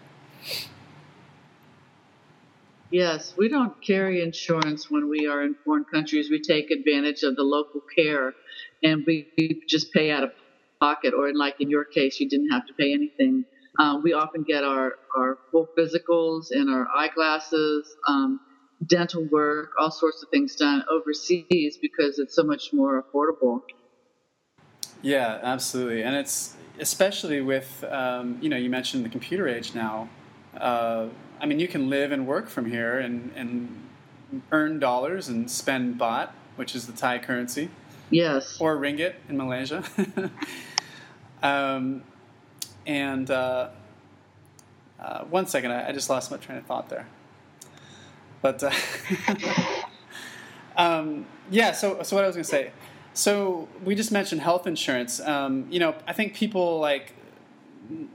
Yes, 2.91 3.35
we 3.37 3.49
don't 3.49 3.75
carry 3.85 4.23
insurance 4.23 4.91
when 4.91 5.09
we 5.11 5.27
are 5.27 5.43
in 5.43 5.55
foreign 5.65 5.85
countries. 5.85 6.31
We 6.31 6.41
take 6.41 6.71
advantage 6.71 7.23
of 7.23 7.37
the 7.37 7.43
local 7.43 7.83
care, 7.95 8.33
and 8.83 9.05
we 9.07 9.63
just 9.69 9.93
pay 9.93 10.11
out 10.11 10.25
of 10.25 10.33
pocket. 10.81 11.13
Or, 11.13 11.29
in, 11.29 11.37
like 11.37 11.61
in 11.61 11.69
your 11.69 11.85
case, 11.85 12.19
you 12.19 12.29
didn't 12.29 12.51
have 12.51 12.67
to 12.67 12.73
pay 12.75 12.95
anything. 12.95 13.45
Um, 13.79 14.03
we 14.03 14.15
often 14.15 14.43
get 14.43 14.65
our 14.65 14.93
our 15.17 15.39
full 15.51 15.69
physicals 15.77 16.47
and 16.51 16.71
our 16.71 16.89
eyeglasses. 16.97 17.95
Um, 18.07 18.41
dental 18.87 19.25
work, 19.31 19.73
all 19.79 19.91
sorts 19.91 20.23
of 20.23 20.29
things 20.31 20.55
done 20.55 20.85
overseas 20.91 21.79
because 21.81 22.19
it's 22.19 22.35
so 22.35 22.45
much 22.45 22.73
more 22.73 23.03
affordable. 23.03 23.63
Yeah, 25.03 25.41
absolutely, 25.43 26.03
and 26.03 26.17
it's 26.17 26.55
especially 26.81 27.41
with 27.41 27.85
um, 27.89 28.39
you 28.41 28.49
know 28.49 28.57
you 28.57 28.71
mentioned 28.71 29.05
the 29.05 29.09
computer 29.11 29.47
age 29.47 29.75
now. 29.75 30.09
Uh, 30.59 31.09
I 31.41 31.47
mean, 31.47 31.61
you 31.61 31.69
can 31.69 31.89
live 31.89 32.13
and 32.13 32.27
work 32.27 32.49
from 32.49 32.67
here 32.67 32.99
and, 32.99 33.33
and 33.35 33.89
earn 34.53 34.79
dollars 34.79 35.29
and 35.29 35.51
spend 35.51 35.99
baht, 35.99 36.31
which 36.57 36.75
is 36.75 36.87
the 36.87 36.93
Thai 36.93 37.19
currency. 37.19 37.71
Yes. 38.11 38.59
Or 38.61 38.77
ringgit 38.77 39.15
in 39.29 39.37
Malaysia. 39.37 39.85
um, 41.43 42.03
and 42.87 43.31
uh, 43.31 43.69
uh, 44.99 45.25
one 45.25 45.47
second, 45.47 45.73
I, 45.73 45.89
I 45.89 45.93
just 45.93 46.11
lost 46.11 46.31
my 46.31 46.39
train 46.39 46.59
of 46.59 46.67
thought 46.67 46.89
there. 46.89 47.07
But 48.41 48.63
uh, 48.63 48.73
um, 50.77 51.27
yeah, 51.51 51.73
so 51.73 52.03
so 52.03 52.17
what 52.17 52.25
I 52.25 52.29
was 52.29 52.37
going 52.37 52.45
to 52.45 52.51
say. 52.51 52.71
So 53.13 53.69
we 53.85 53.95
just 53.95 54.13
mentioned 54.13 54.41
health 54.41 54.67
insurance. 54.67 55.21
Um, 55.21 55.67
you 55.71 55.81
know, 55.81 55.95
I 56.07 56.13
think 56.13 56.35
people 56.35 56.79
like 56.79 57.15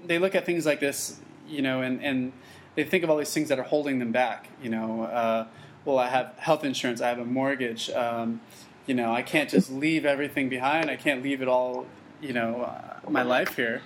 they 0.06 0.18
look 0.18 0.34
at 0.34 0.46
things 0.46 0.66
like 0.66 0.80
this, 0.80 1.20
you 1.54 1.62
know, 1.62 1.82
and 1.82 2.04
and 2.04 2.34
they 2.76 2.84
think 2.84 3.04
of 3.04 3.10
all 3.10 3.18
these 3.18 3.34
things 3.34 3.50
that 3.50 3.60
are 3.60 3.64
holding 3.64 4.00
them 4.00 4.12
back. 4.12 4.50
You 4.62 4.70
know, 4.70 5.04
uh, 5.04 5.48
well, 5.86 5.98
I 5.98 6.10
have 6.10 6.34
health 6.38 6.64
insurance, 6.64 7.02
I 7.02 7.10
have 7.10 7.20
a 7.20 7.26
mortgage. 7.26 7.90
Um, 7.90 8.42
you 8.86 8.96
know, 8.96 9.14
I 9.14 9.22
can't 9.22 9.50
just 9.50 9.72
leave 9.72 10.06
everything 10.06 10.50
behind. 10.50 10.90
I 10.90 10.98
can't 10.98 11.24
leave 11.24 11.42
it 11.42 11.48
all. 11.48 11.86
You 12.22 12.34
know, 12.34 12.64
uh, 12.64 13.10
my 13.10 13.24
life 13.24 13.56
here. 13.56 13.82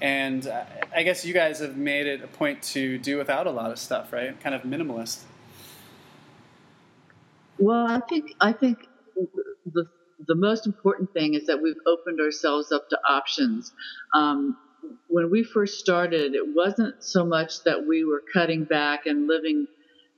And 0.00 0.50
I 0.94 1.02
guess 1.02 1.26
you 1.26 1.34
guys 1.34 1.58
have 1.58 1.76
made 1.76 2.06
it 2.06 2.22
a 2.22 2.26
point 2.26 2.62
to 2.74 2.96
do 2.98 3.18
without 3.18 3.46
a 3.46 3.50
lot 3.50 3.70
of 3.70 3.78
stuff, 3.78 4.12
right? 4.14 4.38
Kind 4.40 4.54
of 4.54 4.62
minimalist. 4.62 5.24
Well, 7.58 7.86
I 7.86 8.00
think 8.08 8.34
I 8.40 8.52
think 8.52 8.78
the 9.70 9.84
the 10.26 10.34
most 10.34 10.66
important 10.66 11.12
thing 11.12 11.34
is 11.34 11.46
that 11.46 11.60
we've 11.62 11.80
opened 11.86 12.20
ourselves 12.20 12.72
up 12.72 12.88
to 12.90 12.98
options. 13.08 13.72
Um, 14.14 14.56
when 15.08 15.30
we 15.30 15.42
first 15.42 15.78
started, 15.78 16.34
it 16.34 16.44
wasn't 16.54 16.94
so 17.00 17.24
much 17.24 17.62
that 17.64 17.86
we 17.86 18.04
were 18.04 18.22
cutting 18.32 18.64
back 18.64 19.06
and 19.06 19.26
living. 19.26 19.66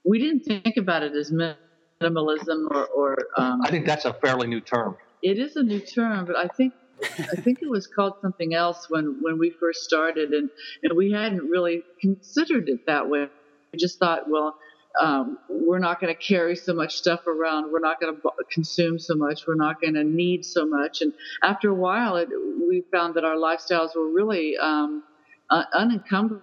We 0.04 0.18
didn't 0.18 0.40
think 0.40 0.76
about 0.76 1.02
it 1.02 1.12
as 1.14 1.32
minimalism 1.32 2.66
or. 2.70 2.86
or 2.94 3.16
um, 3.38 3.60
I 3.64 3.70
think 3.70 3.86
that's 3.86 4.04
a 4.04 4.12
fairly 4.14 4.46
new 4.46 4.60
term. 4.60 4.96
It 5.22 5.38
is 5.38 5.56
a 5.56 5.62
new 5.62 5.80
term, 5.80 6.26
but 6.26 6.36
I 6.36 6.48
think 6.56 6.74
I 7.18 7.40
think 7.40 7.58
it 7.62 7.68
was 7.68 7.86
called 7.86 8.14
something 8.20 8.54
else 8.54 8.86
when 8.88 9.18
when 9.20 9.38
we 9.38 9.50
first 9.58 9.80
started, 9.82 10.30
and 10.30 10.48
and 10.82 10.96
we 10.96 11.12
hadn't 11.12 11.48
really 11.48 11.82
considered 12.00 12.68
it 12.68 12.80
that 12.86 13.08
way. 13.08 13.28
We 13.72 13.78
just 13.78 13.98
thought, 13.98 14.28
well, 14.28 14.54
um, 15.00 15.38
we're 15.48 15.78
not 15.78 16.00
going 16.00 16.14
to 16.14 16.20
carry 16.20 16.56
so 16.56 16.74
much 16.74 16.96
stuff 16.96 17.26
around. 17.26 17.72
We're 17.72 17.80
not 17.80 18.00
going 18.00 18.14
to 18.14 18.30
consume 18.50 18.98
so 18.98 19.14
much. 19.14 19.46
We're 19.46 19.54
not 19.54 19.80
going 19.80 19.94
to 19.94 20.04
need 20.04 20.44
so 20.44 20.66
much. 20.66 21.00
And 21.00 21.12
after 21.42 21.70
a 21.70 21.74
while, 21.74 22.16
it, 22.16 22.28
we 22.68 22.82
found 22.92 23.14
that 23.14 23.24
our 23.24 23.36
lifestyles 23.36 23.96
were 23.96 24.08
really 24.08 24.56
um, 24.58 25.02
uh, 25.50 25.64
unencumbered, 25.74 26.42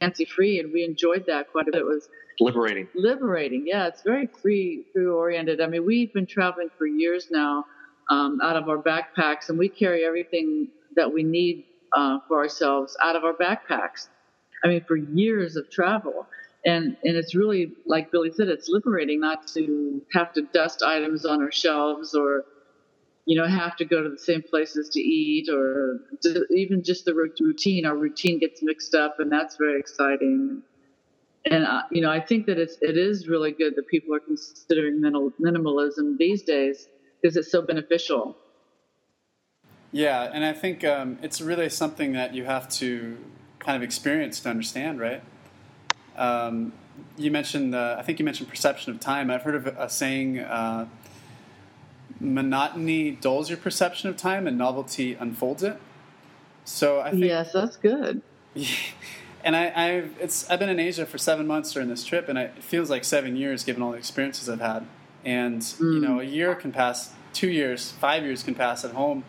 fancy 0.00 0.24
free, 0.24 0.60
and 0.60 0.72
we 0.72 0.84
enjoyed 0.84 1.24
that 1.26 1.50
quite 1.50 1.68
a 1.68 1.72
bit. 1.72 1.80
It 1.80 1.86
was 1.86 2.08
liberating. 2.40 2.88
Liberating, 2.94 3.64
yeah. 3.66 3.88
It's 3.88 4.02
very 4.02 4.28
free, 4.40 4.84
free 4.92 5.06
oriented. 5.06 5.60
I 5.60 5.66
mean, 5.66 5.84
we've 5.84 6.12
been 6.12 6.26
traveling 6.26 6.68
for 6.78 6.86
years 6.86 7.28
now 7.30 7.64
um, 8.10 8.40
out 8.42 8.56
of 8.56 8.68
our 8.68 8.78
backpacks, 8.78 9.48
and 9.48 9.58
we 9.58 9.68
carry 9.68 10.04
everything 10.04 10.68
that 10.94 11.12
we 11.12 11.22
need 11.24 11.64
uh, 11.92 12.18
for 12.28 12.38
ourselves 12.38 12.96
out 13.02 13.16
of 13.16 13.24
our 13.24 13.34
backpacks. 13.34 14.08
I 14.64 14.68
mean, 14.68 14.84
for 14.86 14.96
years 14.96 15.56
of 15.56 15.70
travel 15.70 16.26
and 16.68 16.96
and 17.02 17.16
it's 17.16 17.34
really 17.34 17.72
like 17.86 18.10
Billy 18.10 18.30
said, 18.30 18.48
it's 18.48 18.68
liberating 18.68 19.20
not 19.20 19.46
to 19.48 20.02
have 20.12 20.32
to 20.34 20.42
dust 20.42 20.82
items 20.82 21.24
on 21.24 21.42
our 21.42 21.50
shelves 21.50 22.14
or 22.14 22.44
you 23.24 23.38
know 23.38 23.46
have 23.46 23.76
to 23.76 23.84
go 23.84 24.02
to 24.02 24.10
the 24.10 24.18
same 24.18 24.42
places 24.42 24.90
to 24.90 25.00
eat 25.00 25.48
or 25.48 26.00
to, 26.22 26.44
even 26.50 26.82
just 26.82 27.06
the 27.06 27.14
routine. 27.14 27.86
Our 27.86 27.96
routine 27.96 28.38
gets 28.38 28.62
mixed 28.62 28.94
up, 28.94 29.16
and 29.18 29.32
that's 29.32 29.56
very 29.56 29.80
exciting. 29.80 30.62
And 31.50 31.64
uh, 31.64 31.82
you 31.90 32.02
know, 32.02 32.10
I 32.10 32.20
think 32.20 32.46
that 32.46 32.58
it's 32.58 32.76
it 32.82 32.98
is 32.98 33.28
really 33.28 33.52
good 33.52 33.74
that 33.76 33.88
people 33.88 34.14
are 34.14 34.20
considering 34.20 35.00
minimal, 35.00 35.32
minimalism 35.40 36.18
these 36.18 36.42
days 36.42 36.86
because 37.20 37.36
it's 37.36 37.50
so 37.50 37.62
beneficial. 37.62 38.36
Yeah, 39.90 40.30
and 40.30 40.44
I 40.44 40.52
think 40.52 40.84
um, 40.84 41.18
it's 41.22 41.40
really 41.40 41.70
something 41.70 42.12
that 42.12 42.34
you 42.34 42.44
have 42.44 42.68
to 42.72 43.16
kind 43.58 43.74
of 43.74 43.82
experience 43.82 44.38
to 44.40 44.50
understand, 44.50 45.00
right? 45.00 45.22
Um, 46.18 46.72
you 47.16 47.30
mentioned, 47.30 47.74
uh, 47.74 47.96
I 47.98 48.02
think 48.02 48.18
you 48.18 48.24
mentioned 48.24 48.48
perception 48.48 48.92
of 48.92 49.00
time. 49.00 49.30
I've 49.30 49.42
heard 49.42 49.54
of 49.54 49.66
a 49.66 49.88
saying, 49.88 50.40
uh, 50.40 50.86
monotony 52.20 53.12
dulls 53.12 53.48
your 53.48 53.58
perception 53.58 54.08
of 54.08 54.16
time 54.16 54.46
and 54.46 54.58
novelty 54.58 55.14
unfolds 55.14 55.62
it. 55.62 55.80
So 56.64 57.00
I 57.00 57.10
think. 57.10 57.24
Yes, 57.24 57.52
that's 57.52 57.76
good. 57.76 58.22
and 59.44 59.56
I, 59.56 59.72
I've, 59.74 60.16
it's, 60.20 60.48
I've 60.50 60.58
been 60.58 60.68
in 60.68 60.80
Asia 60.80 61.06
for 61.06 61.18
seven 61.18 61.46
months 61.46 61.72
during 61.72 61.88
this 61.88 62.04
trip, 62.04 62.28
and 62.28 62.38
it 62.38 62.62
feels 62.62 62.90
like 62.90 63.04
seven 63.04 63.36
years 63.36 63.64
given 63.64 63.82
all 63.82 63.92
the 63.92 63.98
experiences 63.98 64.48
I've 64.48 64.60
had. 64.60 64.86
And, 65.24 65.60
mm. 65.60 65.94
you 65.94 66.00
know, 66.00 66.20
a 66.20 66.24
year 66.24 66.54
can 66.54 66.72
pass, 66.72 67.12
two 67.32 67.48
years, 67.48 67.92
five 67.92 68.24
years 68.24 68.42
can 68.42 68.54
pass 68.54 68.84
at 68.84 68.92
home, 68.92 69.24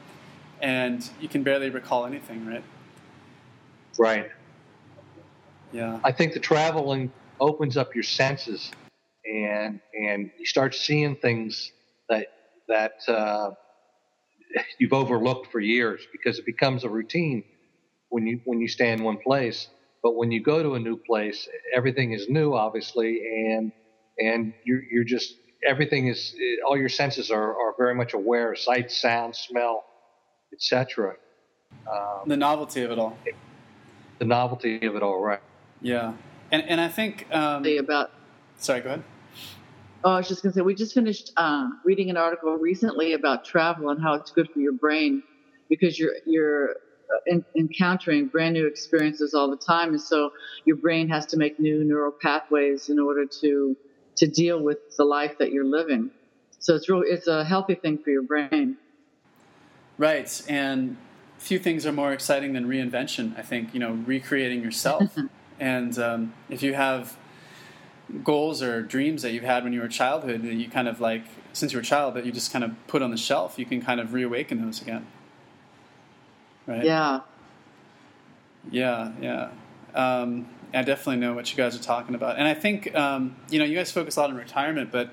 and 0.61 1.07
you 1.21 1.27
can 1.27 1.43
barely 1.43 1.69
recall 1.69 2.05
anything, 2.05 2.45
right? 2.45 2.63
Right. 3.97 4.31
Yeah. 5.71 5.99
I 6.03 6.11
think 6.11 6.33
the 6.33 6.39
traveling 6.39 7.11
opens 7.39 7.77
up 7.77 7.95
your 7.95 8.03
senses, 8.03 8.71
and 9.25 9.79
and 9.93 10.31
you 10.37 10.45
start 10.45 10.75
seeing 10.75 11.15
things 11.15 11.71
that 12.09 12.27
that 12.67 12.93
uh, 13.07 13.51
you've 14.79 14.93
overlooked 14.93 15.51
for 15.51 15.59
years 15.59 16.01
because 16.11 16.39
it 16.39 16.45
becomes 16.45 16.83
a 16.83 16.89
routine 16.89 17.43
when 18.09 18.25
you 18.25 18.41
when 18.45 18.59
you 18.59 18.67
stay 18.67 18.91
in 18.91 19.03
one 19.03 19.17
place. 19.17 19.67
But 20.01 20.15
when 20.15 20.31
you 20.31 20.41
go 20.41 20.63
to 20.63 20.75
a 20.75 20.79
new 20.79 20.95
place, 20.95 21.47
everything 21.75 22.13
is 22.13 22.29
new, 22.29 22.53
obviously, 22.53 23.21
and 23.51 23.71
and 24.17 24.53
you're 24.63 24.83
you're 24.91 25.03
just 25.03 25.35
everything 25.67 26.07
is 26.07 26.35
all 26.65 26.77
your 26.77 26.89
senses 26.89 27.31
are, 27.31 27.51
are 27.51 27.73
very 27.77 27.95
much 27.95 28.13
aware 28.13 28.55
sight 28.55 28.91
sound 28.91 29.35
smell 29.35 29.83
etc 30.53 31.15
um, 31.91 32.27
the 32.27 32.37
novelty 32.37 32.83
of 32.83 32.91
it 32.91 32.99
all 32.99 33.17
the 34.19 34.25
novelty 34.25 34.85
of 34.85 34.95
it 34.95 35.03
all 35.03 35.21
right 35.21 35.41
yeah 35.81 36.13
and 36.51 36.63
and 36.63 36.81
i 36.81 36.87
think 36.87 37.27
um, 37.31 37.65
about 37.65 38.11
sorry 38.57 38.81
go 38.81 38.89
ahead 38.89 39.03
oh 40.03 40.11
i 40.11 40.17
was 40.17 40.27
just 40.27 40.41
going 40.43 40.51
to 40.51 40.59
say 40.59 40.61
we 40.61 40.75
just 40.75 40.93
finished 40.93 41.31
uh, 41.37 41.67
reading 41.85 42.09
an 42.09 42.17
article 42.17 42.55
recently 42.55 43.13
about 43.13 43.45
travel 43.45 43.89
and 43.89 44.01
how 44.01 44.13
it's 44.13 44.31
good 44.31 44.49
for 44.51 44.59
your 44.59 44.73
brain 44.73 45.23
because 45.69 45.97
you're 45.99 46.15
you're 46.25 46.75
in, 47.27 47.43
encountering 47.55 48.27
brand 48.27 48.53
new 48.53 48.67
experiences 48.67 49.33
all 49.33 49.49
the 49.49 49.57
time 49.57 49.89
and 49.89 50.01
so 50.01 50.31
your 50.65 50.75
brain 50.75 51.07
has 51.09 51.25
to 51.25 51.37
make 51.37 51.59
new 51.59 51.83
neural 51.83 52.11
pathways 52.11 52.89
in 52.89 52.99
order 52.99 53.25
to 53.25 53.75
to 54.19 54.27
deal 54.27 54.61
with 54.61 54.77
the 54.97 55.05
life 55.05 55.37
that 55.39 55.51
you're 55.51 55.65
living. 55.65 56.11
So 56.59 56.75
it's 56.75 56.89
really 56.89 57.07
it's 57.07 57.27
a 57.27 57.43
healthy 57.43 57.75
thing 57.75 57.97
for 57.97 58.11
your 58.11 58.21
brain. 58.21 58.77
Right, 59.97 60.41
and 60.47 60.97
few 61.37 61.57
things 61.57 61.85
are 61.85 61.93
more 61.93 62.11
exciting 62.11 62.53
than 62.53 62.67
reinvention. 62.67 63.37
I 63.37 63.41
think 63.41 63.73
you 63.73 63.79
know 63.79 63.93
recreating 63.93 64.61
yourself, 64.61 65.17
and 65.59 65.97
um, 65.99 66.33
if 66.49 66.63
you 66.63 66.73
have 66.73 67.17
goals 68.23 68.61
or 68.63 68.81
dreams 68.81 69.21
that 69.21 69.31
you've 69.31 69.43
had 69.43 69.63
when 69.63 69.73
you 69.73 69.79
were 69.79 69.85
a 69.85 69.89
childhood 69.89 70.41
that 70.41 70.53
you 70.53 70.67
kind 70.69 70.87
of 70.87 70.99
like 70.99 71.23
since 71.53 71.73
you 71.73 71.77
were 71.77 71.81
a 71.81 71.85
child 71.85 72.13
that 72.15 72.25
you 72.25 72.31
just 72.31 72.51
kind 72.51 72.63
of 72.63 72.71
put 72.87 73.01
on 73.01 73.11
the 73.11 73.17
shelf, 73.17 73.59
you 73.59 73.65
can 73.65 73.81
kind 73.81 73.99
of 73.99 74.13
reawaken 74.13 74.63
those 74.63 74.81
again. 74.81 75.05
Right. 76.65 76.83
Yeah. 76.83 77.21
Yeah. 78.71 79.11
Yeah. 79.21 79.49
Um, 79.93 80.47
I 80.73 80.83
definitely 80.83 81.17
know 81.17 81.33
what 81.33 81.49
you 81.51 81.57
guys 81.57 81.75
are 81.75 81.81
talking 81.81 82.13
about. 82.13 82.37
And 82.37 82.47
I 82.47 82.53
think, 82.53 82.93
um, 82.95 83.35
you 83.49 83.57
know, 83.57 83.65
you 83.65 83.75
guys 83.75 83.91
focus 83.91 84.17
a 84.17 84.21
lot 84.21 84.29
on 84.29 84.35
retirement, 84.35 84.91
but 84.91 85.09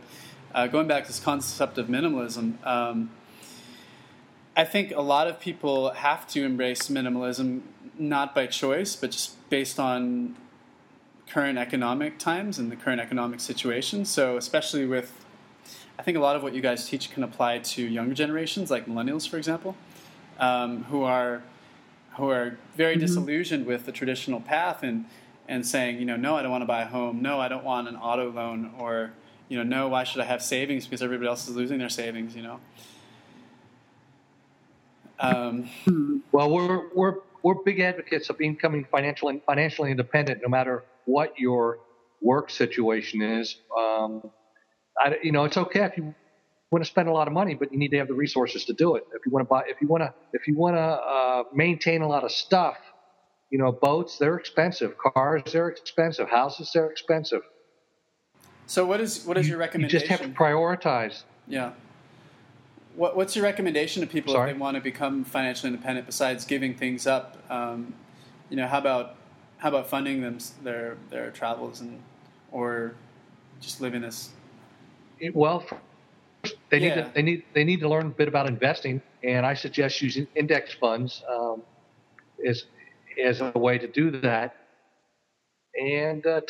uh, 0.54 0.66
going 0.66 0.86
back 0.86 1.04
to 1.04 1.08
this 1.08 1.20
concept 1.20 1.78
of 1.78 1.86
minimalism, 1.86 2.64
um, 2.66 3.10
I 4.54 4.64
think 4.64 4.92
a 4.92 5.00
lot 5.00 5.28
of 5.28 5.40
people 5.40 5.90
have 5.90 6.26
to 6.28 6.44
embrace 6.44 6.88
minimalism 6.88 7.62
not 7.98 8.34
by 8.34 8.46
choice, 8.46 8.96
but 8.96 9.10
just 9.10 9.48
based 9.50 9.78
on 9.78 10.36
current 11.28 11.58
economic 11.58 12.18
times 12.18 12.58
and 12.58 12.70
the 12.70 12.76
current 12.76 13.00
economic 13.00 13.40
situation. 13.40 14.04
So, 14.04 14.36
especially 14.36 14.86
with, 14.86 15.24
I 15.98 16.02
think 16.02 16.16
a 16.16 16.20
lot 16.20 16.36
of 16.36 16.42
what 16.42 16.54
you 16.54 16.60
guys 16.60 16.88
teach 16.88 17.10
can 17.10 17.22
apply 17.22 17.58
to 17.58 17.82
younger 17.82 18.14
generations, 18.14 18.70
like 18.70 18.86
millennials, 18.86 19.28
for 19.28 19.38
example, 19.38 19.76
um, 20.38 20.84
who 20.84 21.02
are 21.02 21.42
who 22.16 22.30
are 22.30 22.58
very 22.76 22.94
mm-hmm. 22.94 23.00
disillusioned 23.00 23.66
with 23.66 23.84
the 23.84 23.92
traditional 23.92 24.40
path 24.40 24.82
and 24.82 25.04
and 25.48 25.66
saying, 25.66 25.98
you 25.98 26.04
know, 26.04 26.16
no, 26.16 26.36
I 26.36 26.42
don't 26.42 26.50
want 26.50 26.62
to 26.62 26.66
buy 26.66 26.82
a 26.82 26.86
home. 26.86 27.22
No, 27.22 27.40
I 27.40 27.48
don't 27.48 27.64
want 27.64 27.88
an 27.88 27.96
auto 27.96 28.30
loan. 28.30 28.72
Or, 28.78 29.12
you 29.48 29.56
know, 29.56 29.62
no, 29.62 29.88
why 29.88 30.04
should 30.04 30.20
I 30.20 30.24
have 30.24 30.42
savings 30.42 30.86
because 30.86 31.02
everybody 31.02 31.28
else 31.28 31.48
is 31.48 31.54
losing 31.54 31.78
their 31.78 31.88
savings, 31.88 32.34
you 32.34 32.42
know? 32.42 32.60
Um, 35.18 35.70
well, 36.32 36.50
we're, 36.50 36.88
we're, 36.94 37.14
we're 37.46 37.54
big 37.64 37.78
advocates 37.78 38.28
of 38.28 38.38
becoming 38.38 38.84
financially, 38.90 39.40
financially 39.46 39.92
independent 39.92 40.40
no 40.42 40.48
matter 40.48 40.82
what 41.04 41.38
your 41.38 41.78
work 42.20 42.50
situation 42.50 43.22
is. 43.22 43.54
Um, 43.78 44.32
I, 45.00 45.16
you 45.22 45.30
know, 45.30 45.44
it's 45.44 45.56
okay 45.56 45.84
if 45.84 45.96
you 45.96 46.12
want 46.72 46.84
to 46.84 46.90
spend 46.90 47.08
a 47.08 47.12
lot 47.12 47.28
of 47.28 47.32
money, 47.32 47.54
but 47.54 47.70
you 47.70 47.78
need 47.78 47.92
to 47.92 47.98
have 47.98 48.08
the 48.08 48.14
resources 48.14 48.64
to 48.64 48.72
do 48.72 48.96
it. 48.96 49.04
If 49.14 49.24
you 49.24 49.30
want 49.30 49.46
to 49.46 49.48
buy, 49.48 49.62
if 49.68 49.80
you 49.80 49.86
want 49.86 50.02
to, 50.02 50.12
if 50.32 50.48
you 50.48 50.56
want 50.56 50.74
to 50.74 50.80
uh, 50.80 51.42
maintain 51.54 52.02
a 52.02 52.08
lot 52.08 52.24
of 52.24 52.32
stuff, 52.32 52.78
you 53.50 53.58
know, 53.58 53.70
boats, 53.70 54.18
they're 54.18 54.38
expensive. 54.38 54.96
Cars, 54.98 55.44
they're 55.52 55.68
expensive. 55.68 56.28
Houses, 56.28 56.72
they're 56.74 56.90
expensive. 56.90 57.42
So 58.66 58.84
what 58.84 59.00
is 59.00 59.24
what 59.24 59.38
is 59.38 59.48
your 59.48 59.58
recommendation? 59.58 60.00
You 60.00 60.08
just 60.08 60.10
have 60.10 60.28
to 60.28 60.36
prioritize. 60.36 61.22
Yeah. 61.46 61.74
What, 62.96 63.16
what's 63.16 63.36
your 63.36 63.44
recommendation 63.44 64.00
to 64.00 64.06
people 64.06 64.32
Sorry? 64.32 64.50
if 64.50 64.56
they 64.56 64.60
want 64.60 64.76
to 64.76 64.80
become 64.80 65.24
financially 65.24 65.72
independent? 65.72 66.06
Besides 66.06 66.44
giving 66.44 66.74
things 66.74 67.06
up, 67.06 67.36
um, 67.50 67.94
you 68.50 68.56
know, 68.56 68.66
how 68.66 68.78
about 68.78 69.16
how 69.58 69.68
about 69.68 69.88
funding 69.88 70.20
them 70.20 70.38
their 70.62 70.96
their 71.10 71.30
travels 71.30 71.80
and 71.80 72.00
or 72.52 72.94
just 73.60 73.80
living 73.80 74.02
this? 74.02 74.30
Well, 75.32 75.64
they 76.70 76.78
need 76.78 76.88
yeah. 76.88 76.94
to 77.02 77.10
they 77.14 77.22
need 77.22 77.44
they 77.52 77.64
need 77.64 77.80
to 77.80 77.88
learn 77.88 78.06
a 78.06 78.10
bit 78.10 78.28
about 78.28 78.46
investing, 78.46 79.02
and 79.22 79.44
I 79.44 79.54
suggest 79.54 80.00
using 80.02 80.26
index 80.34 80.74
funds. 80.74 81.22
Um, 81.28 81.62
is 82.38 82.66
as 83.22 83.40
a 83.40 83.52
way 83.58 83.78
to 83.78 83.86
do 83.86 84.10
that. 84.10 84.56
And 85.80 86.24
uh, 86.26 86.40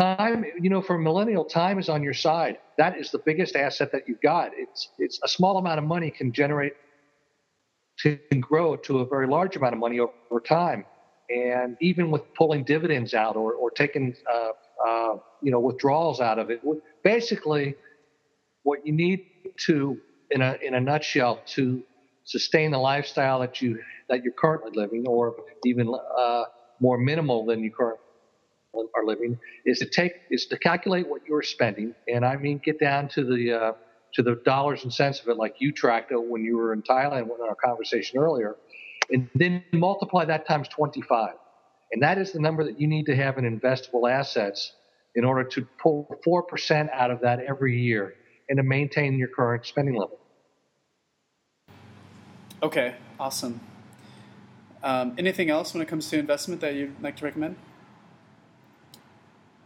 time, 0.00 0.44
you 0.60 0.70
know, 0.70 0.80
for 0.80 0.98
millennial, 0.98 1.44
time 1.44 1.78
is 1.78 1.88
on 1.88 2.02
your 2.02 2.14
side. 2.14 2.58
That 2.78 2.98
is 2.98 3.10
the 3.10 3.18
biggest 3.18 3.56
asset 3.56 3.92
that 3.92 4.08
you've 4.08 4.20
got. 4.20 4.52
It's 4.56 4.88
it's 4.98 5.20
a 5.22 5.28
small 5.28 5.58
amount 5.58 5.78
of 5.78 5.84
money 5.84 6.10
can 6.10 6.32
generate 6.32 6.74
can 8.02 8.40
grow 8.40 8.76
to 8.76 9.00
a 9.00 9.06
very 9.06 9.26
large 9.26 9.56
amount 9.56 9.74
of 9.74 9.78
money 9.78 10.00
over 10.00 10.40
time. 10.40 10.86
And 11.28 11.76
even 11.80 12.10
with 12.10 12.22
pulling 12.34 12.64
dividends 12.64 13.12
out 13.12 13.36
or, 13.36 13.52
or 13.52 13.70
taking 13.70 14.16
uh, 14.32 14.52
uh, 14.88 15.16
you 15.42 15.50
know 15.50 15.60
withdrawals 15.60 16.20
out 16.20 16.38
of 16.38 16.50
it, 16.50 16.60
basically, 17.04 17.74
what 18.62 18.86
you 18.86 18.92
need 18.92 19.26
to, 19.66 19.98
in 20.30 20.40
a 20.40 20.56
in 20.62 20.74
a 20.74 20.80
nutshell, 20.80 21.40
to 21.54 21.82
sustain 22.24 22.70
the 22.70 22.78
lifestyle 22.78 23.40
that 23.40 23.60
you 23.60 23.78
that 24.08 24.24
you're 24.24 24.32
currently 24.32 24.72
living, 24.74 25.06
or 25.06 25.36
even 25.64 25.94
uh, 26.18 26.44
more 26.80 26.96
minimal 26.96 27.44
than 27.44 27.62
you 27.62 27.70
currently 27.70 28.09
are 28.74 29.04
living, 29.04 29.38
is 29.64 29.78
to 29.80 29.86
take 29.86 30.12
is 30.30 30.46
to 30.46 30.58
calculate 30.58 31.08
what 31.08 31.22
you're 31.26 31.42
spending, 31.42 31.94
and 32.08 32.24
I 32.24 32.36
mean 32.36 32.60
get 32.64 32.78
down 32.78 33.08
to 33.10 33.24
the 33.24 33.52
uh, 33.52 33.72
to 34.14 34.22
the 34.22 34.36
dollars 34.44 34.84
and 34.84 34.92
cents 34.92 35.20
of 35.20 35.28
it, 35.28 35.36
like 35.36 35.56
you 35.58 35.72
tracked 35.72 36.12
it 36.12 36.22
when 36.22 36.44
you 36.44 36.56
were 36.56 36.72
in 36.72 36.82
Thailand 36.82 37.24
in 37.24 37.46
our 37.48 37.54
conversation 37.54 38.18
earlier, 38.18 38.56
and 39.10 39.28
then 39.34 39.62
multiply 39.72 40.24
that 40.24 40.46
times 40.46 40.68
25, 40.68 41.34
and 41.92 42.02
that 42.02 42.18
is 42.18 42.32
the 42.32 42.40
number 42.40 42.64
that 42.64 42.80
you 42.80 42.86
need 42.86 43.06
to 43.06 43.16
have 43.16 43.38
in 43.38 43.58
investable 43.58 44.10
assets 44.10 44.72
in 45.14 45.24
order 45.24 45.44
to 45.44 45.66
pull 45.82 46.08
four 46.24 46.42
percent 46.42 46.90
out 46.92 47.10
of 47.10 47.20
that 47.20 47.40
every 47.40 47.80
year 47.80 48.14
and 48.48 48.56
to 48.56 48.62
maintain 48.62 49.18
your 49.18 49.28
current 49.28 49.64
spending 49.66 49.94
level. 49.94 50.18
Okay, 52.62 52.94
awesome. 53.18 53.60
Um, 54.82 55.14
anything 55.18 55.50
else 55.50 55.74
when 55.74 55.82
it 55.82 55.88
comes 55.88 56.08
to 56.10 56.18
investment 56.18 56.60
that 56.62 56.74
you'd 56.74 57.00
like 57.02 57.16
to 57.16 57.24
recommend? 57.24 57.56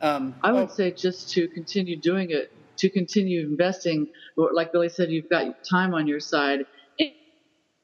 Um, 0.05 0.35
I 0.43 0.53
would 0.53 0.69
oh. 0.71 0.75
say 0.75 0.91
just 0.91 1.31
to 1.31 1.49
continue 1.49 1.97
doing 1.97 2.31
it, 2.31 2.53
to 2.77 2.91
continue 2.91 3.41
investing. 3.41 4.09
Like 4.37 4.71
Billy 4.71 4.91
said, 4.91 5.11
you've 5.11 5.31
got 5.31 5.65
time 5.65 5.95
on 5.95 6.07
your 6.07 6.21
side. 6.21 6.67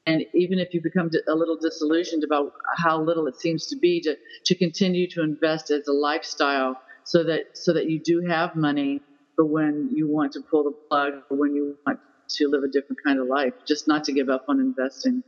And 0.05 0.23
even 0.33 0.59
if 0.59 0.73
you 0.73 0.81
become 0.81 1.09
a 1.27 1.33
little 1.33 1.57
disillusioned 1.57 2.23
about 2.23 2.53
how 2.77 3.01
little 3.01 3.25
it 3.25 3.39
seems 3.39 3.67
to 3.67 3.75
be, 3.75 4.01
to, 4.01 4.15
to 4.45 4.55
continue 4.55 5.07
to 5.09 5.23
invest 5.23 5.71
as 5.71 5.87
a 5.87 5.93
lifestyle 5.93 6.79
so 7.03 7.23
that 7.23 7.57
so 7.57 7.73
that 7.73 7.89
you 7.89 7.99
do 7.99 8.21
have 8.27 8.55
money 8.55 9.01
for 9.35 9.45
when 9.45 9.89
you 9.91 10.07
want 10.07 10.33
to 10.33 10.41
pull 10.41 10.63
the 10.63 10.71
plug 10.89 11.13
or 11.29 11.37
when 11.37 11.55
you 11.55 11.75
want 11.87 11.99
to 12.29 12.47
live 12.47 12.63
a 12.63 12.67
different 12.67 12.99
kind 13.03 13.19
of 13.19 13.27
life, 13.27 13.53
just 13.65 13.87
not 13.87 14.03
to 14.03 14.11
give 14.11 14.29
up 14.29 14.45
on 14.47 14.59
investing. 14.59 15.23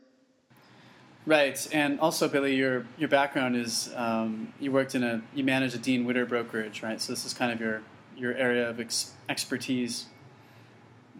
Right, 1.25 1.67
and 1.71 1.99
also 2.01 2.27
Billy, 2.27 2.55
your 2.55 2.85
your 2.97 3.07
background 3.07 3.55
is 3.55 3.93
um, 3.95 4.53
you 4.59 4.71
worked 4.71 4.93
in 4.93 5.03
a 5.03 5.21
you 5.33 5.43
managed 5.43 5.73
a 5.73 5.77
Dean 5.77 6.05
Witter 6.05 6.25
brokerage, 6.25 6.83
right? 6.83 6.99
So 6.99 7.13
this 7.13 7.25
is 7.25 7.33
kind 7.33 7.51
of 7.51 7.61
your 7.61 7.81
your 8.17 8.33
area 8.33 8.69
of 8.69 8.79
ex- 8.79 9.13
expertise, 9.29 10.07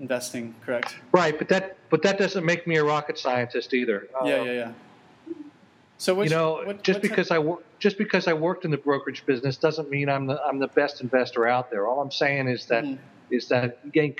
investing, 0.01 0.55
correct? 0.65 0.97
Right, 1.13 1.37
but 1.37 1.47
that 1.49 1.77
but 1.89 2.01
that 2.01 2.17
doesn't 2.17 2.45
make 2.45 2.67
me 2.67 2.75
a 2.75 2.83
rocket 2.83 3.17
scientist 3.17 3.73
either. 3.73 4.09
Yeah, 4.25 4.33
um, 4.35 4.47
yeah, 4.47 4.53
yeah. 4.53 4.71
So 5.97 6.21
you 6.21 6.29
know, 6.29 6.63
what, 6.65 6.83
just 6.83 7.01
because 7.01 7.31
I 7.31 7.39
work 7.39 7.63
just 7.79 7.97
because 7.97 8.27
I 8.27 8.33
worked 8.33 8.65
in 8.65 8.71
the 8.71 8.77
brokerage 8.77 9.25
business 9.25 9.55
doesn't 9.55 9.89
mean 9.89 10.09
I'm 10.09 10.27
the 10.27 10.41
I'm 10.43 10.59
the 10.59 10.67
best 10.67 10.99
investor 10.99 11.47
out 11.47 11.71
there. 11.71 11.87
All 11.87 12.01
I'm 12.01 12.11
saying 12.11 12.49
is 12.49 12.65
that 12.65 12.83
mm-hmm. 12.83 13.01
is 13.33 13.47
that 13.47 13.79
you 13.85 13.91
gain 13.91 14.15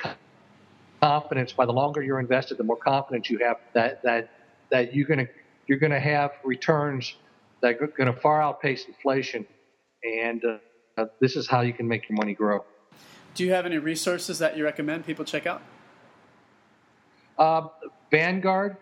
confidence 1.01 1.51
by 1.51 1.65
the 1.65 1.73
longer 1.73 2.01
you're 2.01 2.21
invested, 2.21 2.57
the 2.57 2.63
more 2.63 2.77
confidence 2.77 3.29
you 3.29 3.39
have 3.39 3.57
that 3.73 4.01
that 4.03 4.29
that 4.69 4.95
you're 4.95 5.07
going 5.07 5.25
to 5.25 5.27
you're 5.68 5.80
going 5.80 5.91
to 5.91 5.99
have 5.99 6.32
returns 6.43 7.16
that 7.61 7.82
are 7.82 7.88
going 7.88 8.14
to 8.14 8.20
far 8.20 8.41
outpace 8.41 8.86
inflation, 8.86 9.45
and 10.03 10.43
uh, 10.97 11.05
this 11.20 11.36
is 11.36 11.47
how 11.47 11.61
you 11.61 11.74
can 11.74 11.88
make 11.88 12.09
your 12.09 12.18
money 12.18 12.34
grow. 12.34 12.64
Do 13.36 13.43
you 13.43 13.51
have 13.51 13.66
any 13.66 13.78
resources 13.78 14.39
that 14.39 14.57
you 14.57 14.64
recommend 14.64 15.05
people 15.05 15.26
check 15.26 15.47
out? 15.47 15.61
Uh, 17.38 17.68
Vanguard, 18.11 18.78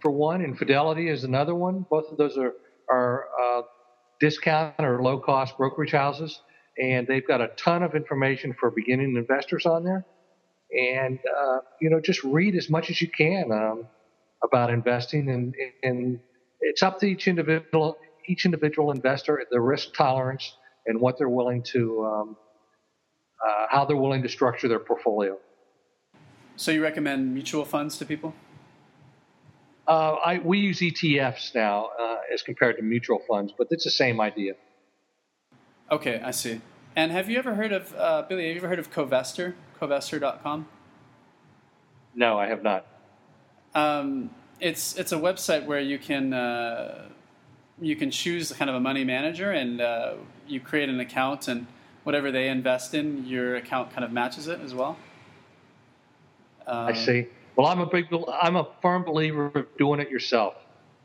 for 0.00 0.10
one, 0.10 0.42
and 0.42 0.58
Fidelity 0.58 1.08
is 1.08 1.24
another 1.24 1.54
one. 1.54 1.86
Both 1.88 2.10
of 2.12 2.18
those 2.18 2.36
are 2.36 2.52
are 2.90 3.26
uh, 3.40 3.62
discount 4.20 4.74
or 4.78 5.02
low 5.02 5.18
cost 5.18 5.56
brokerage 5.56 5.92
houses, 5.92 6.40
and 6.78 7.06
they've 7.06 7.26
got 7.26 7.40
a 7.40 7.48
ton 7.56 7.82
of 7.82 7.94
information 7.94 8.54
for 8.58 8.70
beginning 8.70 9.16
investors 9.16 9.66
on 9.66 9.84
there. 9.84 10.04
And 10.70 11.18
uh, 11.40 11.58
you 11.80 11.88
know, 11.88 12.00
just 12.00 12.22
read 12.24 12.54
as 12.56 12.68
much 12.68 12.90
as 12.90 13.00
you 13.00 13.08
can 13.08 13.50
um, 13.52 13.86
about 14.42 14.70
investing, 14.70 15.30
and, 15.30 15.54
and 15.82 16.20
it's 16.60 16.82
up 16.82 16.98
to 17.00 17.06
each 17.06 17.28
individual 17.28 17.98
each 18.28 18.44
individual 18.44 18.90
investor, 18.90 19.42
their 19.50 19.62
risk 19.62 19.94
tolerance, 19.94 20.56
and 20.86 21.00
what 21.00 21.16
they're 21.16 21.30
willing 21.30 21.62
to 21.62 22.04
um, 22.04 22.36
uh, 23.44 23.66
how 23.70 23.84
they're 23.84 23.96
willing 23.96 24.22
to 24.22 24.28
structure 24.28 24.68
their 24.68 24.78
portfolio. 24.78 25.38
So 26.56 26.72
you 26.72 26.82
recommend 26.82 27.32
mutual 27.32 27.64
funds 27.64 27.98
to 27.98 28.04
people? 28.04 28.34
Uh, 29.86 30.14
I, 30.14 30.38
we 30.40 30.58
use 30.58 30.80
ETFs 30.80 31.54
now 31.54 31.90
uh, 31.98 32.16
as 32.34 32.42
compared 32.42 32.76
to 32.76 32.82
mutual 32.82 33.20
funds, 33.26 33.54
but 33.56 33.68
it's 33.70 33.84
the 33.84 33.90
same 33.90 34.20
idea. 34.20 34.54
Okay, 35.90 36.20
I 36.22 36.32
see. 36.32 36.60
And 36.94 37.12
have 37.12 37.30
you 37.30 37.38
ever 37.38 37.54
heard 37.54 37.72
of 37.72 37.94
uh, 37.96 38.22
Billy? 38.28 38.48
Have 38.48 38.56
you 38.56 38.60
ever 38.60 38.68
heard 38.68 38.78
of 38.78 38.90
Covestor? 38.90 39.54
Covestor.com. 39.80 40.68
No, 42.14 42.38
I 42.38 42.48
have 42.48 42.62
not. 42.62 42.86
Um, 43.74 44.30
it's 44.60 44.96
it's 44.96 45.12
a 45.12 45.16
website 45.16 45.66
where 45.66 45.80
you 45.80 45.98
can 45.98 46.32
uh, 46.32 47.08
you 47.80 47.96
can 47.96 48.10
choose 48.10 48.52
kind 48.52 48.68
of 48.68 48.76
a 48.76 48.80
money 48.80 49.04
manager, 49.04 49.52
and 49.52 49.80
uh, 49.80 50.14
you 50.46 50.60
create 50.60 50.88
an 50.88 51.00
account, 51.00 51.48
and 51.48 51.66
whatever 52.04 52.30
they 52.32 52.48
invest 52.48 52.94
in, 52.94 53.26
your 53.26 53.56
account 53.56 53.92
kind 53.92 54.04
of 54.04 54.12
matches 54.12 54.48
it 54.48 54.60
as 54.60 54.74
well. 54.74 54.96
Um, 56.66 56.86
I 56.88 56.92
see. 56.92 57.26
Well, 57.56 57.66
I'm 57.66 57.80
a 57.80 57.86
big, 57.86 58.06
I'm 58.40 58.56
a 58.56 58.68
firm 58.80 59.02
believer 59.02 59.46
of 59.54 59.66
doing 59.78 60.00
it 60.00 60.10
yourself 60.10 60.54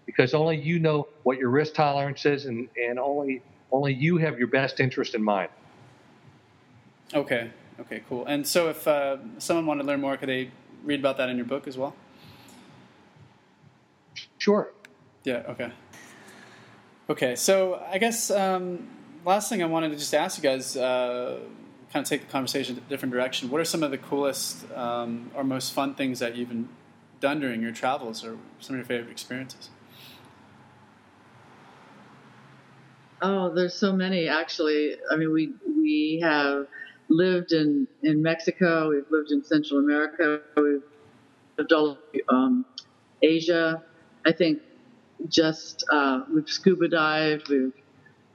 because 0.06 0.34
only 0.34 0.60
you 0.60 0.80
know 0.80 1.08
what 1.24 1.38
your 1.38 1.50
risk 1.50 1.74
tolerance 1.74 2.26
is, 2.26 2.46
and, 2.46 2.70
and 2.78 3.00
only 3.00 3.42
only 3.72 3.94
you 3.94 4.18
have 4.18 4.38
your 4.38 4.48
best 4.48 4.80
interest 4.80 5.16
in 5.16 5.24
mind. 5.24 5.50
Okay. 7.14 7.50
Okay. 7.80 8.04
Cool. 8.08 8.26
And 8.26 8.48
so, 8.48 8.70
if 8.70 8.88
uh, 8.88 9.18
someone 9.40 9.66
wanted 9.66 9.84
to 9.84 9.88
learn 9.88 10.02
more, 10.02 10.16
could 10.18 10.30
they 10.30 10.52
read 10.84 11.00
about 11.00 11.18
that 11.18 11.30
in 11.30 11.38
your 11.38 11.46
book 11.46 11.68
as 11.68 11.78
well? 11.78 11.96
Sure. 14.44 14.74
Yeah. 15.24 15.44
Okay. 15.48 15.72
Okay. 17.10 17.36
So, 17.38 17.82
I 17.90 17.98
guess 17.98 18.30
um, 18.30 18.90
last 19.24 19.48
thing 19.48 19.64
I 19.64 19.68
wanted 19.68 19.92
to 19.92 19.96
just 19.96 20.14
ask 20.14 20.38
you 20.38 20.44
guys. 20.44 20.76
Uh, 20.76 21.40
kind 21.94 22.04
of 22.04 22.10
take 22.10 22.26
the 22.26 22.32
conversation 22.32 22.76
in 22.76 22.84
a 22.84 22.90
different 22.90 23.14
direction. 23.14 23.50
What 23.50 23.62
are 23.62 23.66
some 23.66 23.84
of 23.84 23.92
the 23.92 23.98
coolest 23.98 24.70
um, 24.74 25.32
or 25.34 25.46
most 25.46 25.72
fun 25.72 25.94
things 25.96 26.20
that 26.20 26.36
you've 26.36 26.50
been 26.50 26.68
done 27.22 27.40
during 27.40 27.62
your 27.62 27.72
travels, 27.72 28.26
or 28.26 28.38
some 28.60 28.76
of 28.76 28.80
your 28.80 28.86
favorite 28.86 29.12
experiences? 29.12 29.70
Oh, 33.22 33.54
there's 33.54 33.76
so 33.76 33.94
many 33.94 34.28
actually. 34.28 34.98
I 35.10 35.16
mean, 35.16 35.32
we 35.32 35.54
we 35.66 36.20
have 36.22 36.68
lived 37.08 37.54
in 37.54 37.88
in 38.02 38.22
Mexico. 38.22 38.90
We've 38.90 39.10
lived 39.10 39.32
in 39.32 39.42
Central 39.42 39.80
America. 39.80 40.42
We've 40.58 40.84
lived 41.58 41.72
all 41.72 41.98
um, 42.28 42.66
Asia. 43.22 43.82
I 44.26 44.32
think 44.32 44.62
just 45.28 45.84
uh, 45.92 46.24
we've 46.34 46.50
scuba 46.50 46.88
dived. 46.88 47.50
We've 47.50 47.74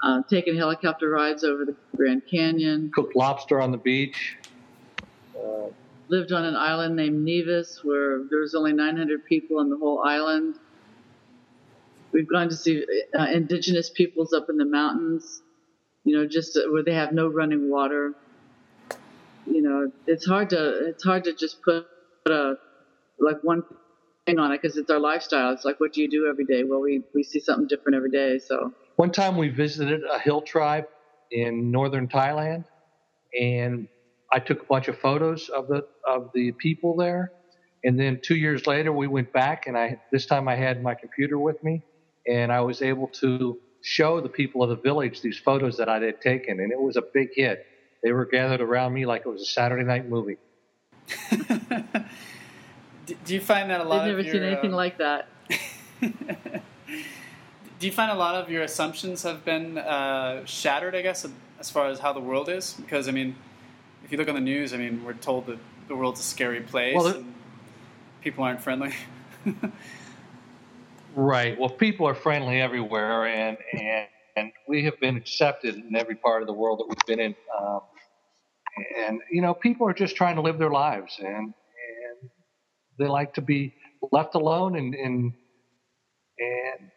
uh, 0.03 0.23
taken 0.29 0.57
helicopter 0.57 1.11
rides 1.11 1.45
over 1.45 1.65
the 1.65 1.77
Grand 1.97 2.23
Canyon. 2.31 2.91
Cooked 2.95 3.17
lobster 3.17 3.61
on 3.61 3.73
the 3.73 3.79
beach. 3.79 4.37
Uh, 5.37 5.69
lived 6.09 6.33
on 6.33 6.45
an 6.45 6.57
island 6.57 6.97
named 6.97 7.25
Nevis 7.25 7.81
where 7.83 8.25
there 8.31 8.41
was 8.41 8.55
only 8.55 8.73
900 8.73 9.25
people 9.25 9.59
on 9.59 9.71
the 9.71 9.77
whole 9.77 10.03
island. 10.05 10.57
We've 12.13 12.29
gone 12.29 12.49
to 12.49 12.57
see 12.57 12.85
uh, 13.19 13.27
indigenous 13.33 13.91
peoples 13.91 14.33
up 14.33 14.49
in 14.49 14.57
the 14.57 14.65
mountains, 14.65 15.43
you 16.05 16.17
know, 16.17 16.27
just 16.27 16.59
where 16.71 16.83
they 16.83 16.95
have 16.95 17.13
no 17.13 17.29
running 17.29 17.71
water. 17.71 18.15
You 19.47 19.63
know, 19.63 19.93
it's 20.07 20.27
hard 20.27 20.51
to 20.51 20.89
it's 20.89 21.05
hard 21.05 21.25
to 21.25 21.35
just 21.35 21.63
put 21.63 21.87
a 22.27 22.55
like 23.19 23.43
one 23.43 23.63
thing 24.29 24.39
on 24.39 24.53
it 24.53 24.61
because 24.61 24.77
it's 24.77 24.91
our 24.91 25.01
lifestyle. 25.01 25.53
It's 25.53 25.65
like, 25.65 25.81
what 25.81 25.93
do 25.93 26.01
you 26.01 26.11
do 26.11 26.29
every 26.29 26.45
day? 26.45 26.65
Well, 26.65 26.81
we 26.81 27.03
we 27.15 27.23
see 27.23 27.41
something 27.41 27.67
different 27.67 27.97
every 27.97 28.11
day. 28.11 28.39
So 28.39 28.73
one 28.97 29.11
time 29.11 29.37
we 29.37 29.49
visited 29.49 30.03
a 30.05 30.19
hill 30.19 30.43
tribe 30.43 30.85
in 31.31 31.71
northern 31.71 32.09
Thailand, 32.09 32.65
and 33.39 33.89
I 34.33 34.39
took 34.39 34.63
a 34.63 34.67
bunch 34.67 34.89
of 34.89 34.99
photos 34.99 35.49
of 35.49 35.69
the 35.69 35.87
of 36.07 36.31
the 36.35 36.53
people 36.53 36.97
there. 36.97 37.33
And 37.85 37.99
then 37.99 38.21
two 38.21 38.35
years 38.35 38.67
later, 38.67 38.93
we 38.93 39.07
went 39.07 39.33
back, 39.33 39.67
and 39.67 39.77
I 39.77 40.01
this 40.13 40.27
time 40.27 40.49
I 40.49 40.57
had 40.57 40.83
my 40.83 40.95
computer 40.95 41.39
with 41.39 41.63
me, 41.63 41.83
and 42.27 42.53
I 42.53 42.61
was 42.61 42.83
able 42.83 43.09
to 43.21 43.59
show 43.81 44.21
the 44.21 44.29
people 44.29 44.63
of 44.63 44.69
the 44.69 44.77
village 44.77 45.21
these 45.23 45.39
photos 45.39 45.77
that 45.79 45.89
I 45.89 46.01
had 46.01 46.21
taken, 46.21 46.61
and 46.61 46.73
it 46.73 46.81
was 46.81 46.97
a 46.97 47.03
big 47.15 47.29
hit. 47.35 47.65
They 48.03 48.13
were 48.13 48.27
gathered 48.27 48.61
around 48.61 48.93
me 48.93 49.07
like 49.07 49.23
it 49.25 49.29
was 49.29 49.43
a 49.43 49.47
Saturday 49.47 49.85
night 49.85 50.09
movie. 50.09 50.37
do 53.25 53.35
you 53.35 53.41
find 53.41 53.71
that 53.71 53.81
a 53.81 53.85
lot? 53.85 54.01
I've 54.01 54.09
never 54.09 54.21
your, 54.21 54.33
seen 54.33 54.43
anything 54.43 54.73
uh... 54.73 54.77
like 54.77 54.99
that. 54.99 55.29
do 56.01 57.87
you 57.87 57.93
find 57.93 58.11
a 58.11 58.15
lot 58.15 58.35
of 58.35 58.51
your 58.51 58.63
assumptions 58.63 59.23
have 59.23 59.45
been 59.45 59.79
uh, 59.79 60.45
shattered? 60.45 60.95
I 60.95 61.03
guess 61.03 61.27
as 61.59 61.71
far 61.71 61.89
as 61.89 61.99
how 61.99 62.13
the 62.13 62.21
world 62.21 62.49
is, 62.49 62.75
because 62.75 63.09
I 63.09 63.13
mean, 63.13 63.37
if 64.05 64.13
you 64.13 64.19
look 64.19 64.29
on 64.29 64.35
the 64.35 64.41
news, 64.41 64.73
I 64.73 64.77
mean, 64.77 65.05
we're 65.05 65.15
told 65.15 65.47
that 65.47 65.59
the 65.89 65.97
world's 65.97 66.21
a 66.21 66.25
scary 66.25 66.61
place. 66.61 66.95
Well, 66.95 67.07
and 67.09 67.35
people 68.23 68.45
aren't 68.45 68.61
friendly. 68.61 68.95
right. 71.15 71.59
Well, 71.59 71.71
people 71.71 72.07
are 72.07 72.15
friendly 72.15 72.61
everywhere, 72.61 73.27
and 73.27 73.59
and 73.73 74.07
and 74.37 74.53
we 74.69 74.85
have 74.85 74.99
been 75.01 75.17
accepted 75.17 75.77
in 75.77 75.97
every 75.97 76.15
part 76.15 76.43
of 76.43 76.47
the 76.47 76.55
world 76.55 76.81
that 76.81 76.89
we've 76.89 77.07
been 77.07 77.21
in. 77.21 77.35
Um, 77.59 77.81
and 78.97 79.21
you 79.31 79.43
know, 79.43 79.55
people 79.55 79.89
are 79.89 79.95
just 79.95 80.17
trying 80.17 80.37
to 80.37 80.43
live 80.43 80.59
their 80.59 80.71
lives, 80.71 81.19
and 81.19 81.27
and 81.27 81.55
they 82.99 83.07
like 83.07 83.35
to 83.35 83.41
be 83.41 83.75
left 84.13 84.35
alone 84.35 84.77
and 84.77 84.95
and 84.95 85.33
and 86.39 86.91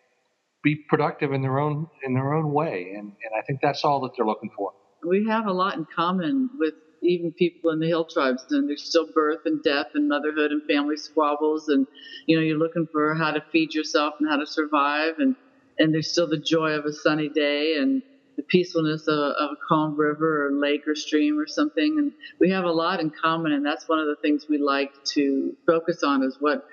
be 0.64 0.76
productive 0.76 1.34
in 1.34 1.42
their 1.42 1.60
own 1.60 1.88
in 2.04 2.14
their 2.14 2.34
own 2.34 2.52
way, 2.52 2.94
and, 2.96 3.08
and 3.08 3.32
I 3.38 3.42
think 3.42 3.60
that's 3.62 3.84
all 3.84 4.02
that 4.02 4.12
they're 4.16 4.26
looking 4.26 4.52
for. 4.56 4.72
We 5.08 5.26
have 5.28 5.48
a 5.48 5.52
lot 5.52 5.76
in 5.76 5.86
common 5.96 6.50
with 6.60 6.76
even 7.04 7.32
people 7.32 7.72
in 7.72 7.80
the 7.80 7.88
hill 7.88 8.06
tribes, 8.06 8.46
and 8.52 8.70
there's 8.70 8.84
still 8.84 9.08
birth 9.14 9.40
and 9.46 9.64
death 9.64 9.88
and 9.96 10.08
motherhood 10.08 10.52
and 10.52 10.62
family 10.64 10.98
squabbles, 10.98 11.70
and 11.70 11.88
you 12.28 12.36
know 12.36 12.44
you're 12.44 12.60
looking 12.60 12.88
for 12.92 13.16
how 13.16 13.32
to 13.32 13.44
feed 13.52 13.74
yourself 13.74 14.14
and 14.20 14.30
how 14.30 14.38
to 14.38 14.46
survive, 14.46 15.16
and 15.18 15.36
and 15.80 15.94
there's 15.94 16.12
still 16.12 16.28
the 16.28 16.38
joy 16.38 16.72
of 16.72 16.86
a 16.86 16.94
sunny 16.94 17.30
day 17.30 17.78
and 17.78 18.04
the 18.38 18.44
peacefulness 18.44 19.08
of, 19.08 19.18
of 19.18 19.52
a 19.52 19.56
calm 19.68 19.96
river 19.96 20.48
or 20.48 20.52
lake 20.52 20.88
or 20.88 20.96
stream 20.96 21.40
or 21.40 21.48
something, 21.48 21.98
and 22.00 22.12
we 22.40 22.50
have 22.50 22.66
a 22.66 22.72
lot 22.72 23.00
in 23.00 23.10
common, 23.10 23.52
and 23.52 23.66
that's 23.66 23.88
one 23.88 24.00
of 24.00 24.08
the 24.08 24.16
things 24.22 24.46
we 24.50 24.58
like 24.58 24.92
to 25.04 25.56
focus 25.66 26.04
on 26.04 26.24
is 26.24 26.38
what 26.40 26.68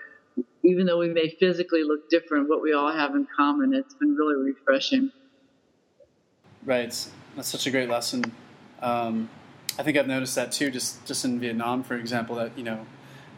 even 0.62 0.86
though 0.86 0.98
we 0.98 1.08
may 1.08 1.28
physically 1.28 1.82
look 1.82 2.08
different, 2.10 2.48
what 2.48 2.62
we 2.62 2.72
all 2.72 2.92
have 2.92 3.14
in 3.14 3.26
common. 3.36 3.74
It's 3.74 3.94
been 3.94 4.14
really 4.14 4.52
refreshing. 4.52 5.10
Right. 6.64 6.94
That's 7.36 7.48
such 7.48 7.66
a 7.66 7.70
great 7.70 7.88
lesson. 7.88 8.32
Um, 8.80 9.28
I 9.78 9.82
think 9.82 9.96
I've 9.96 10.08
noticed 10.08 10.34
that 10.34 10.52
too, 10.52 10.70
just, 10.70 11.04
just 11.06 11.24
in 11.24 11.40
Vietnam, 11.40 11.82
for 11.82 11.96
example, 11.96 12.36
that, 12.36 12.56
you 12.56 12.64
know, 12.64 12.86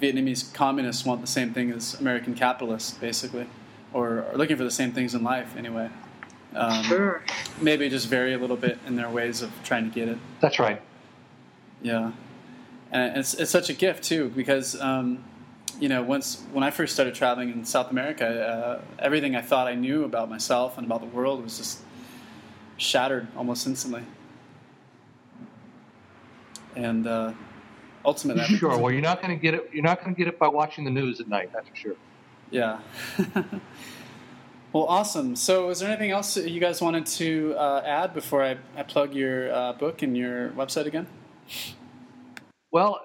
Vietnamese 0.00 0.52
communists 0.54 1.04
want 1.04 1.20
the 1.20 1.26
same 1.26 1.52
thing 1.52 1.70
as 1.70 1.94
American 2.00 2.34
capitalists, 2.34 2.92
basically, 2.92 3.46
or 3.92 4.24
are 4.24 4.36
looking 4.36 4.56
for 4.56 4.64
the 4.64 4.70
same 4.70 4.92
things 4.92 5.14
in 5.14 5.22
life 5.22 5.54
anyway. 5.56 5.90
Um, 6.54 6.84
sure. 6.84 7.22
Maybe 7.60 7.88
just 7.88 8.08
vary 8.08 8.34
a 8.34 8.38
little 8.38 8.56
bit 8.56 8.78
in 8.86 8.96
their 8.96 9.08
ways 9.08 9.42
of 9.42 9.52
trying 9.62 9.88
to 9.88 9.94
get 9.94 10.08
it. 10.08 10.18
That's 10.40 10.58
right. 10.58 10.82
Yeah. 11.82 12.12
And 12.92 13.16
it's, 13.16 13.34
it's 13.34 13.50
such 13.50 13.70
a 13.70 13.74
gift, 13.74 14.02
too, 14.02 14.30
because 14.34 14.80
um, 14.80 15.22
you 15.80 15.88
know, 15.88 16.02
once 16.02 16.42
when 16.52 16.62
I 16.62 16.70
first 16.70 16.92
started 16.92 17.14
traveling 17.14 17.50
in 17.50 17.64
South 17.64 17.90
America, 17.90 18.26
uh, 18.26 18.80
everything 18.98 19.34
I 19.34 19.40
thought 19.40 19.66
I 19.66 19.74
knew 19.74 20.04
about 20.04 20.28
myself 20.28 20.76
and 20.76 20.86
about 20.86 21.00
the 21.00 21.06
world 21.06 21.42
was 21.42 21.56
just 21.56 21.80
shattered 22.76 23.28
almost 23.36 23.66
instantly. 23.66 24.02
And 26.76 27.06
uh, 27.06 27.32
ultimately, 28.04 28.44
sure. 28.44 28.76
Well, 28.78 28.92
you're 28.92 29.00
not 29.00 29.22
going 29.22 29.34
to 29.36 29.40
get 29.40 29.54
it. 29.54 29.70
You're 29.72 29.82
not 29.82 30.02
going 30.02 30.14
to 30.14 30.18
get 30.18 30.28
it 30.28 30.38
by 30.38 30.48
watching 30.48 30.84
the 30.84 30.90
news 30.90 31.20
at 31.20 31.28
night. 31.28 31.50
That's 31.52 31.68
for 31.68 31.76
sure. 31.76 31.96
Yeah. 32.50 32.80
well, 34.72 34.84
awesome. 34.84 35.34
So, 35.34 35.70
is 35.70 35.80
there 35.80 35.88
anything 35.88 36.10
else 36.12 36.36
you 36.36 36.60
guys 36.60 36.80
wanted 36.80 37.06
to 37.06 37.54
uh, 37.56 37.82
add 37.84 38.14
before 38.14 38.44
I, 38.44 38.56
I 38.76 38.82
plug 38.84 39.14
your 39.14 39.52
uh, 39.52 39.72
book 39.72 40.02
and 40.02 40.16
your 40.16 40.50
website 40.50 40.86
again? 40.86 41.06
Well, 42.70 43.00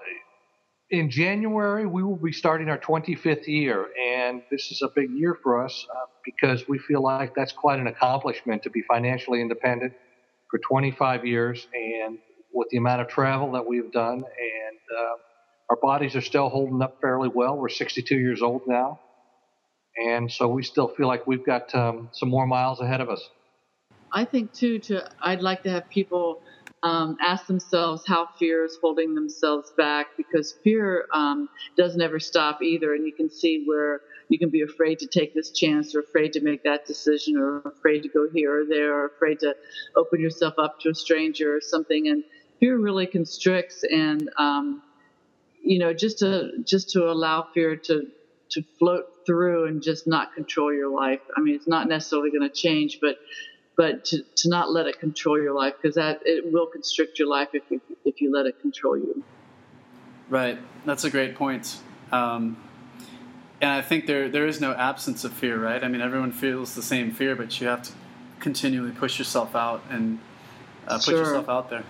in 0.90 1.10
January, 1.10 1.84
we 1.84 2.04
will 2.04 2.16
be 2.16 2.30
starting 2.30 2.68
our 2.68 2.78
25th 2.78 3.48
year, 3.48 3.88
and 4.00 4.42
this 4.50 4.70
is 4.70 4.82
a 4.82 4.88
big 4.94 5.10
year 5.10 5.36
for 5.42 5.64
us 5.64 5.84
uh, 5.90 6.06
because 6.24 6.68
we 6.68 6.78
feel 6.78 7.02
like 7.02 7.34
that's 7.34 7.52
quite 7.52 7.80
an 7.80 7.88
accomplishment 7.88 8.62
to 8.62 8.70
be 8.70 8.82
financially 8.82 9.40
independent 9.40 9.92
for 10.48 10.60
25 10.60 11.26
years, 11.26 11.66
and 11.74 12.18
with 12.52 12.68
the 12.70 12.76
amount 12.76 13.00
of 13.00 13.08
travel 13.08 13.50
that 13.52 13.66
we've 13.66 13.90
done, 13.90 14.18
and 14.18 14.78
uh, 14.96 15.16
our 15.70 15.76
bodies 15.82 16.14
are 16.14 16.20
still 16.20 16.48
holding 16.48 16.80
up 16.80 17.00
fairly 17.00 17.28
well. 17.28 17.56
We're 17.56 17.68
62 17.68 18.16
years 18.16 18.40
old 18.40 18.62
now, 18.68 19.00
and 19.96 20.30
so 20.30 20.48
we 20.48 20.62
still 20.62 20.88
feel 20.88 21.06
like 21.06 21.26
we've 21.26 21.44
got 21.44 21.74
um, 21.74 22.08
some 22.12 22.28
more 22.28 22.46
miles 22.46 22.80
ahead 22.80 23.00
of 23.00 23.08
us. 23.08 23.28
I 24.12 24.24
think 24.24 24.52
too. 24.52 24.78
To 24.80 25.08
I'd 25.20 25.42
like 25.42 25.62
to 25.64 25.70
have 25.70 25.88
people 25.88 26.42
um, 26.82 27.16
ask 27.20 27.46
themselves 27.46 28.04
how 28.06 28.28
fear 28.38 28.64
is 28.64 28.78
holding 28.80 29.14
themselves 29.14 29.72
back 29.76 30.08
because 30.16 30.52
fear 30.62 31.06
um, 31.12 31.48
doesn't 31.76 32.00
ever 32.00 32.20
stop 32.20 32.62
either. 32.62 32.94
And 32.94 33.04
you 33.04 33.12
can 33.12 33.30
see 33.30 33.64
where 33.66 34.02
you 34.28 34.38
can 34.38 34.50
be 34.50 34.62
afraid 34.62 35.00
to 35.00 35.06
take 35.06 35.34
this 35.34 35.50
chance 35.50 35.94
or 35.94 36.00
afraid 36.00 36.32
to 36.34 36.40
make 36.40 36.62
that 36.64 36.86
decision 36.86 37.36
or 37.36 37.58
afraid 37.60 38.02
to 38.02 38.08
go 38.08 38.28
here 38.32 38.60
or 38.60 38.64
there 38.64 38.94
or 38.94 39.06
afraid 39.06 39.40
to 39.40 39.54
open 39.96 40.20
yourself 40.20 40.54
up 40.58 40.80
to 40.80 40.90
a 40.90 40.94
stranger 40.94 41.56
or 41.56 41.60
something. 41.60 42.08
And 42.08 42.24
fear 42.60 42.78
really 42.78 43.06
constricts 43.06 43.84
and, 43.84 44.30
um, 44.38 44.82
you 45.62 45.78
know, 45.78 45.92
just 45.92 46.20
to, 46.20 46.52
just 46.64 46.90
to 46.90 47.10
allow 47.10 47.48
fear 47.52 47.76
to, 47.76 48.06
to 48.50 48.62
float 48.78 49.06
through 49.26 49.66
and 49.66 49.82
just 49.82 50.06
not 50.06 50.34
control 50.34 50.72
your 50.72 50.88
life. 50.88 51.20
I 51.36 51.40
mean, 51.40 51.54
it's 51.54 51.68
not 51.68 51.88
necessarily 51.88 52.30
going 52.30 52.48
to 52.48 52.54
change, 52.54 52.98
but 53.00 53.16
but 53.76 54.06
to, 54.06 54.22
to 54.36 54.48
not 54.48 54.72
let 54.72 54.86
it 54.86 54.98
control 55.00 55.40
your 55.40 55.52
life 55.54 55.74
because 55.80 55.96
that 55.96 56.20
it 56.24 56.50
will 56.50 56.66
constrict 56.66 57.18
your 57.18 57.28
life 57.28 57.48
if 57.52 57.62
you 57.70 57.80
if 58.04 58.20
you 58.20 58.32
let 58.32 58.46
it 58.46 58.60
control 58.60 58.96
you. 58.96 59.22
Right, 60.28 60.58
that's 60.84 61.04
a 61.04 61.10
great 61.10 61.34
point. 61.34 61.78
Um, 62.10 62.56
and 63.60 63.70
I 63.70 63.82
think 63.82 64.06
there 64.06 64.28
there 64.28 64.46
is 64.46 64.60
no 64.60 64.72
absence 64.72 65.24
of 65.24 65.32
fear, 65.32 65.58
right? 65.60 65.82
I 65.82 65.88
mean, 65.88 66.00
everyone 66.00 66.32
feels 66.32 66.74
the 66.74 66.82
same 66.82 67.10
fear, 67.10 67.36
but 67.36 67.60
you 67.60 67.66
have 67.66 67.82
to 67.82 67.92
continually 68.40 68.92
push 68.92 69.18
yourself 69.18 69.54
out 69.54 69.82
and 69.90 70.18
uh, 70.86 70.96
put 70.96 71.04
Sure. 71.04 71.18
yourself 71.18 71.48
out 71.48 71.70
there. 71.70 71.84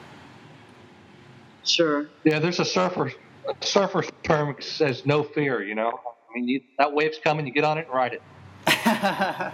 Sure. 1.64 2.09
Yeah, 2.24 2.39
there's 2.39 2.61
a 2.61 2.64
surfer 2.64 3.12
surfer 3.61 4.03
term 4.22 4.57
says 4.61 5.07
no 5.07 5.22
fear. 5.22 5.62
You 5.62 5.74
know, 5.74 5.89
I 5.89 6.16
mean, 6.37 6.49
you, 6.49 6.61
that 6.78 6.93
wave's 6.93 7.18
coming, 7.18 7.47
you 7.47 7.53
get 7.53 7.64
on 7.64 7.78
it 7.78 7.87
and 7.87 7.95
ride 7.95 8.12
it. 8.14 8.22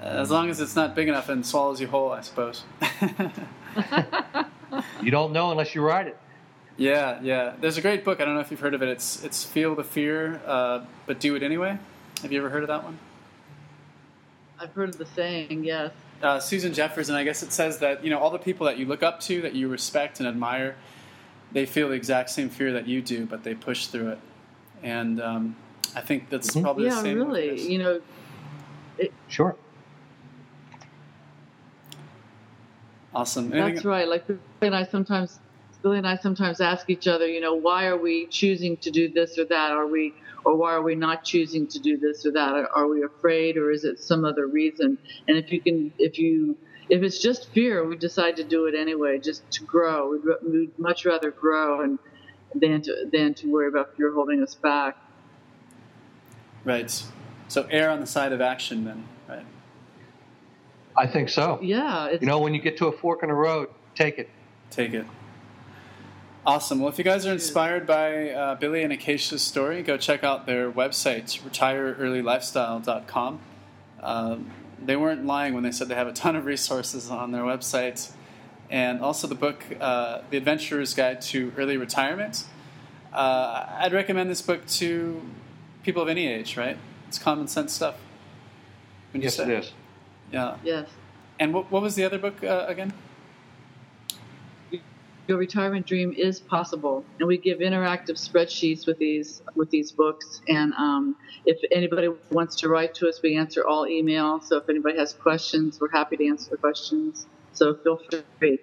as 0.00 0.30
long 0.30 0.48
as 0.50 0.60
it's 0.60 0.76
not 0.76 0.94
big 0.94 1.08
enough 1.08 1.28
and 1.28 1.44
swallows 1.44 1.80
you 1.80 1.86
whole, 1.86 2.12
I 2.12 2.20
suppose. 2.22 2.64
You 5.02 5.10
don't 5.10 5.32
know 5.32 5.50
unless 5.50 5.74
you 5.74 5.80
ride 5.82 6.08
it. 6.08 6.18
yeah, 6.76 7.20
yeah. 7.22 7.54
There's 7.60 7.78
a 7.78 7.80
great 7.80 8.04
book. 8.04 8.20
I 8.20 8.24
don't 8.26 8.34
know 8.34 8.40
if 8.40 8.50
you've 8.50 8.60
heard 8.60 8.74
of 8.74 8.82
it. 8.82 8.88
It's 8.88 9.24
it's 9.24 9.42
Feel 9.44 9.74
the 9.74 9.82
Fear, 9.84 10.42
uh, 10.46 10.84
but 11.06 11.20
Do 11.20 11.34
It 11.36 11.42
Anyway. 11.42 11.78
Have 12.22 12.32
you 12.32 12.38
ever 12.38 12.50
heard 12.50 12.62
of 12.62 12.68
that 12.68 12.84
one? 12.84 12.98
I've 14.60 14.72
heard 14.72 14.90
of 14.90 14.98
the 14.98 15.06
saying. 15.06 15.64
Yes. 15.64 15.92
uh, 16.22 16.38
Susan 16.38 16.74
Jeffers, 16.74 17.08
and 17.08 17.16
I 17.16 17.24
guess 17.24 17.42
it 17.42 17.52
says 17.52 17.78
that 17.78 18.04
you 18.04 18.10
know 18.10 18.18
all 18.18 18.30
the 18.30 18.38
people 18.38 18.66
that 18.66 18.76
you 18.76 18.84
look 18.86 19.02
up 19.02 19.20
to, 19.20 19.40
that 19.42 19.54
you 19.54 19.68
respect 19.68 20.18
and 20.20 20.28
admire, 20.28 20.76
they 21.52 21.64
feel 21.64 21.88
the 21.88 21.94
exact 21.94 22.28
same 22.30 22.50
fear 22.50 22.72
that 22.72 22.86
you 22.86 23.00
do, 23.00 23.24
but 23.24 23.44
they 23.44 23.54
push 23.54 23.86
through 23.86 24.08
it. 24.08 24.18
And 24.82 25.20
um, 25.20 25.56
I 25.94 26.00
think 26.00 26.28
that's 26.30 26.50
Mhm. 26.54 26.62
probably 26.62 26.84
the 26.84 26.90
yeah. 26.94 27.02
same. 27.02 27.18
with 27.18 27.26
Really. 27.28 27.50
this. 27.50 27.64
You 27.66 27.78
know. 27.78 28.00
Sure. 29.28 29.54
Awesome. 33.14 33.50
That's 33.50 33.84
right. 33.84 34.06
Like 34.08 34.26
Billy 34.26 34.38
and 34.62 34.74
I 34.74 34.84
sometimes, 34.84 35.38
Billy 35.82 35.98
and 35.98 36.06
I 36.06 36.16
sometimes 36.16 36.60
ask 36.60 36.88
each 36.90 37.06
other, 37.08 37.26
you 37.26 37.40
know, 37.40 37.54
why 37.54 37.86
are 37.86 37.96
we 37.96 38.26
choosing 38.26 38.76
to 38.78 38.90
do 38.90 39.08
this 39.08 39.38
or 39.38 39.44
that? 39.46 39.72
Are 39.72 39.86
we, 39.86 40.14
or 40.44 40.56
why 40.56 40.72
are 40.72 40.82
we 40.82 40.94
not 40.94 41.24
choosing 41.24 41.66
to 41.68 41.78
do 41.78 41.96
this 41.96 42.26
or 42.26 42.32
that? 42.32 42.54
Are, 42.54 42.68
are 42.74 42.86
we 42.86 43.02
afraid, 43.02 43.56
or 43.56 43.70
is 43.70 43.84
it 43.84 43.98
some 43.98 44.24
other 44.24 44.46
reason? 44.46 44.98
And 45.26 45.36
if 45.38 45.50
you 45.50 45.60
can, 45.60 45.92
if 45.98 46.18
you, 46.18 46.56
if 46.88 47.02
it's 47.02 47.18
just 47.20 47.48
fear, 47.50 47.86
we 47.86 47.96
decide 47.96 48.36
to 48.36 48.44
do 48.44 48.66
it 48.66 48.74
anyway, 48.74 49.18
just 49.18 49.48
to 49.52 49.64
grow. 49.64 50.10
We'd, 50.10 50.22
we'd 50.52 50.78
much 50.78 51.04
rather 51.04 51.30
grow 51.30 51.80
and 51.82 51.98
than 52.54 52.82
to 52.82 53.08
than 53.12 53.34
to 53.34 53.52
worry 53.52 53.68
about 53.68 53.96
fear 53.96 54.12
holding 54.12 54.42
us 54.42 54.54
back. 54.54 54.96
Right. 56.64 57.02
So 57.48 57.66
err 57.70 57.90
on 57.90 58.00
the 58.00 58.06
side 58.06 58.32
of 58.32 58.40
action, 58.40 58.84
then. 58.84 59.04
Right. 59.28 59.46
I 60.96 61.06
think 61.06 61.28
so. 61.28 61.58
Yeah. 61.62 62.08
It's, 62.08 62.20
You 62.22 62.28
know, 62.28 62.40
when 62.40 62.54
you 62.54 62.60
get 62.60 62.76
to 62.78 62.86
a 62.86 62.92
fork 62.92 63.22
in 63.22 63.28
the 63.28 63.34
road, 63.34 63.68
take 63.94 64.18
it. 64.18 64.28
Take 64.70 64.92
it. 64.94 65.06
Awesome. 66.46 66.80
Well, 66.80 66.88
if 66.88 66.98
you 66.98 67.04
guys 67.04 67.26
are 67.26 67.32
inspired 67.32 67.86
by 67.86 68.30
uh, 68.30 68.54
Billy 68.54 68.82
and 68.82 68.92
Akaisha's 68.92 69.42
story, 69.42 69.82
go 69.82 69.96
check 69.96 70.24
out 70.24 70.46
their 70.46 70.70
website, 70.70 71.40
retireearlylifestyle.com. 71.42 73.40
Um, 74.00 74.50
they 74.82 74.96
weren't 74.96 75.26
lying 75.26 75.54
when 75.54 75.62
they 75.62 75.72
said 75.72 75.88
they 75.88 75.94
have 75.94 76.06
a 76.06 76.12
ton 76.12 76.36
of 76.36 76.46
resources 76.46 77.10
on 77.10 77.32
their 77.32 77.42
website. 77.42 78.12
And 78.70 79.00
also 79.00 79.26
the 79.26 79.34
book, 79.34 79.64
uh, 79.80 80.22
The 80.30 80.36
Adventurer's 80.36 80.94
Guide 80.94 81.20
to 81.22 81.52
Early 81.56 81.76
Retirement. 81.76 82.44
Uh, 83.12 83.66
I'd 83.78 83.92
recommend 83.92 84.28
this 84.28 84.42
book 84.42 84.66
to 84.66 85.22
people 85.82 86.02
of 86.02 86.08
any 86.08 86.28
age, 86.28 86.56
right? 86.56 86.76
It's 87.08 87.18
common 87.18 87.48
sense 87.48 87.72
stuff. 87.72 87.96
Would 89.12 89.22
you 89.22 89.26
Yes, 89.26 89.36
say? 89.36 89.44
it 89.44 89.50
is. 89.50 89.72
Yeah. 90.30 90.56
yes. 90.62 90.88
And 91.40 91.54
what, 91.54 91.70
what 91.70 91.80
was 91.80 91.94
the 91.94 92.04
other 92.04 92.18
book 92.18 92.44
uh, 92.44 92.66
again? 92.68 92.92
your 95.28 95.36
retirement 95.36 95.86
dream 95.86 96.14
is 96.16 96.40
possible 96.40 97.04
and 97.18 97.28
we 97.28 97.36
give 97.36 97.58
interactive 97.58 98.12
spreadsheets 98.16 98.86
with 98.86 98.98
these 98.98 99.42
with 99.54 99.68
these 99.70 99.92
books 99.92 100.40
and 100.48 100.72
um, 100.72 101.14
if 101.44 101.58
anybody 101.70 102.08
wants 102.30 102.56
to 102.56 102.66
write 102.68 102.94
to 102.94 103.06
us 103.06 103.20
we 103.22 103.36
answer 103.36 103.66
all 103.66 103.86
email 103.86 104.40
so 104.40 104.56
if 104.56 104.66
anybody 104.70 104.96
has 104.98 105.12
questions 105.12 105.78
we're 105.80 105.90
happy 105.90 106.16
to 106.16 106.26
answer 106.26 106.50
the 106.50 106.56
questions 106.56 107.26
so 107.52 107.74
feel 107.74 108.00
free 108.38 108.58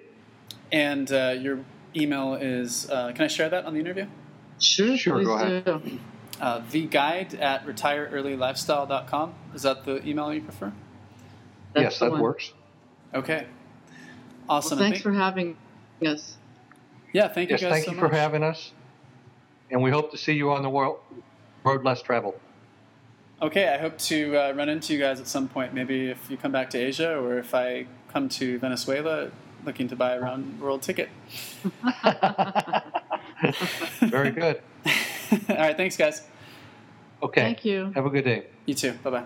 And 0.72 1.12
uh, 1.12 1.36
your 1.40 1.60
email 1.96 2.36
is, 2.36 2.90
uh, 2.90 3.12
can 3.14 3.26
I 3.26 3.28
share 3.28 3.50
that 3.50 3.66
on 3.66 3.74
the 3.74 3.80
interview? 3.80 4.06
sure 4.60 4.96
Sure, 4.98 5.24
go 5.24 5.34
ahead. 5.36 5.66
do. 5.66 6.00
Uh, 6.42 6.62
the 6.72 6.86
guide 6.88 7.34
at 7.36 7.66
retireearlylifestyle.com. 7.66 9.34
Is 9.54 9.62
that 9.64 9.86
the 9.86 10.06
email 10.08 10.34
you 10.34 10.42
prefer? 10.42 10.72
That's 11.74 11.84
yes, 11.84 12.00
that 12.00 12.12
one. 12.12 12.22
works. 12.22 12.52
Okay. 13.14 13.46
well, 14.48 14.58
Awesome. 14.58 14.78
thanks 14.78 14.98
Thank- 14.98 15.04
for 15.04 15.12
having 15.14 15.58
us 16.06 16.38
yeah, 17.14 17.30
thank 17.30 17.50
Yes, 17.50 17.62
you 17.62 17.68
guys 17.68 17.74
thank 17.76 17.86
so 17.86 17.92
you 17.92 17.98
much. 18.02 18.10
for 18.12 18.16
having 18.18 18.44
us. 18.44 18.74
And 19.72 19.82
we 19.82 19.90
hope 19.90 20.12
to 20.12 20.18
see 20.18 20.34
you 20.34 20.52
on 20.52 20.62
the 20.64 20.70
world, 20.70 21.00
road 21.64 21.86
less 21.86 22.02
traveled. 22.02 22.38
Okay, 23.42 23.70
I 23.70 23.78
hope 23.78 23.98
to 24.00 24.36
uh, 24.38 24.52
run 24.52 24.68
into 24.68 24.92
you 24.94 25.00
guys 25.00 25.22
at 25.22 25.28
some 25.28 25.48
point. 25.48 25.74
Maybe 25.74 26.10
if 26.10 26.30
you 26.30 26.36
come 26.36 26.52
back 26.52 26.70
to 26.72 26.78
Asia 26.78 27.18
or 27.18 27.38
if 27.38 27.56
I 27.56 27.86
come 28.16 28.30
to 28.30 28.58
Venezuela 28.60 29.30
looking 29.66 29.90
to 29.90 29.96
buy 29.96 30.14
a 30.14 30.22
round 30.22 30.62
world 30.62 30.82
ticket. 30.82 31.10
Very 34.00 34.32
good. 34.32 34.62
All 35.50 35.58
right, 35.58 35.76
thanks, 35.76 35.98
guys. 35.98 36.22
Okay. 37.22 37.42
thank 37.42 37.66
you 37.66 37.92
Have 37.94 38.06
a 38.06 38.10
good 38.10 38.24
day. 38.24 38.46
You 38.66 38.74
too. 38.74 38.94
Bye 39.04 39.10
bye. 39.10 39.26